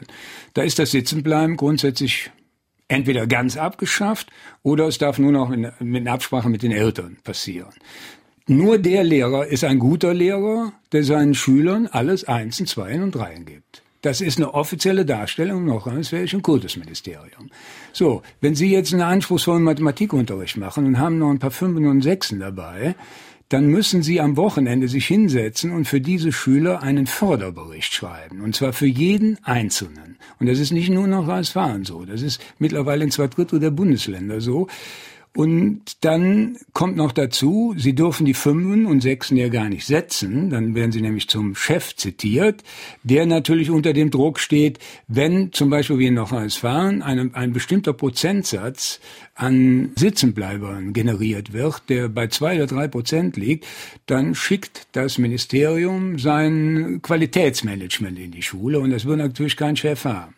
Da 0.54 0.62
ist 0.62 0.78
das 0.78 0.92
Sitzenbleiben 0.92 1.58
grundsätzlich 1.58 2.30
entweder 2.90 3.26
ganz 3.26 3.58
abgeschafft 3.58 4.28
oder 4.62 4.88
es 4.88 5.00
darf 5.00 5.18
nur 5.18 5.32
noch 5.32 5.50
mit, 5.50 5.82
mit 5.82 6.08
Absprache 6.08 6.50
mit 6.50 6.62
den 6.62 6.72
Eltern 6.72 7.18
passieren. 7.24 7.74
Nur 8.48 8.78
der 8.78 9.04
Lehrer 9.04 9.48
ist 9.48 9.64
ein 9.64 9.80
guter 9.80 10.14
Lehrer, 10.14 10.74
der 10.92 11.04
seinen 11.04 11.34
Schülern 11.34 11.88
alles 11.88 12.26
Einsen, 12.26 12.68
Zweien 12.68 13.02
und 13.02 13.16
Dreien 13.16 13.46
gibt. 13.46 13.82
Das 14.02 14.20
ist 14.20 14.38
eine 14.38 14.54
offizielle 14.54 15.06
Darstellung 15.06 15.60
im 15.60 15.66
nordrhein-westfälischen 15.66 16.42
Kultusministerium. 16.42 17.52
So, 17.94 18.24
wenn 18.42 18.56
Sie 18.56 18.72
jetzt 18.72 18.94
einen 18.94 19.04
anspruchsvollen 19.04 19.64
Mathematikunterricht 19.64 20.58
machen 20.58 20.86
und 20.88 21.00
haben 21.00 21.20
noch 21.20 21.30
ein 21.30 21.40
paar 21.40 21.52
Fünfen 21.52 21.86
und 21.86 22.02
Sechsen 22.02 22.40
dabei, 22.40 22.96
dann 23.50 23.68
müssen 23.68 24.02
Sie 24.02 24.22
am 24.22 24.38
Wochenende 24.38 24.88
sich 24.88 25.06
hinsetzen 25.06 25.72
und 25.72 25.86
für 25.86 26.00
diese 26.00 26.32
Schüler 26.32 26.82
einen 26.82 27.06
Förderbericht 27.06 27.94
schreiben. 27.94 28.42
Und 28.42 28.56
zwar 28.56 28.72
für 28.74 28.88
jeden 28.88 29.38
Einzelnen. 29.44 30.18
Und 30.40 30.48
das 30.48 30.58
ist 30.58 30.72
nicht 30.72 30.90
nur 30.90 31.06
noch 31.06 31.28
Westfalen 31.28 31.84
so. 31.84 32.06
Das 32.06 32.22
ist 32.22 32.42
mittlerweile 32.60 33.04
in 33.04 33.12
zwei 33.12 33.28
Drittel 33.28 33.60
der 33.60 33.72
Bundesländer 33.72 34.42
so. 34.42 34.68
Und 35.34 36.04
dann 36.04 36.58
kommt 36.74 36.98
noch 36.98 37.14
dazu, 37.14 37.74
Sie 37.78 37.96
dürfen 37.96 38.26
die 38.26 38.34
Fünfen 38.34 38.86
und 38.86 39.00
Sechsen 39.00 39.38
ja 39.38 39.48
gar 39.48 39.70
nicht 39.70 39.86
setzen, 39.86 40.50
dann 40.50 40.76
werden 40.76 40.92
Sie 40.92 41.00
nämlich 41.00 41.30
zum 41.30 41.56
Chef 41.56 41.96
zitiert, 41.96 42.64
der 43.04 43.26
natürlich 43.26 43.70
unter 43.70 43.94
dem 43.94 44.12
Druck 44.12 44.40
steht, 44.40 44.80
wenn 45.08 45.54
zum 45.54 45.70
Beispiel 45.70 46.00
wie 46.00 46.08
in 46.08 46.16
Nordrhein-Westfalen 46.16 47.02
ein, 47.02 47.34
ein 47.34 47.54
bestimmter 47.54 47.94
Prozentsatz 47.94 49.00
an 49.36 49.92
Sitzenbleibern 49.96 50.94
generiert 50.94 51.54
wird, 51.54 51.84
der 51.90 52.10
bei 52.10 52.28
zwei 52.28 52.58
oder 52.58 52.68
drei 52.68 52.88
Prozent 52.88 53.38
liegt, 53.38 53.66
dann 54.06 54.36
schickt 54.36 54.88
das 54.92 55.18
Ministerium 55.18 56.20
sein 56.20 57.00
Qualitätsmanagement 57.02 58.20
in 58.20 58.32
die 58.32 58.42
Schule 58.42 58.80
und 58.80 58.92
das 58.92 59.06
wird 59.06 59.18
natürlich 59.18 59.56
kein 59.56 59.76
Chef 59.76 60.06
haben. 60.06 60.36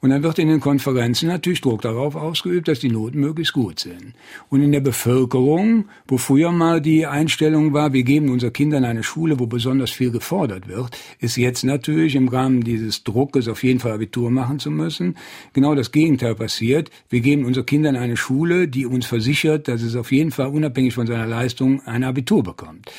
Und 0.00 0.10
dann 0.10 0.22
wird 0.22 0.38
in 0.38 0.48
den 0.48 0.60
Konferenzen 0.60 1.28
natürlich 1.28 1.62
Druck 1.62 1.82
darauf 1.82 2.14
ausgeübt, 2.14 2.68
dass 2.68 2.80
die 2.80 2.90
Noten 2.90 3.18
möglichst 3.18 3.54
gut 3.54 3.80
sind. 3.80 4.14
Und 4.50 4.62
in 4.62 4.70
der 4.70 4.80
Bevölkerung, 4.80 5.86
wo 6.06 6.18
früher 6.18 6.52
mal 6.52 6.80
die 6.80 7.06
Einstellung 7.06 7.72
war, 7.72 7.92
wir 7.92 8.02
geben 8.02 8.28
unseren 8.28 8.52
Kindern 8.52 8.84
eine 8.84 9.02
Schule, 9.02 9.40
wo 9.40 9.46
besonders 9.46 9.90
viel 9.90 10.10
gefordert 10.10 10.68
wird, 10.68 10.96
ist 11.18 11.36
jetzt 11.36 11.64
natürlich 11.64 12.14
im 12.14 12.28
Rahmen 12.28 12.62
dieses 12.62 13.02
Druckes 13.02 13.48
auf 13.48 13.64
jeden 13.64 13.80
Fall 13.80 13.92
Abitur 13.92 14.30
machen 14.30 14.58
zu 14.58 14.70
müssen, 14.70 15.16
genau 15.54 15.74
das 15.74 15.90
Gegenteil 15.90 16.34
passiert. 16.34 16.90
Wir 17.08 17.20
geben 17.20 17.44
unseren 17.44 17.66
Kindern 17.66 17.96
eine 17.96 18.16
Schule, 18.16 18.25
die 18.66 18.86
uns 18.86 19.06
versichert, 19.06 19.68
dass 19.68 19.82
es 19.82 19.96
auf 19.96 20.12
jeden 20.12 20.30
Fall 20.30 20.48
unabhängig 20.48 20.94
von 20.94 21.06
seiner 21.06 21.26
Leistung 21.26 21.82
ein 21.86 22.04
Abitur 22.04 22.42
bekommt. 22.42 22.90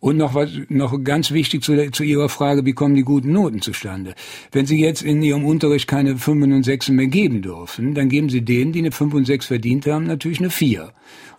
Und 0.00 0.18
noch 0.18 0.34
was, 0.34 0.50
noch 0.68 1.02
ganz 1.02 1.30
wichtig 1.30 1.62
zu, 1.62 1.90
zu 1.90 2.02
Ihrer 2.02 2.28
Frage, 2.28 2.66
wie 2.66 2.74
kommen 2.74 2.94
die 2.94 3.04
guten 3.04 3.32
Noten 3.32 3.62
zustande? 3.62 4.14
Wenn 4.52 4.66
Sie 4.66 4.78
jetzt 4.78 5.02
in 5.02 5.22
Ihrem 5.22 5.44
Unterricht 5.44 5.88
keine 5.88 6.16
5 6.16 6.44
und 6.44 6.62
6 6.62 6.90
mehr 6.90 7.06
geben 7.06 7.40
dürfen, 7.40 7.94
dann 7.94 8.08
geben 8.08 8.28
Sie 8.28 8.42
denen, 8.42 8.72
die 8.72 8.80
eine 8.80 8.92
5 8.92 9.14
und 9.14 9.24
6 9.24 9.46
verdient 9.46 9.86
haben, 9.86 10.06
natürlich 10.06 10.40
eine 10.40 10.50
4. 10.50 10.92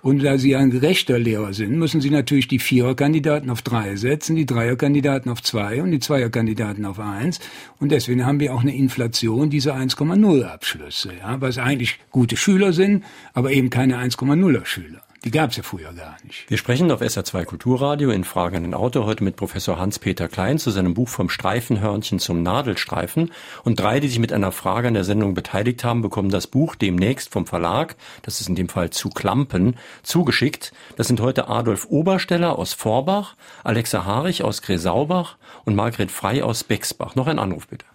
Und 0.05 0.23
da 0.23 0.37
Sie 0.37 0.55
ein 0.55 0.69
gerechter 0.69 1.17
Lehrer 1.17 1.55
sind, 1.55 1.79
müssen 1.79 1.99
Sie 1.99 2.11
natürlich 2.11 2.47
die 2.47 2.59
Viererkandidaten 2.59 3.49
auf 3.49 3.63
drei 3.63 3.95
setzen, 3.95 4.35
die 4.35 4.45
Dreierkandidaten 4.45 5.31
auf 5.31 5.41
zwei 5.41 5.81
und 5.81 5.89
die 5.89 5.99
Zweierkandidaten 5.99 6.85
auf 6.85 6.99
eins. 6.99 7.39
Und 7.79 7.91
deswegen 7.91 8.23
haben 8.23 8.39
wir 8.39 8.53
auch 8.53 8.61
eine 8.61 8.75
Inflation 8.75 9.49
dieser 9.49 9.75
1,0 9.75 10.43
Abschlüsse, 10.43 11.09
ja, 11.19 11.41
was 11.41 11.57
eigentlich 11.57 11.97
gute 12.11 12.37
Schüler 12.37 12.71
sind, 12.71 13.03
aber 13.33 13.51
eben 13.51 13.71
keine 13.71 13.97
1,0er 13.97 14.63
Schüler. 14.65 15.01
Die 15.25 15.31
gab 15.31 15.49
es 15.49 15.57
ja 15.57 15.63
früher 15.63 15.91
gar 15.91 16.17
nicht. 16.23 16.47
Wir 16.51 16.57
sprechen 16.59 16.91
auf 16.91 17.01
SR2 17.01 17.45
Kulturradio 17.45 18.11
in 18.11 18.23
Fragen 18.23 18.57
an 18.57 18.61
den 18.61 18.73
Autor 18.75 19.07
heute 19.07 19.23
mit 19.23 19.35
Professor 19.35 19.79
Hans-Peter 19.79 20.27
Klein 20.27 20.59
zu 20.59 20.69
seinem 20.69 20.93
Buch 20.93 21.09
vom 21.09 21.29
Streifenhörnchen 21.29 22.19
zum 22.19 22.43
Nadelstreifen. 22.43 23.31
Und 23.63 23.79
drei, 23.79 23.99
die 23.99 24.07
sich 24.07 24.19
mit 24.19 24.31
einer 24.31 24.51
Frage 24.51 24.87
an 24.87 24.93
der 24.93 25.03
Sendung 25.03 25.33
beteiligt 25.33 25.83
haben, 25.83 26.03
bekommen 26.03 26.29
das 26.29 26.45
Buch 26.45 26.75
demnächst 26.75 27.31
vom 27.31 27.47
Verlag, 27.47 27.95
das 28.21 28.39
ist 28.39 28.49
in 28.49 28.55
dem 28.55 28.69
Fall 28.69 28.91
zu 28.91 29.09
Klampen, 29.09 29.77
zugeschickt. 30.03 30.73
Das 30.95 31.07
sind 31.07 31.19
heute 31.21 31.47
Adolf 31.47 31.87
Obersteller 31.89 32.59
aus 32.59 32.73
Vorbach, 32.73 33.35
Alexa 33.63 34.05
Harich 34.05 34.43
aus 34.43 34.61
Gresaubach 34.61 35.37
und 35.63 35.73
Margret 35.73 36.11
Frei 36.11 36.43
aus 36.43 36.63
Bexbach. 36.63 37.15
Noch 37.15 37.25
ein 37.25 37.39
Anruf 37.39 37.67
bitte 37.67 37.87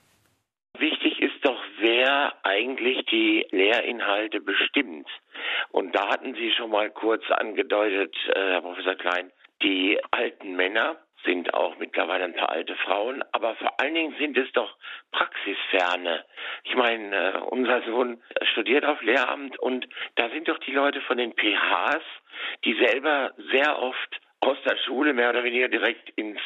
eigentlich 2.42 3.04
die 3.06 3.46
Lehrinhalte 3.50 4.40
bestimmt. 4.40 5.08
Und 5.70 5.94
da 5.94 6.08
hatten 6.08 6.34
Sie 6.34 6.52
schon 6.52 6.70
mal 6.70 6.90
kurz 6.90 7.22
angedeutet, 7.30 8.14
äh, 8.28 8.52
Herr 8.52 8.62
Professor 8.62 8.94
Klein, 8.94 9.30
die 9.62 9.98
alten 10.10 10.56
Männer 10.56 10.96
sind 11.24 11.52
auch 11.52 11.76
mittlerweile 11.78 12.24
ein 12.24 12.34
paar 12.34 12.50
alte 12.50 12.74
Frauen, 12.76 13.22
aber 13.32 13.54
vor 13.56 13.78
allen 13.78 13.94
Dingen 13.94 14.14
sind 14.18 14.38
es 14.38 14.50
doch 14.52 14.74
Praxisferne. 15.12 16.24
Ich 16.64 16.74
meine, 16.74 17.34
äh, 17.34 17.38
unser 17.38 17.82
Sohn 17.82 18.22
studiert 18.52 18.84
auf 18.84 19.02
Lehramt 19.02 19.58
und 19.58 19.86
da 20.14 20.30
sind 20.30 20.48
doch 20.48 20.58
die 20.58 20.72
Leute 20.72 21.00
von 21.02 21.18
den 21.18 21.32
PHs, 21.32 22.02
die 22.64 22.74
selber 22.74 23.32
sehr 23.50 23.78
oft 23.82 24.20
aus 24.40 24.56
der 24.64 24.76
Schule 24.78 25.12
mehr 25.12 25.30
oder 25.30 25.44
weniger 25.44 25.68
direkt 25.68 26.08
ins 26.16 26.40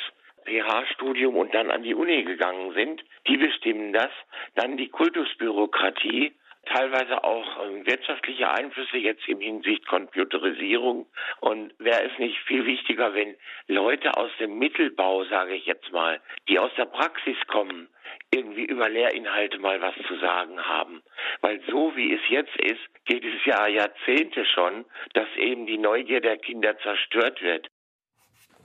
PH-Studium 0.45 1.37
und 1.37 1.55
dann 1.55 1.71
an 1.71 1.83
die 1.83 1.95
Uni 1.95 2.23
gegangen 2.25 2.73
sind, 2.75 3.05
die 3.27 3.37
bestimmen 3.37 3.93
das. 3.93 4.11
Dann 4.55 4.77
die 4.77 4.89
Kultusbürokratie, 4.89 6.33
teilweise 6.67 7.23
auch 7.25 7.65
ähm, 7.65 7.87
wirtschaftliche 7.87 8.51
Einflüsse 8.51 8.97
jetzt 8.97 9.27
im 9.29 9.41
Hinsicht 9.41 9.87
Computerisierung. 9.87 11.07
Und 11.41 11.75
wäre 11.79 12.03
es 12.05 12.19
nicht 12.19 12.39
viel 12.47 12.65
wichtiger, 12.67 13.15
wenn 13.15 13.37
Leute 13.67 14.17
aus 14.17 14.31
dem 14.41 14.59
Mittelbau, 14.59 15.25
sage 15.25 15.55
ich 15.55 15.67
jetzt 15.67 15.91
mal, 15.93 16.21
die 16.49 16.59
aus 16.59 16.71
der 16.77 16.87
Praxis 16.87 17.37
kommen, 17.47 17.89
irgendwie 18.33 18.65
über 18.65 18.89
Lehrinhalte 18.89 19.59
mal 19.59 19.81
was 19.81 19.95
zu 20.07 20.17
sagen 20.19 20.61
haben. 20.61 21.03
Weil 21.41 21.61
so 21.69 21.95
wie 21.97 22.15
es 22.15 22.21
jetzt 22.29 22.57
ist, 22.57 22.81
geht 23.07 23.25
es 23.25 23.45
ja 23.45 23.67
Jahrzehnte 23.67 24.45
schon, 24.47 24.85
dass 25.15 25.29
eben 25.37 25.67
die 25.67 25.79
Neugier 25.79 26.21
der 26.21 26.39
Kinder 26.39 26.77
zerstört 26.79 27.43
wird. 27.43 27.69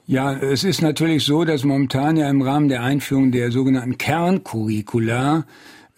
Ja, 0.09 0.33
es 0.33 0.63
ist 0.63 0.81
natürlich 0.81 1.23
so, 1.23 1.45
dass 1.45 1.63
momentan 1.63 2.17
ja 2.17 2.27
im 2.31 2.41
Rahmen 2.41 2.67
der 2.67 2.81
Einführung 2.81 3.31
der 3.31 3.51
sogenannten 3.51 3.99
Kerncurricula 3.99 5.45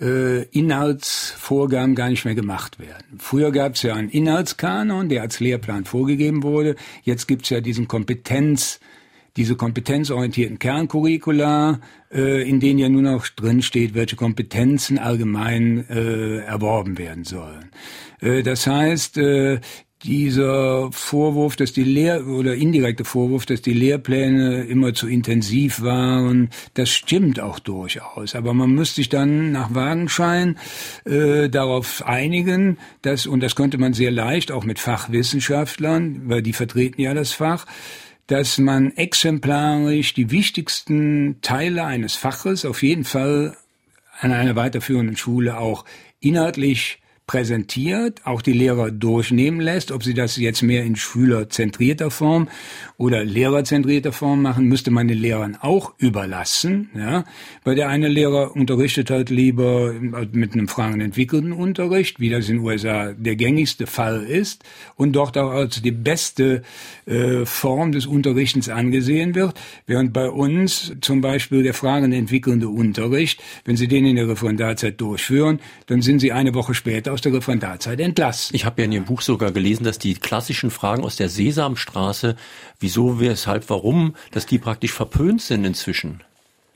äh, 0.02 0.44
Inhaltsvorgaben 0.50 1.96
gar 1.96 2.10
nicht 2.10 2.26
mehr 2.26 2.36
gemacht 2.36 2.78
werden. 2.78 3.20
Früher 3.20 3.54
gab 3.54 3.76
es 3.76 3.84
ja 3.84 3.94
einen 3.94 4.10
Inhaltskanon, 4.10 5.08
der 5.08 5.22
als 5.22 5.40
Lehrplan 5.40 5.86
vorgegeben 5.86 6.44
wurde. 6.44 6.76
Jetzt 7.04 7.26
gibt 7.26 7.44
es 7.44 7.52
ja 7.52 7.62
diesen 7.62 7.88
Kompetenz, 7.88 8.82
diese 9.38 9.56
kompetenzorientierten 9.56 10.60
Kerncurricula, 10.60 11.80
äh, 12.12 12.42
in 12.50 12.60
denen 12.60 12.80
ja 12.80 12.90
nur 12.90 13.04
noch 13.04 13.30
drin 13.30 13.62
steht, 13.62 13.94
welche 13.94 14.18
Kompetenzen 14.18 15.00
allgemein 15.00 15.88
äh, 15.90 16.40
erworben 16.40 16.98
werden 16.98 17.24
sollen. 17.24 17.72
Äh, 18.20 18.44
das 18.44 18.68
heißt, 18.68 19.20
äh, 19.20 19.62
dieser 20.04 20.92
Vorwurf, 20.92 21.56
dass 21.56 21.74
die 21.74 21.84
Lehr- 21.84 22.26
oder 22.28 22.56
indirekte 22.56 23.06
Vorwurf, 23.06 23.46
dass 23.46 23.62
die 23.62 23.74
Lehrpläne 23.74 24.64
immer 24.64 24.94
zu 24.94 25.08
intensiv 25.08 25.82
waren, 25.82 26.50
das 26.74 26.90
stimmt 26.90 27.40
auch 27.40 27.60
durchaus. 27.60 28.36
Aber 28.36 28.54
man 28.54 28.72
müsste 28.72 28.96
sich 28.96 29.10
dann 29.10 29.52
nach 29.52 29.74
Wagenschein 29.74 30.58
äh, 31.06 31.50
darauf 31.50 32.04
einigen, 32.06 32.78
dass, 33.02 33.28
und 33.28 33.42
das 33.42 33.56
könnte 33.56 33.78
man 33.78 33.94
sehr 33.94 34.12
leicht 34.12 34.52
auch 34.52 34.64
mit 34.64 34.80
Fachwissenschaftlern, 34.80 36.30
weil 36.30 36.42
die 36.42 36.54
vertreten 36.54 37.02
ja 37.02 37.14
das 37.14 37.32
Fach, 37.32 37.66
dass 38.28 38.58
man 38.58 38.92
exemplarisch 38.96 40.14
die 40.14 40.32
wichtigsten 40.32 41.40
Teile 41.42 41.84
eines 41.84 42.16
Faches 42.16 42.66
auf 42.66 42.82
jeden 42.82 43.04
Fall 43.04 43.58
an 44.20 44.32
einer 44.32 44.56
weiterführenden 44.56 45.18
Schule 45.18 45.58
auch 45.58 45.86
inhaltlich 46.20 47.00
präsentiert, 47.32 48.20
auch 48.26 48.42
die 48.42 48.52
Lehrer 48.52 48.92
durchnehmen 48.92 49.62
lässt. 49.62 49.94
Ob 49.94 50.04
sie 50.04 50.14
das 50.14 50.36
jetzt 50.36 50.64
mehr 50.64 50.84
in 50.84 50.98
schülerzentrierter 50.98 52.12
Form 52.12 52.50
oder 52.98 53.24
lehrerzentrierter 53.24 54.12
Form 54.12 54.42
machen, 54.42 54.66
müsste 54.66 54.92
man 54.92 55.08
den 55.08 55.18
Lehrern 55.18 55.58
auch 55.62 55.94
überlassen. 55.98 56.90
Ja? 56.94 57.24
Weil 57.64 57.76
der 57.76 57.88
eine 57.88 58.10
Lehrer 58.10 58.54
unterrichtet 58.54 59.10
halt 59.10 59.30
lieber 59.30 59.94
mit 59.94 60.52
einem 60.52 60.68
fragenentwickelten 60.68 61.54
Unterricht, 61.54 62.20
wie 62.20 62.30
das 62.30 62.50
in 62.50 62.58
den 62.58 62.66
USA 62.66 63.14
der 63.14 63.38
gängigste 63.38 63.88
Fall 63.88 64.24
ist 64.24 64.66
und 64.98 65.14
dort 65.14 65.38
auch 65.38 65.52
als 65.52 65.82
die 65.82 65.92
beste 65.92 66.64
äh, 67.06 67.46
Form 67.46 67.94
des 67.94 68.08
Unterrichtens 68.08 68.68
angesehen 68.68 69.36
wird, 69.36 69.58
während 69.88 70.12
bei 70.12 70.30
uns 70.30 70.92
zum 71.00 71.22
Beispiel 71.22 71.64
der 71.64 71.74
fragenentwickelnde 71.74 72.68
Unterricht, 72.68 73.42
wenn 73.64 73.78
Sie 73.78 73.88
den 73.88 74.06
in 74.06 74.18
der 74.18 74.28
Referendarzeit 74.28 75.00
durchführen, 75.00 75.62
dann 75.86 76.02
sind 76.02 76.20
Sie 76.20 76.34
eine 76.34 76.54
Woche 76.54 76.74
später 76.74 77.21
aus 77.22 77.24
der 77.24 77.34
Referendarzeit 77.34 78.00
entlassen. 78.00 78.56
Ich 78.56 78.66
habe 78.66 78.82
ja 78.82 78.86
in 78.86 78.92
Ihrem 78.94 79.06
Buch 79.06 79.22
sogar 79.22 79.52
gelesen, 79.52 79.84
dass 79.84 80.00
die 80.00 80.16
klassischen 80.16 80.72
Fragen 80.72 81.04
aus 81.04 81.18
der 81.18 81.30
Sesamstraße, 81.30 82.36
wieso, 82.80 83.20
weshalb, 83.20 83.70
warum, 83.70 84.16
dass 84.32 84.48
die 84.48 84.58
praktisch 84.58 84.92
verpönt 84.92 85.42
sind 85.44 85.64
inzwischen. 85.64 86.24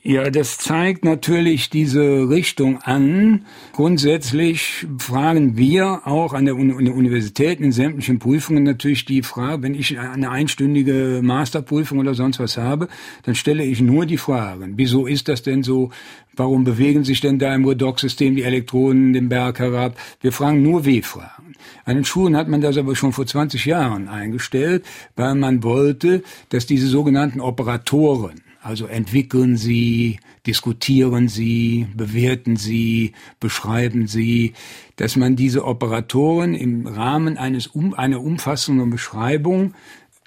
Ja, 0.08 0.30
das 0.30 0.58
zeigt 0.58 1.04
natürlich 1.04 1.68
diese 1.68 2.30
Richtung 2.30 2.78
an. 2.80 3.44
Grundsätzlich 3.72 4.86
fragen 4.98 5.56
wir 5.56 6.02
auch 6.06 6.32
an 6.32 6.44
der, 6.44 6.54
Universität 6.54 7.58
in 7.58 7.72
sämtlichen 7.72 8.20
Prüfungen 8.20 8.62
natürlich 8.62 9.04
die 9.04 9.24
Frage, 9.24 9.64
wenn 9.64 9.74
ich 9.74 9.98
eine 9.98 10.30
einstündige 10.30 11.22
Masterprüfung 11.24 11.98
oder 11.98 12.14
sonst 12.14 12.38
was 12.38 12.56
habe, 12.56 12.86
dann 13.24 13.34
stelle 13.34 13.64
ich 13.64 13.80
nur 13.80 14.06
die 14.06 14.16
Fragen. 14.16 14.74
Wieso 14.76 15.08
ist 15.08 15.26
das 15.26 15.42
denn 15.42 15.64
so? 15.64 15.90
Warum 16.36 16.62
bewegen 16.62 17.02
sich 17.02 17.20
denn 17.20 17.40
da 17.40 17.52
im 17.52 17.64
Redox-System 17.64 18.36
die 18.36 18.44
Elektronen 18.44 19.12
den 19.12 19.28
Berg 19.28 19.58
herab? 19.58 19.98
Wir 20.20 20.30
fragen 20.30 20.62
nur 20.62 20.84
W-Fragen. 20.84 21.56
An 21.84 21.96
den 21.96 22.04
Schulen 22.04 22.36
hat 22.36 22.46
man 22.46 22.60
das 22.60 22.78
aber 22.78 22.94
schon 22.94 23.12
vor 23.12 23.26
20 23.26 23.64
Jahren 23.64 24.06
eingestellt, 24.06 24.84
weil 25.16 25.34
man 25.34 25.64
wollte, 25.64 26.22
dass 26.50 26.64
diese 26.64 26.86
sogenannten 26.86 27.40
Operatoren, 27.40 28.45
also 28.66 28.86
entwickeln 28.86 29.56
Sie, 29.56 30.18
diskutieren 30.44 31.28
Sie, 31.28 31.86
bewerten 31.94 32.56
Sie, 32.56 33.12
beschreiben 33.38 34.08
Sie, 34.08 34.54
dass 34.96 35.14
man 35.14 35.36
diese 35.36 35.64
Operatoren 35.64 36.56
im 36.56 36.88
Rahmen 36.88 37.38
eines 37.38 37.68
um, 37.68 37.94
einer 37.94 38.20
umfassenden 38.20 38.90
Beschreibung 38.90 39.74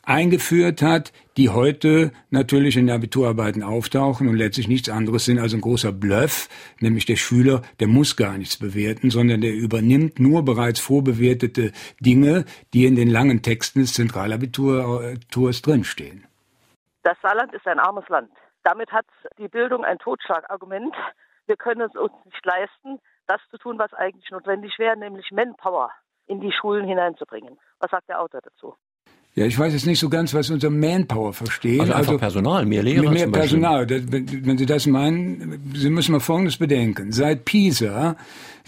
eingeführt 0.03 0.81
hat, 0.81 1.11
die 1.35 1.49
heute 1.49 2.13
natürlich 2.29 2.77
in 2.77 2.87
den 2.87 2.95
Abiturarbeiten 2.95 3.61
auftauchen 3.61 4.29
und 4.29 4.37
letztlich 4.37 4.69
nichts 4.69 4.87
anderes 4.87 5.25
sind 5.25 5.37
als 5.37 5.53
ein 5.53 5.59
großer 5.59 5.91
Bluff, 5.91 6.47
nämlich 6.79 7.05
der 7.05 7.17
Schüler, 7.17 7.61
der 7.81 7.87
muss 7.87 8.15
gar 8.15 8.37
nichts 8.37 8.55
bewerten, 8.55 9.11
sondern 9.11 9.41
der 9.41 9.53
übernimmt 9.53 10.17
nur 10.17 10.45
bereits 10.45 10.79
vorbewertete 10.79 11.73
Dinge, 11.99 12.45
die 12.73 12.85
in 12.85 12.95
den 12.95 13.09
langen 13.09 13.41
Texten 13.41 13.81
des 13.81 13.93
Zentralabiturs 13.93 15.61
drinstehen. 15.61 16.28
Das 17.03 17.17
Saarland 17.21 17.53
ist 17.53 17.67
ein 17.67 17.79
armes 17.79 18.07
Land. 18.09 18.31
Damit 18.63 18.91
hat 18.91 19.05
die 19.37 19.47
Bildung 19.47 19.85
ein 19.85 19.99
Totschlagargument. 19.99 20.95
Wir 21.45 21.55
können 21.55 21.81
es 21.81 21.95
uns 21.95 22.13
nicht 22.25 22.45
leisten, 22.45 22.99
das 23.27 23.41
zu 23.49 23.57
tun, 23.57 23.79
was 23.79 23.93
eigentlich 23.93 24.29
notwendig 24.31 24.77
wäre, 24.77 24.97
nämlich 24.97 25.31
Manpower 25.31 25.91
in 26.27 26.41
die 26.41 26.51
Schulen 26.51 26.85
hineinzubringen. 26.85 27.59
Was 27.79 27.91
sagt 27.91 28.09
der 28.09 28.21
Autor 28.21 28.41
dazu? 28.41 28.75
Ja, 29.35 29.45
ich 29.45 29.57
weiß 29.57 29.73
jetzt 29.73 29.85
nicht 29.85 29.99
so 29.99 30.09
ganz, 30.09 30.33
was 30.33 30.49
unter 30.49 30.69
Manpower 30.69 31.33
verstehen. 31.33 31.81
Also 31.81 31.93
einfach 31.93 32.13
also, 32.13 32.19
Personal, 32.19 32.65
mehr 32.65 32.83
Lehrer 32.83 33.11
Mehr 33.11 33.27
Personal. 33.27 33.87
wenn, 33.89 34.45
wenn 34.45 34.57
Sie 34.57 34.65
das 34.65 34.85
meinen, 34.85 35.71
Sie 35.75 35.89
müssen 35.89 36.11
mal 36.11 36.19
Folgendes 36.19 36.57
bedenken. 36.57 37.11
Seit 37.11 37.45
Pisa 37.45 38.17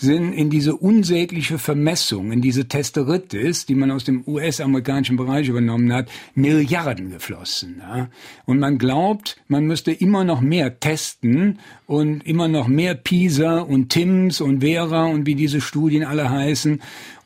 sind 0.02 0.34
in 0.34 0.50
diese 0.50 0.76
unsägliche 0.76 1.60
Vermessung, 1.60 2.32
in 2.32 2.42
diese 2.42 2.68
Testeritis, 2.68 3.66
die 3.66 3.76
man 3.76 3.92
aus 3.92 4.04
dem 4.04 4.24
US-amerikanischen 4.26 5.16
Bereich 5.16 5.48
übernommen 5.48 5.94
hat, 5.94 6.10
Milliarden 6.34 7.12
geflossen. 7.12 7.80
Ja? 7.80 8.10
Und 8.46 8.60
man 8.60 8.78
glaubt, 8.78 9.38
man 9.48 9.66
müsste 9.66 9.92
immer 9.92 10.24
noch 10.24 10.42
mehr 10.42 10.80
testen 10.80 11.60
und 11.86 12.26
immer 12.26 12.48
noch 12.48 12.68
mehr 12.68 12.96
PISA 12.96 13.60
und 13.60 13.90
TIMS 13.90 14.42
und 14.42 14.62
Vera 14.62 15.06
und 15.06 15.26
wie 15.26 15.36
diese 15.36 15.62
Studien 15.62 16.04
alle 16.04 16.30
heißen. 16.30 16.82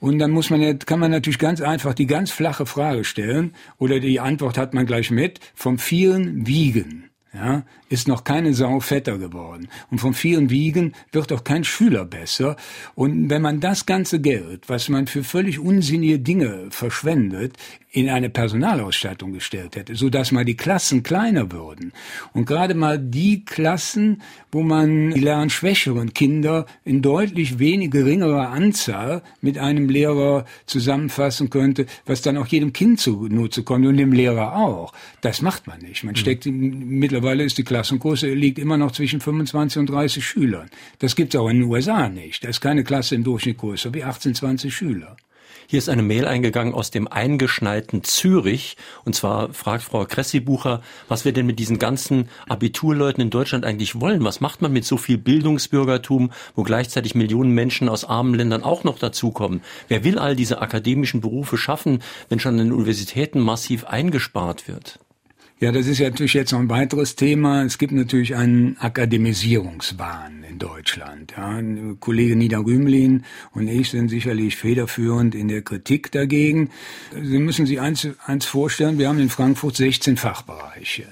Und 0.06 0.20
dann 0.20 0.30
muss 0.30 0.52
man 0.52 0.62
jetzt, 0.62 0.86
kann 0.86 1.00
man 1.00 1.10
natürlich 1.10 1.40
ganz 1.40 1.62
einfach 1.62 1.96
die 1.96 2.06
ganz 2.06 2.30
flache 2.30 2.68
Frage 2.68 3.04
stellen, 3.04 3.56
oder 3.80 4.00
die 4.00 4.20
Antwort 4.20 4.56
hat 4.56 4.76
man 4.76 4.86
gleich 4.86 5.10
mit, 5.10 5.40
vom 5.56 5.80
vielen 5.80 6.46
Wiegen 6.46 7.10
ja, 7.36 7.64
ist 7.90 8.08
noch 8.08 8.24
keine 8.24 8.54
Sau 8.54 8.80
fetter 8.80 9.18
geworden. 9.18 9.68
Und 9.92 10.00
vom 10.00 10.14
vielen 10.14 10.50
Wiegen 10.50 10.94
wird 11.12 11.34
auch 11.34 11.44
kein 11.44 11.64
Schüler 11.64 12.06
besser. 12.06 12.56
Und 12.96 13.30
wenn 13.30 13.42
man 13.42 13.60
das 13.60 13.86
ganze 13.86 14.22
Geld, 14.22 14.70
was 14.70 14.90
man 14.90 15.08
für 15.08 15.24
völlig 15.24 15.60
unsinnige 15.60 16.20
Dinge 16.20 16.68
verschwendet, 16.70 17.58
in 17.96 18.10
eine 18.10 18.30
Personalausstattung 18.30 19.32
gestellt 19.32 19.78
hätte, 19.78 19.96
so 19.96 20.10
dass 20.10 20.34
mal 20.34 20.44
die 20.44 20.58
Klassen 20.58 21.02
kleiner 21.02 21.54
würden 21.54 21.94
und 22.34 22.46
gerade 22.46 22.74
mal 22.74 23.00
die 23.00 23.46
Klassen, 23.46 24.22
wo 24.52 24.64
man 24.64 25.12
die 25.12 25.22
lernschwächeren 25.22 26.14
Kinder 26.14 26.66
in 26.84 27.02
deutlich 27.02 27.58
wenig 27.58 27.92
geringerer 27.92 28.50
Anzahl 28.50 29.22
mit 29.40 29.58
einem 29.58 29.88
Lehrer 29.88 30.44
zusammenfassen 30.66 31.50
könnte, 31.50 31.86
was 32.06 32.22
dann 32.22 32.36
auch 32.38 32.48
jedem 32.48 32.74
Kind 32.74 33.00
zunutze 33.00 33.64
kommt 33.64 33.86
und 33.86 33.96
dem 33.96 34.12
Lehrer 34.12 34.58
auch. 34.58 34.92
Das 35.22 35.42
macht 35.42 35.66
man 35.66 35.80
nicht. 35.80 36.04
Man 36.04 36.18
steckt, 36.18 36.46
mittlerweile 36.46 37.46
ist 37.46 37.58
die 37.58 37.64
Klassengröße 37.64 38.28
liegt 38.34 38.60
immer 38.60 38.78
noch 38.78 38.92
zwischen 38.92 39.22
25 39.22 39.80
und 39.80 39.90
30 39.90 40.26
Schülern. 40.26 40.70
Das 41.00 41.16
gibt 41.16 41.34
es 41.34 41.40
auch 41.40 41.48
in 41.48 41.62
den 41.62 41.70
USA 41.70 42.10
nicht. 42.10 42.44
Da 42.44 42.50
ist 42.50 42.60
keine 42.60 42.84
Klasse 42.84 43.16
im 43.16 43.24
Durchschnitt 43.24 43.58
größer 43.58 43.94
wie 43.94 44.04
18, 44.04 44.36
20 44.36 44.76
Schüler. 44.76 45.16
Hier 45.68 45.80
ist 45.80 45.90
eine 45.90 46.04
Mail 46.04 46.28
eingegangen 46.28 46.74
aus 46.74 46.92
dem 46.92 47.08
eingeschneiten 47.08 48.04
Zürich. 48.04 48.78
Und 49.04 49.16
zwar 49.16 49.54
fragt 49.54 49.84
Frau 49.84 50.06
Kressibucher, 50.06 50.82
was 51.08 51.26
wir 51.26 51.34
denn 51.34 51.46
mit 51.46 51.60
diesen 51.60 51.80
ganzen 51.80 52.30
Abiturleuten 52.48 53.22
in 53.22 53.30
Deutschland 53.30 53.66
eigentlich 53.66 54.00
wollen. 54.00 54.24
Was 54.24 54.42
macht 54.42 54.62
man 54.62 54.74
mit 54.74 54.86
so 54.86 54.98
viel 54.98 55.18
Bildungsbürgertum, 55.18 56.32
wo 56.56 56.64
gleichzeitig 56.64 57.16
Millionen 57.16 57.52
Menschen 57.52 57.90
aus 57.90 58.06
armen 58.06 58.34
Ländern 58.34 58.64
auch 58.64 58.84
noch 58.84 59.00
dazukommen? 59.00 59.62
Wer 59.88 60.04
will 60.04 60.20
all 60.20 60.36
diese 60.36 60.62
akademischen 60.62 61.22
Berufe 61.22 61.58
schaffen, 61.58 62.04
wenn 62.30 62.40
schon 62.40 62.54
an 62.54 62.66
den 62.66 62.74
Universitäten 62.74 63.40
massiv 63.40 63.86
eingespart 63.86 64.68
wird? 64.68 65.00
Ja, 65.62 65.72
das 65.72 65.88
ist 65.88 66.00
ja 66.00 66.10
natürlich 66.10 66.34
jetzt 66.34 66.52
noch 66.52 66.60
ein 66.60 66.70
weiteres 66.70 67.16
Thema. 67.16 67.64
Es 67.64 67.78
gibt 67.78 67.94
natürlich 67.94 68.36
einen 68.36 68.76
Akademisierungswahn 68.78 70.44
in 70.44 70.60
Deutschland. 70.60 71.34
Ja, 71.38 71.62
Kollege 72.02 72.36
Nida 72.36 72.60
Rümelin 72.60 73.24
und 73.54 73.70
ich 73.70 73.90
sind 73.90 74.10
sicherlich 74.10 74.58
federführend 74.58 75.34
in 75.34 75.48
der 75.48 75.62
Kritik 75.62 76.12
dagegen. 76.12 76.72
Sie 77.14 77.40
müssen 77.40 77.66
sich 77.66 77.80
eins, 77.80 78.06
eins 78.26 78.46
vorstellen, 78.46 78.98
wir 78.98 79.08
haben 79.08 79.20
in 79.20 79.30
Frankfurt 79.30 79.78
16 79.78 80.18
Fachbereiche. 80.18 81.06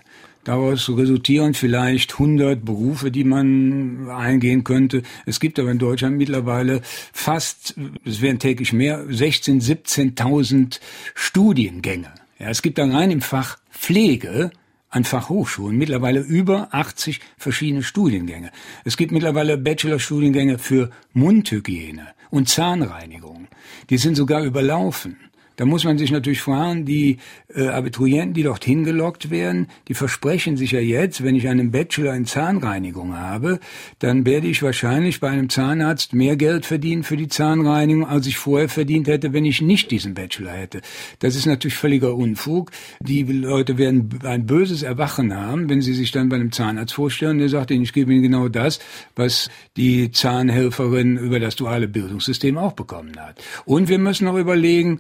Daraus 0.44 0.90
resultieren 0.90 1.54
vielleicht 1.54 2.12
100 2.12 2.66
Berufe, 2.66 3.12
die 3.12 3.24
man 3.24 4.10
eingehen 4.10 4.66
könnte. 4.66 5.04
Es 5.26 5.40
gibt 5.40 5.58
aber 5.58 5.72
in 5.72 5.80
Deutschland 5.80 6.18
mittlerweile 6.18 6.82
fast, 6.84 7.76
es 8.04 8.22
werden 8.22 8.40
täglich 8.40 8.74
mehr, 8.74 9.06
16, 9.08 9.62
17.000 9.62 10.82
Studiengänge. 11.16 12.12
Ja, 12.44 12.50
es 12.50 12.62
gibt 12.62 12.78
dann 12.78 12.92
rein 12.94 13.10
im 13.10 13.22
Fach 13.22 13.58
Pflege 13.72 14.52
an 14.90 15.06
Fachhochschulen 15.06 15.78
mittlerweile 15.78 16.20
über 16.20 16.68
80 16.72 17.22
verschiedene 17.38 17.84
Studiengänge. 17.84 18.52
Es 18.84 18.98
gibt 18.98 19.14
mittlerweile 19.14 19.58
Bachelorstudiengänge 19.58 20.60
für 20.60 20.90
Mundhygiene 21.14 22.06
und 22.32 22.50
Zahnreinigung. 22.50 23.48
Die 23.90 23.98
sind 23.98 24.16
sogar 24.16 24.44
überlaufen. 24.44 25.16
Da 25.64 25.70
muss 25.70 25.86
man 25.86 25.98
sich 25.98 26.12
natürlich 26.12 26.42
fragen, 26.42 26.84
die 26.84 27.20
äh, 27.56 27.70
Abiturienten, 27.70 28.34
die 28.34 28.44
dorthin 28.44 28.84
gelockt 28.84 29.30
werden, 29.30 29.68
die 29.88 29.94
versprechen 29.94 30.58
sich 30.58 30.72
ja 30.72 30.82
jetzt, 30.82 31.24
wenn 31.24 31.36
ich 31.36 31.48
einen 31.48 31.72
Bachelor 31.72 32.14
in 32.16 32.26
Zahnreinigung 32.26 33.18
habe, 33.18 33.62
dann 34.00 34.26
werde 34.26 34.48
ich 34.48 34.62
wahrscheinlich 34.62 35.22
bei 35.22 35.30
einem 35.30 35.48
Zahnarzt 35.48 36.12
mehr 36.12 36.36
Geld 36.36 36.66
verdienen 36.66 37.04
für 37.04 37.16
die 37.16 37.30
Zahnreinigung, 37.30 38.06
als 38.06 38.28
ich 38.28 38.36
vorher 38.36 38.68
verdient 38.68 39.08
hätte, 39.08 39.32
wenn 39.32 39.46
ich 39.46 39.62
nicht 39.62 39.90
diesen 39.90 40.16
Bachelor 40.16 40.52
hätte. 40.52 40.82
Das 41.20 41.38
ist 41.38 41.46
natürlich 41.46 41.76
völliger 41.76 42.14
Unfug. 42.14 42.72
Die 43.00 43.24
Leute 43.24 43.78
werden 43.78 44.20
ein 44.24 44.46
böses 44.46 44.84
Erwachen 44.84 45.34
haben, 45.34 45.70
wenn 45.70 45.80
sie 45.80 45.94
sich 45.94 46.12
dann 46.12 46.28
bei 46.28 46.36
einem 46.36 46.52
Zahnarzt 46.52 46.94
vorstellen, 46.94 47.38
der 47.38 47.48
sagt 47.48 47.72
ihnen, 47.72 47.84
ich 47.84 47.94
gebe 47.94 48.12
ihnen 48.12 48.22
genau 48.22 48.50
das, 48.50 48.82
was 49.16 49.50
die 49.78 50.12
Zahnhelferin 50.12 51.16
über 51.16 51.40
das 51.40 51.56
duale 51.56 51.88
Bildungssystem 51.88 52.58
auch 52.58 52.74
bekommen 52.74 53.18
hat. 53.18 53.42
Und 53.64 53.88
wir 53.88 53.98
müssen 53.98 54.28
auch 54.28 54.36
überlegen, 54.36 55.00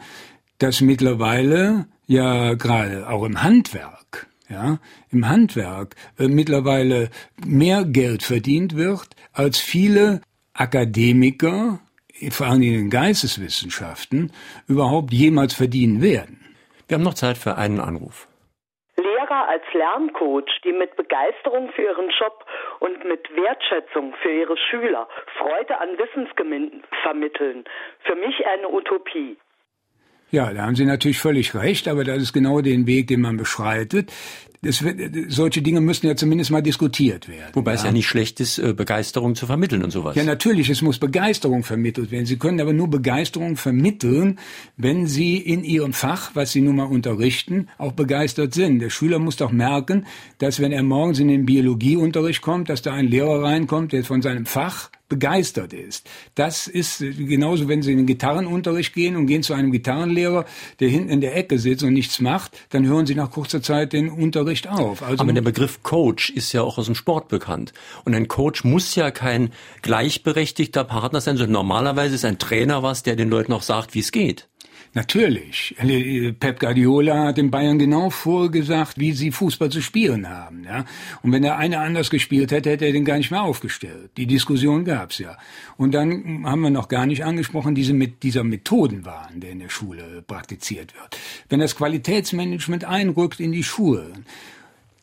dass 0.60 0.82
mittlerweile 0.82 1.88
ja 2.06 2.54
gerade 2.54 3.10
auch 3.10 3.24
im 3.26 3.44
Handwerk, 3.44 4.28
ja, 4.50 4.78
im 5.12 5.28
Handwerk 5.28 5.96
äh, 6.20 6.28
mittlerweile 6.28 7.10
mehr 7.46 7.84
Geld 7.86 8.24
verdient 8.24 8.76
wird, 8.76 9.08
als 9.34 9.60
viele 9.60 10.22
Akademiker, 10.54 11.80
vor 12.30 12.48
allem 12.48 12.62
in 12.62 12.74
den 12.74 12.90
Geisteswissenschaften, 12.90 14.32
überhaupt 14.68 15.12
jemals 15.12 15.54
verdienen 15.56 16.02
werden. 16.02 16.40
Wir 16.88 16.96
haben 16.96 17.04
noch 17.04 17.16
Zeit 17.16 17.38
für 17.38 17.58
einen 17.58 17.80
Anruf. 17.80 18.28
Lehrer 18.96 19.48
als 19.48 19.64
Lerncoach, 19.74 20.62
die 20.64 20.74
mit 20.74 20.96
Begeisterung 20.96 21.72
für 21.72 21.82
ihren 21.82 22.10
Job 22.20 22.46
und 22.80 23.04
mit 23.06 23.28
Wertschätzung 23.36 24.14
für 24.22 24.32
ihre 24.32 24.56
Schüler 24.58 25.08
Freude 25.38 25.80
an 25.80 25.98
Wissensgewinn 25.98 26.84
vermitteln, 27.02 27.64
für 28.04 28.16
mich 28.16 28.46
eine 28.46 28.70
Utopie. 28.70 29.38
Ja, 30.34 30.52
da 30.52 30.66
haben 30.66 30.76
Sie 30.76 30.84
natürlich 30.84 31.20
völlig 31.20 31.54
recht, 31.54 31.88
aber 31.88 32.04
das 32.04 32.20
ist 32.20 32.34
genau 32.34 32.60
den 32.62 32.88
Weg, 32.88 33.06
den 33.06 33.22
man 33.22 33.38
beschreitet. 33.38 34.12
Das 34.64 34.84
solche 35.28 35.62
Dinge 35.62 35.80
müssen 35.80 36.08
ja 36.08 36.16
zumindest 36.16 36.50
mal 36.50 36.64
diskutiert 36.64 37.28
werden. 37.28 37.52
Wobei 37.54 37.74
ja. 37.74 37.76
es 37.76 37.84
ja 37.84 37.92
nicht 37.92 38.08
schlecht 38.08 38.40
ist, 38.40 38.58
äh, 38.58 38.74
Begeisterung 38.74 39.36
zu 39.36 39.46
vermitteln 39.46 39.84
und 39.84 39.92
sowas. 39.92 40.16
Ja, 40.16 40.24
natürlich, 40.24 40.70
es 40.70 40.82
muss 40.82 40.98
Begeisterung 40.98 41.64
vermittelt 41.64 42.10
werden. 42.10 42.26
Sie 42.26 42.38
können 42.38 42.60
aber 42.62 42.74
nur 42.74 42.90
Begeisterung 42.90 43.58
vermitteln, 43.58 44.40
wenn 44.76 45.06
Sie 45.06 45.38
in 45.38 45.64
Ihrem 45.64 45.94
Fach, 45.94 46.32
was 46.34 46.52
Sie 46.52 46.62
nun 46.62 46.78
mal 46.78 46.86
unterrichten, 46.86 47.68
auch 47.78 47.92
begeistert 47.92 48.56
sind. 48.56 48.80
Der 48.80 48.90
Schüler 48.90 49.20
muss 49.20 49.36
doch 49.36 49.52
merken, 49.52 50.08
dass 50.40 50.60
wenn 50.60 50.72
er 50.72 50.82
morgens 50.82 51.20
in 51.20 51.28
den 51.28 51.46
Biologieunterricht 51.46 52.42
kommt, 52.42 52.70
dass 52.70 52.82
da 52.82 52.94
ein 52.94 53.08
Lehrer 53.08 53.44
reinkommt, 53.44 53.94
der 53.94 54.04
von 54.04 54.24
seinem 54.24 54.48
Fach 54.48 54.90
begeistert 55.14 55.74
ist. 55.74 56.10
Das 56.34 56.66
ist 56.66 56.98
genauso, 57.00 57.68
wenn 57.68 57.84
Sie 57.84 57.92
in 57.92 57.98
den 57.98 58.08
Gitarrenunterricht 58.08 58.96
gehen 58.96 59.16
und 59.16 59.28
gehen 59.28 59.44
zu 59.44 59.54
einem 59.54 59.72
Gitarrenlehrer, 59.72 60.46
der 60.80 60.90
hinten 60.90 61.10
in 61.10 61.22
der 61.22 61.36
Ecke 61.36 61.60
sitzt 61.60 61.84
und 61.84 61.94
nichts 61.94 62.20
macht, 62.20 62.58
dann 62.72 62.88
hören 62.88 63.06
Sie 63.06 63.14
nach 63.14 63.30
kurzer 63.30 63.62
Zeit 63.62 63.94
den 63.94 64.10
Unterricht 64.10 64.68
auf. 64.68 65.04
Also 65.04 65.22
Aber 65.22 65.32
der 65.32 65.44
Begriff 65.44 65.84
Coach 65.84 66.32
ist 66.32 66.52
ja 66.52 66.64
auch 66.64 66.80
aus 66.80 66.88
dem 66.88 66.96
Sport 66.96 67.28
bekannt. 67.28 67.74
Und 68.06 68.16
ein 68.16 68.28
Coach 68.28 68.64
muss 68.64 68.96
ja 68.96 69.12
kein 69.12 69.52
gleichberechtigter 69.84 70.84
Partner 70.84 71.22
sein, 71.22 71.38
sondern 71.38 71.54
normalerweise 71.54 72.16
ist 72.16 72.26
ein 72.26 72.40
Trainer 72.40 72.82
was, 72.82 73.04
der 73.04 73.16
den 73.16 73.30
Leuten 73.30 73.54
auch 73.54 73.62
sagt, 73.62 73.94
wie 73.94 74.00
es 74.00 74.12
geht. 74.12 74.48
Natürlich. 74.96 75.76
Pep 76.40 76.60
Guardiola 76.60 77.26
hat 77.26 77.38
den 77.38 77.50
Bayern 77.50 77.80
genau 77.80 78.12
vorgesagt, 78.12 79.00
wie 79.00 79.12
sie 79.14 79.32
Fußball 79.32 79.70
zu 79.70 79.82
spielen 79.82 80.30
haben. 80.30 80.66
Ja? 80.66 80.86
Und 81.24 81.32
wenn 81.32 81.42
der 81.42 81.58
eine 81.58 81.80
anders 81.80 82.12
gespielt 82.12 82.52
hätte, 82.52 82.70
hätte 82.70 82.86
er 82.86 82.92
den 82.92 83.04
gar 83.04 83.18
nicht 83.18 83.32
mehr 83.32 83.42
aufgestellt. 83.42 84.12
Die 84.18 84.28
Diskussion 84.28 84.86
gab's 84.86 85.18
ja. 85.18 85.36
Und 85.78 85.94
dann 85.96 86.44
haben 86.46 86.62
wir 86.62 86.70
noch 86.70 86.90
gar 86.90 87.08
nicht 87.08 87.26
angesprochen, 87.26 87.74
diese 87.74 87.94
mit 87.94 88.22
dieser 88.22 88.44
Methodenwahn, 88.44 89.40
der 89.40 89.50
in 89.50 89.60
der 89.60 89.70
Schule 89.70 90.24
praktiziert 90.28 90.94
wird. 90.94 91.18
Wenn 91.50 91.60
das 91.60 91.76
Qualitätsmanagement 91.76 92.86
einrückt 92.86 93.40
in 93.40 93.52
die 93.52 93.64
Schulen, 93.64 94.26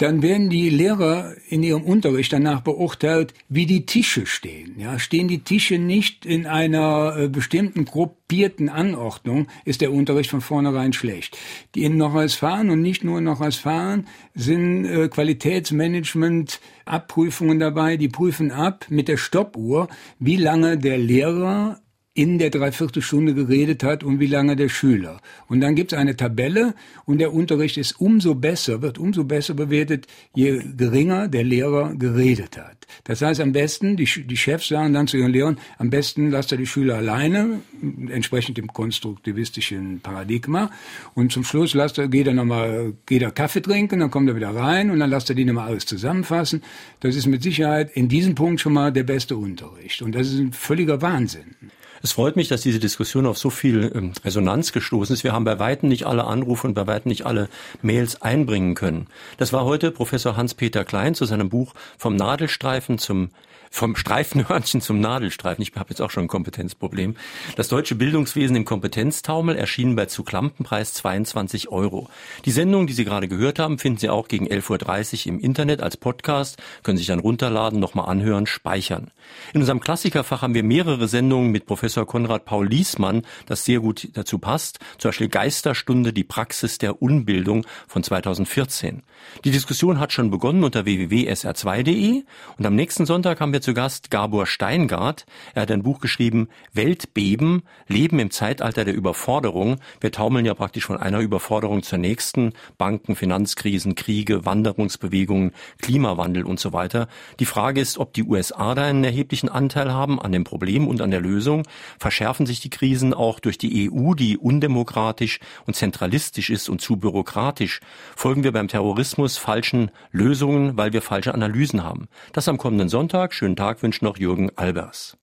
dann 0.01 0.22
werden 0.22 0.48
die 0.48 0.70
Lehrer 0.70 1.34
in 1.51 1.62
ihrem 1.62 1.82
Unterricht 1.82 2.32
danach 2.32 2.62
beurteilt, 2.62 3.34
wie 3.51 3.66
die 3.66 3.84
Tische 3.84 4.24
stehen. 4.24 4.76
Ja, 4.78 4.98
stehen 4.98 5.28
die 5.28 5.44
Tische 5.44 5.78
nicht 5.78 6.24
in 6.24 6.46
einer 6.46 7.16
äh, 7.18 7.28
bestimmten 7.28 7.84
gruppierten 7.84 8.70
Anordnung, 8.70 9.48
ist 9.66 9.82
der 9.82 9.92
Unterricht 9.92 10.30
von 10.30 10.40
vornherein 10.40 10.94
schlecht. 10.94 11.36
Die 11.74 11.84
in 11.84 11.98
Nordrhein-Westfalen 11.98 12.70
und 12.70 12.80
nicht 12.80 13.05
nur 13.05 13.18
in 13.18 13.24
Nordrhein-Westfalen 13.24 14.07
sind 14.34 14.86
äh, 14.86 15.09
Qualitätsmanagement 15.09 16.61
Abprüfungen 16.86 17.59
dabei, 17.59 17.98
die 17.98 18.09
prüfen 18.09 18.53
ab 18.53 18.86
mit 18.88 19.07
der 19.07 19.18
Stoppuhr, 19.18 19.88
wie 20.18 20.36
lange 20.36 20.78
der 20.78 20.96
Lehrer 20.96 21.78
in 22.12 22.38
der 22.38 22.50
Dreiviertelstunde 22.50 23.34
geredet 23.34 23.84
hat 23.84 24.02
und 24.02 24.18
wie 24.18 24.26
lange 24.26 24.56
der 24.56 24.68
Schüler. 24.68 25.20
Und 25.46 25.61
dann 25.61 25.76
gibt 25.76 25.92
es 25.92 25.98
eine 25.98 26.16
Tabelle 26.16 26.74
und 27.04 27.18
der 27.18 27.32
Unterricht 27.32 27.76
ist 27.76 28.00
umso 28.00 28.34
besser, 28.34 28.82
wird 28.82 28.98
umso 28.98 29.22
besser 29.22 29.54
bewertet, 29.54 30.08
je 30.34 30.61
geringer 30.76 31.28
der 31.28 31.44
Lehrer 31.44 31.94
geredet 31.94 32.58
hat. 32.58 32.88
Das 33.04 33.22
heißt 33.22 33.40
am 33.40 33.52
besten, 33.52 33.96
die, 33.96 34.06
die 34.26 34.36
Chefs 34.36 34.68
sagen 34.68 34.92
dann 34.92 35.06
zu 35.06 35.18
ihren 35.18 35.30
Lehrern, 35.30 35.58
am 35.78 35.90
besten 35.90 36.30
lasst 36.30 36.50
er 36.50 36.58
die 36.58 36.66
Schüler 36.66 36.96
alleine, 36.96 37.61
entsprechend 38.08 38.58
dem 38.58 38.66
konstruktivistischen 38.66 40.00
Paradigma. 40.00 40.72
Und 41.14 41.30
zum 41.30 41.44
Schluss 41.44 41.74
lasst 41.74 41.98
er, 41.98 42.08
geht 42.08 42.26
er 42.26 42.34
nochmal, 42.34 42.94
geht 43.06 43.22
er 43.22 43.30
Kaffee 43.30 43.62
trinken, 43.62 44.00
dann 44.00 44.11
kommt 44.11 44.28
er 44.28 44.34
wieder 44.34 44.54
rein 44.54 44.90
und 44.90 44.98
dann 44.98 45.11
lasst 45.11 45.28
er 45.30 45.36
die 45.36 45.44
nochmal 45.44 45.68
alles 45.68 45.86
zusammenfassen. 45.86 46.62
Das 46.98 47.14
ist 47.14 47.26
mit 47.26 47.44
Sicherheit 47.44 47.92
in 47.94 48.08
diesem 48.08 48.34
Punkt 48.34 48.61
schon 48.61 48.72
mal 48.72 48.92
der 48.92 49.04
beste 49.04 49.36
Unterricht. 49.36 50.02
Und 50.02 50.16
das 50.16 50.26
ist 50.26 50.40
ein 50.40 50.52
völliger 50.52 51.00
Wahnsinn. 51.02 51.54
Es 52.03 52.12
freut 52.12 52.36
mich, 52.36 52.48
dass 52.48 52.62
diese 52.62 52.78
Diskussion 52.78 53.26
auf 53.26 53.36
so 53.36 53.51
viel 53.51 53.92
ähm, 53.94 54.12
Resonanz 54.24 54.72
gestoßen 54.72 55.12
ist. 55.12 55.22
Wir 55.22 55.32
haben 55.32 55.44
bei 55.44 55.59
Weitem 55.59 55.88
nicht 55.88 56.07
alle 56.07 56.24
Anrufe 56.24 56.66
und 56.66 56.74
bei 56.74 56.86
Weitem 56.86 57.11
nicht 57.11 57.26
alle 57.26 57.48
Mails 57.82 58.22
einbringen 58.22 58.74
können. 58.74 59.07
Das 59.36 59.53
war 59.53 59.64
heute 59.66 59.90
Professor 59.90 60.36
Hans-Peter 60.36 60.84
Klein 60.84 61.14
zu 61.14 61.26
seinem 61.26 61.51
Buch 61.51 61.74
Vom 61.98 62.16
Nadelstreifen 62.16 62.98
zum 62.98 63.30
vom 63.72 63.94
Streifenhörnchen 63.94 64.80
zum 64.80 65.00
Nadelstreifen. 65.00 65.62
Ich 65.62 65.72
habe 65.76 65.90
jetzt 65.90 66.02
auch 66.02 66.10
schon 66.10 66.24
ein 66.24 66.28
Kompetenzproblem. 66.28 67.14
Das 67.56 67.68
deutsche 67.68 67.94
Bildungswesen 67.94 68.56
im 68.56 68.64
Kompetenztaumel 68.64 69.56
erschienen 69.56 69.94
bei 69.94 70.06
zu 70.06 70.24
Klampenpreis 70.24 70.92
22 70.94 71.68
Euro. 71.68 72.10
Die 72.44 72.50
Sendung, 72.50 72.88
die 72.88 72.92
Sie 72.92 73.04
gerade 73.04 73.28
gehört 73.28 73.60
haben, 73.60 73.78
finden 73.78 73.98
Sie 73.98 74.10
auch 74.10 74.26
gegen 74.26 74.48
11.30 74.48 75.26
Uhr 75.26 75.34
im 75.34 75.40
Internet 75.40 75.82
als 75.82 75.96
Podcast, 75.96 76.60
können 76.82 76.98
sich 76.98 77.06
dann 77.06 77.20
runterladen, 77.20 77.78
nochmal 77.78 78.08
anhören, 78.08 78.46
speichern. 78.46 79.12
In 79.54 79.60
unserem 79.60 79.80
Klassikerfach 79.80 80.42
haben 80.42 80.54
wir 80.54 80.64
mehrere 80.64 81.06
Sendungen 81.06 81.52
mit 81.52 81.66
Professor 81.66 82.06
Konrad 82.06 82.44
Paul 82.44 82.66
Liesmann, 82.66 83.22
das 83.46 83.64
sehr 83.64 83.78
gut 83.78 84.08
dazu 84.14 84.38
passt. 84.38 84.80
Zum 84.98 85.10
Beispiel 85.10 85.28
Geisterstunde, 85.28 86.12
die 86.12 86.24
Praxis 86.24 86.78
der 86.78 87.00
Unbildung 87.00 87.64
von 87.86 88.02
2014. 88.02 89.04
Die 89.44 89.52
Diskussion 89.52 90.00
hat 90.00 90.12
schon 90.12 90.30
begonnen 90.30 90.64
unter 90.64 90.84
www.sr2.de 90.84 92.24
und 92.58 92.66
am 92.66 92.74
nächsten 92.74 93.06
Sonntag 93.06 93.40
haben 93.40 93.52
wir 93.52 93.59
zu 93.61 93.74
Gast 93.74 94.11
Gabor 94.11 94.46
Steingart. 94.46 95.26
Er 95.54 95.62
hat 95.62 95.70
ein 95.70 95.82
Buch 95.82 96.00
geschrieben, 96.00 96.48
Weltbeben, 96.72 97.62
Leben 97.86 98.18
im 98.18 98.30
Zeitalter 98.30 98.84
der 98.84 98.94
Überforderung. 98.94 99.76
Wir 100.00 100.12
taumeln 100.12 100.46
ja 100.46 100.54
praktisch 100.54 100.84
von 100.84 100.96
einer 100.96 101.20
Überforderung 101.20 101.82
zur 101.82 101.98
nächsten. 101.98 102.52
Banken, 102.78 103.16
Finanzkrisen, 103.16 103.94
Kriege, 103.94 104.44
Wanderungsbewegungen, 104.44 105.52
Klimawandel 105.80 106.44
und 106.44 106.61
so 106.61 106.72
weiter. 106.72 107.08
Die 107.38 107.46
Frage 107.46 107.80
ist, 107.80 107.98
ob 107.98 108.12
die 108.14 108.24
USA 108.24 108.74
da 108.74 108.84
einen 108.84 109.04
erheblichen 109.04 109.48
Anteil 109.48 109.92
haben 109.92 110.20
an 110.20 110.32
dem 110.32 110.44
Problem 110.44 110.88
und 110.88 111.00
an 111.00 111.11
der 111.11 111.20
Lösung. 111.20 111.64
Verschärfen 111.98 112.46
sich 112.46 112.61
die 112.61 112.70
Krisen 112.70 113.14
auch 113.14 113.40
durch 113.40 113.58
die 113.58 113.90
EU, 113.90 114.14
die 114.14 114.38
undemokratisch 114.38 115.40
und 115.66 115.74
zentralistisch 115.74 116.50
ist 116.50 116.68
und 116.68 116.80
zu 116.80 116.96
bürokratisch? 116.96 117.80
Folgen 118.16 118.44
wir 118.44 118.52
beim 118.52 118.68
Terrorismus 118.68 119.36
falschen 119.36 119.90
Lösungen, 120.12 120.76
weil 120.76 120.92
wir 120.92 121.02
falsche 121.02 121.34
Analysen 121.34 121.82
haben? 121.82 122.08
Das 122.32 122.48
am 122.48 122.58
kommenden 122.58 122.88
Sonntag. 122.88 123.34
Schönen 123.51 123.57
Tag 123.57 123.82
wünscht 123.82 124.03
noch 124.03 124.16
Jürgen 124.16 124.57
Albers. 124.57 125.16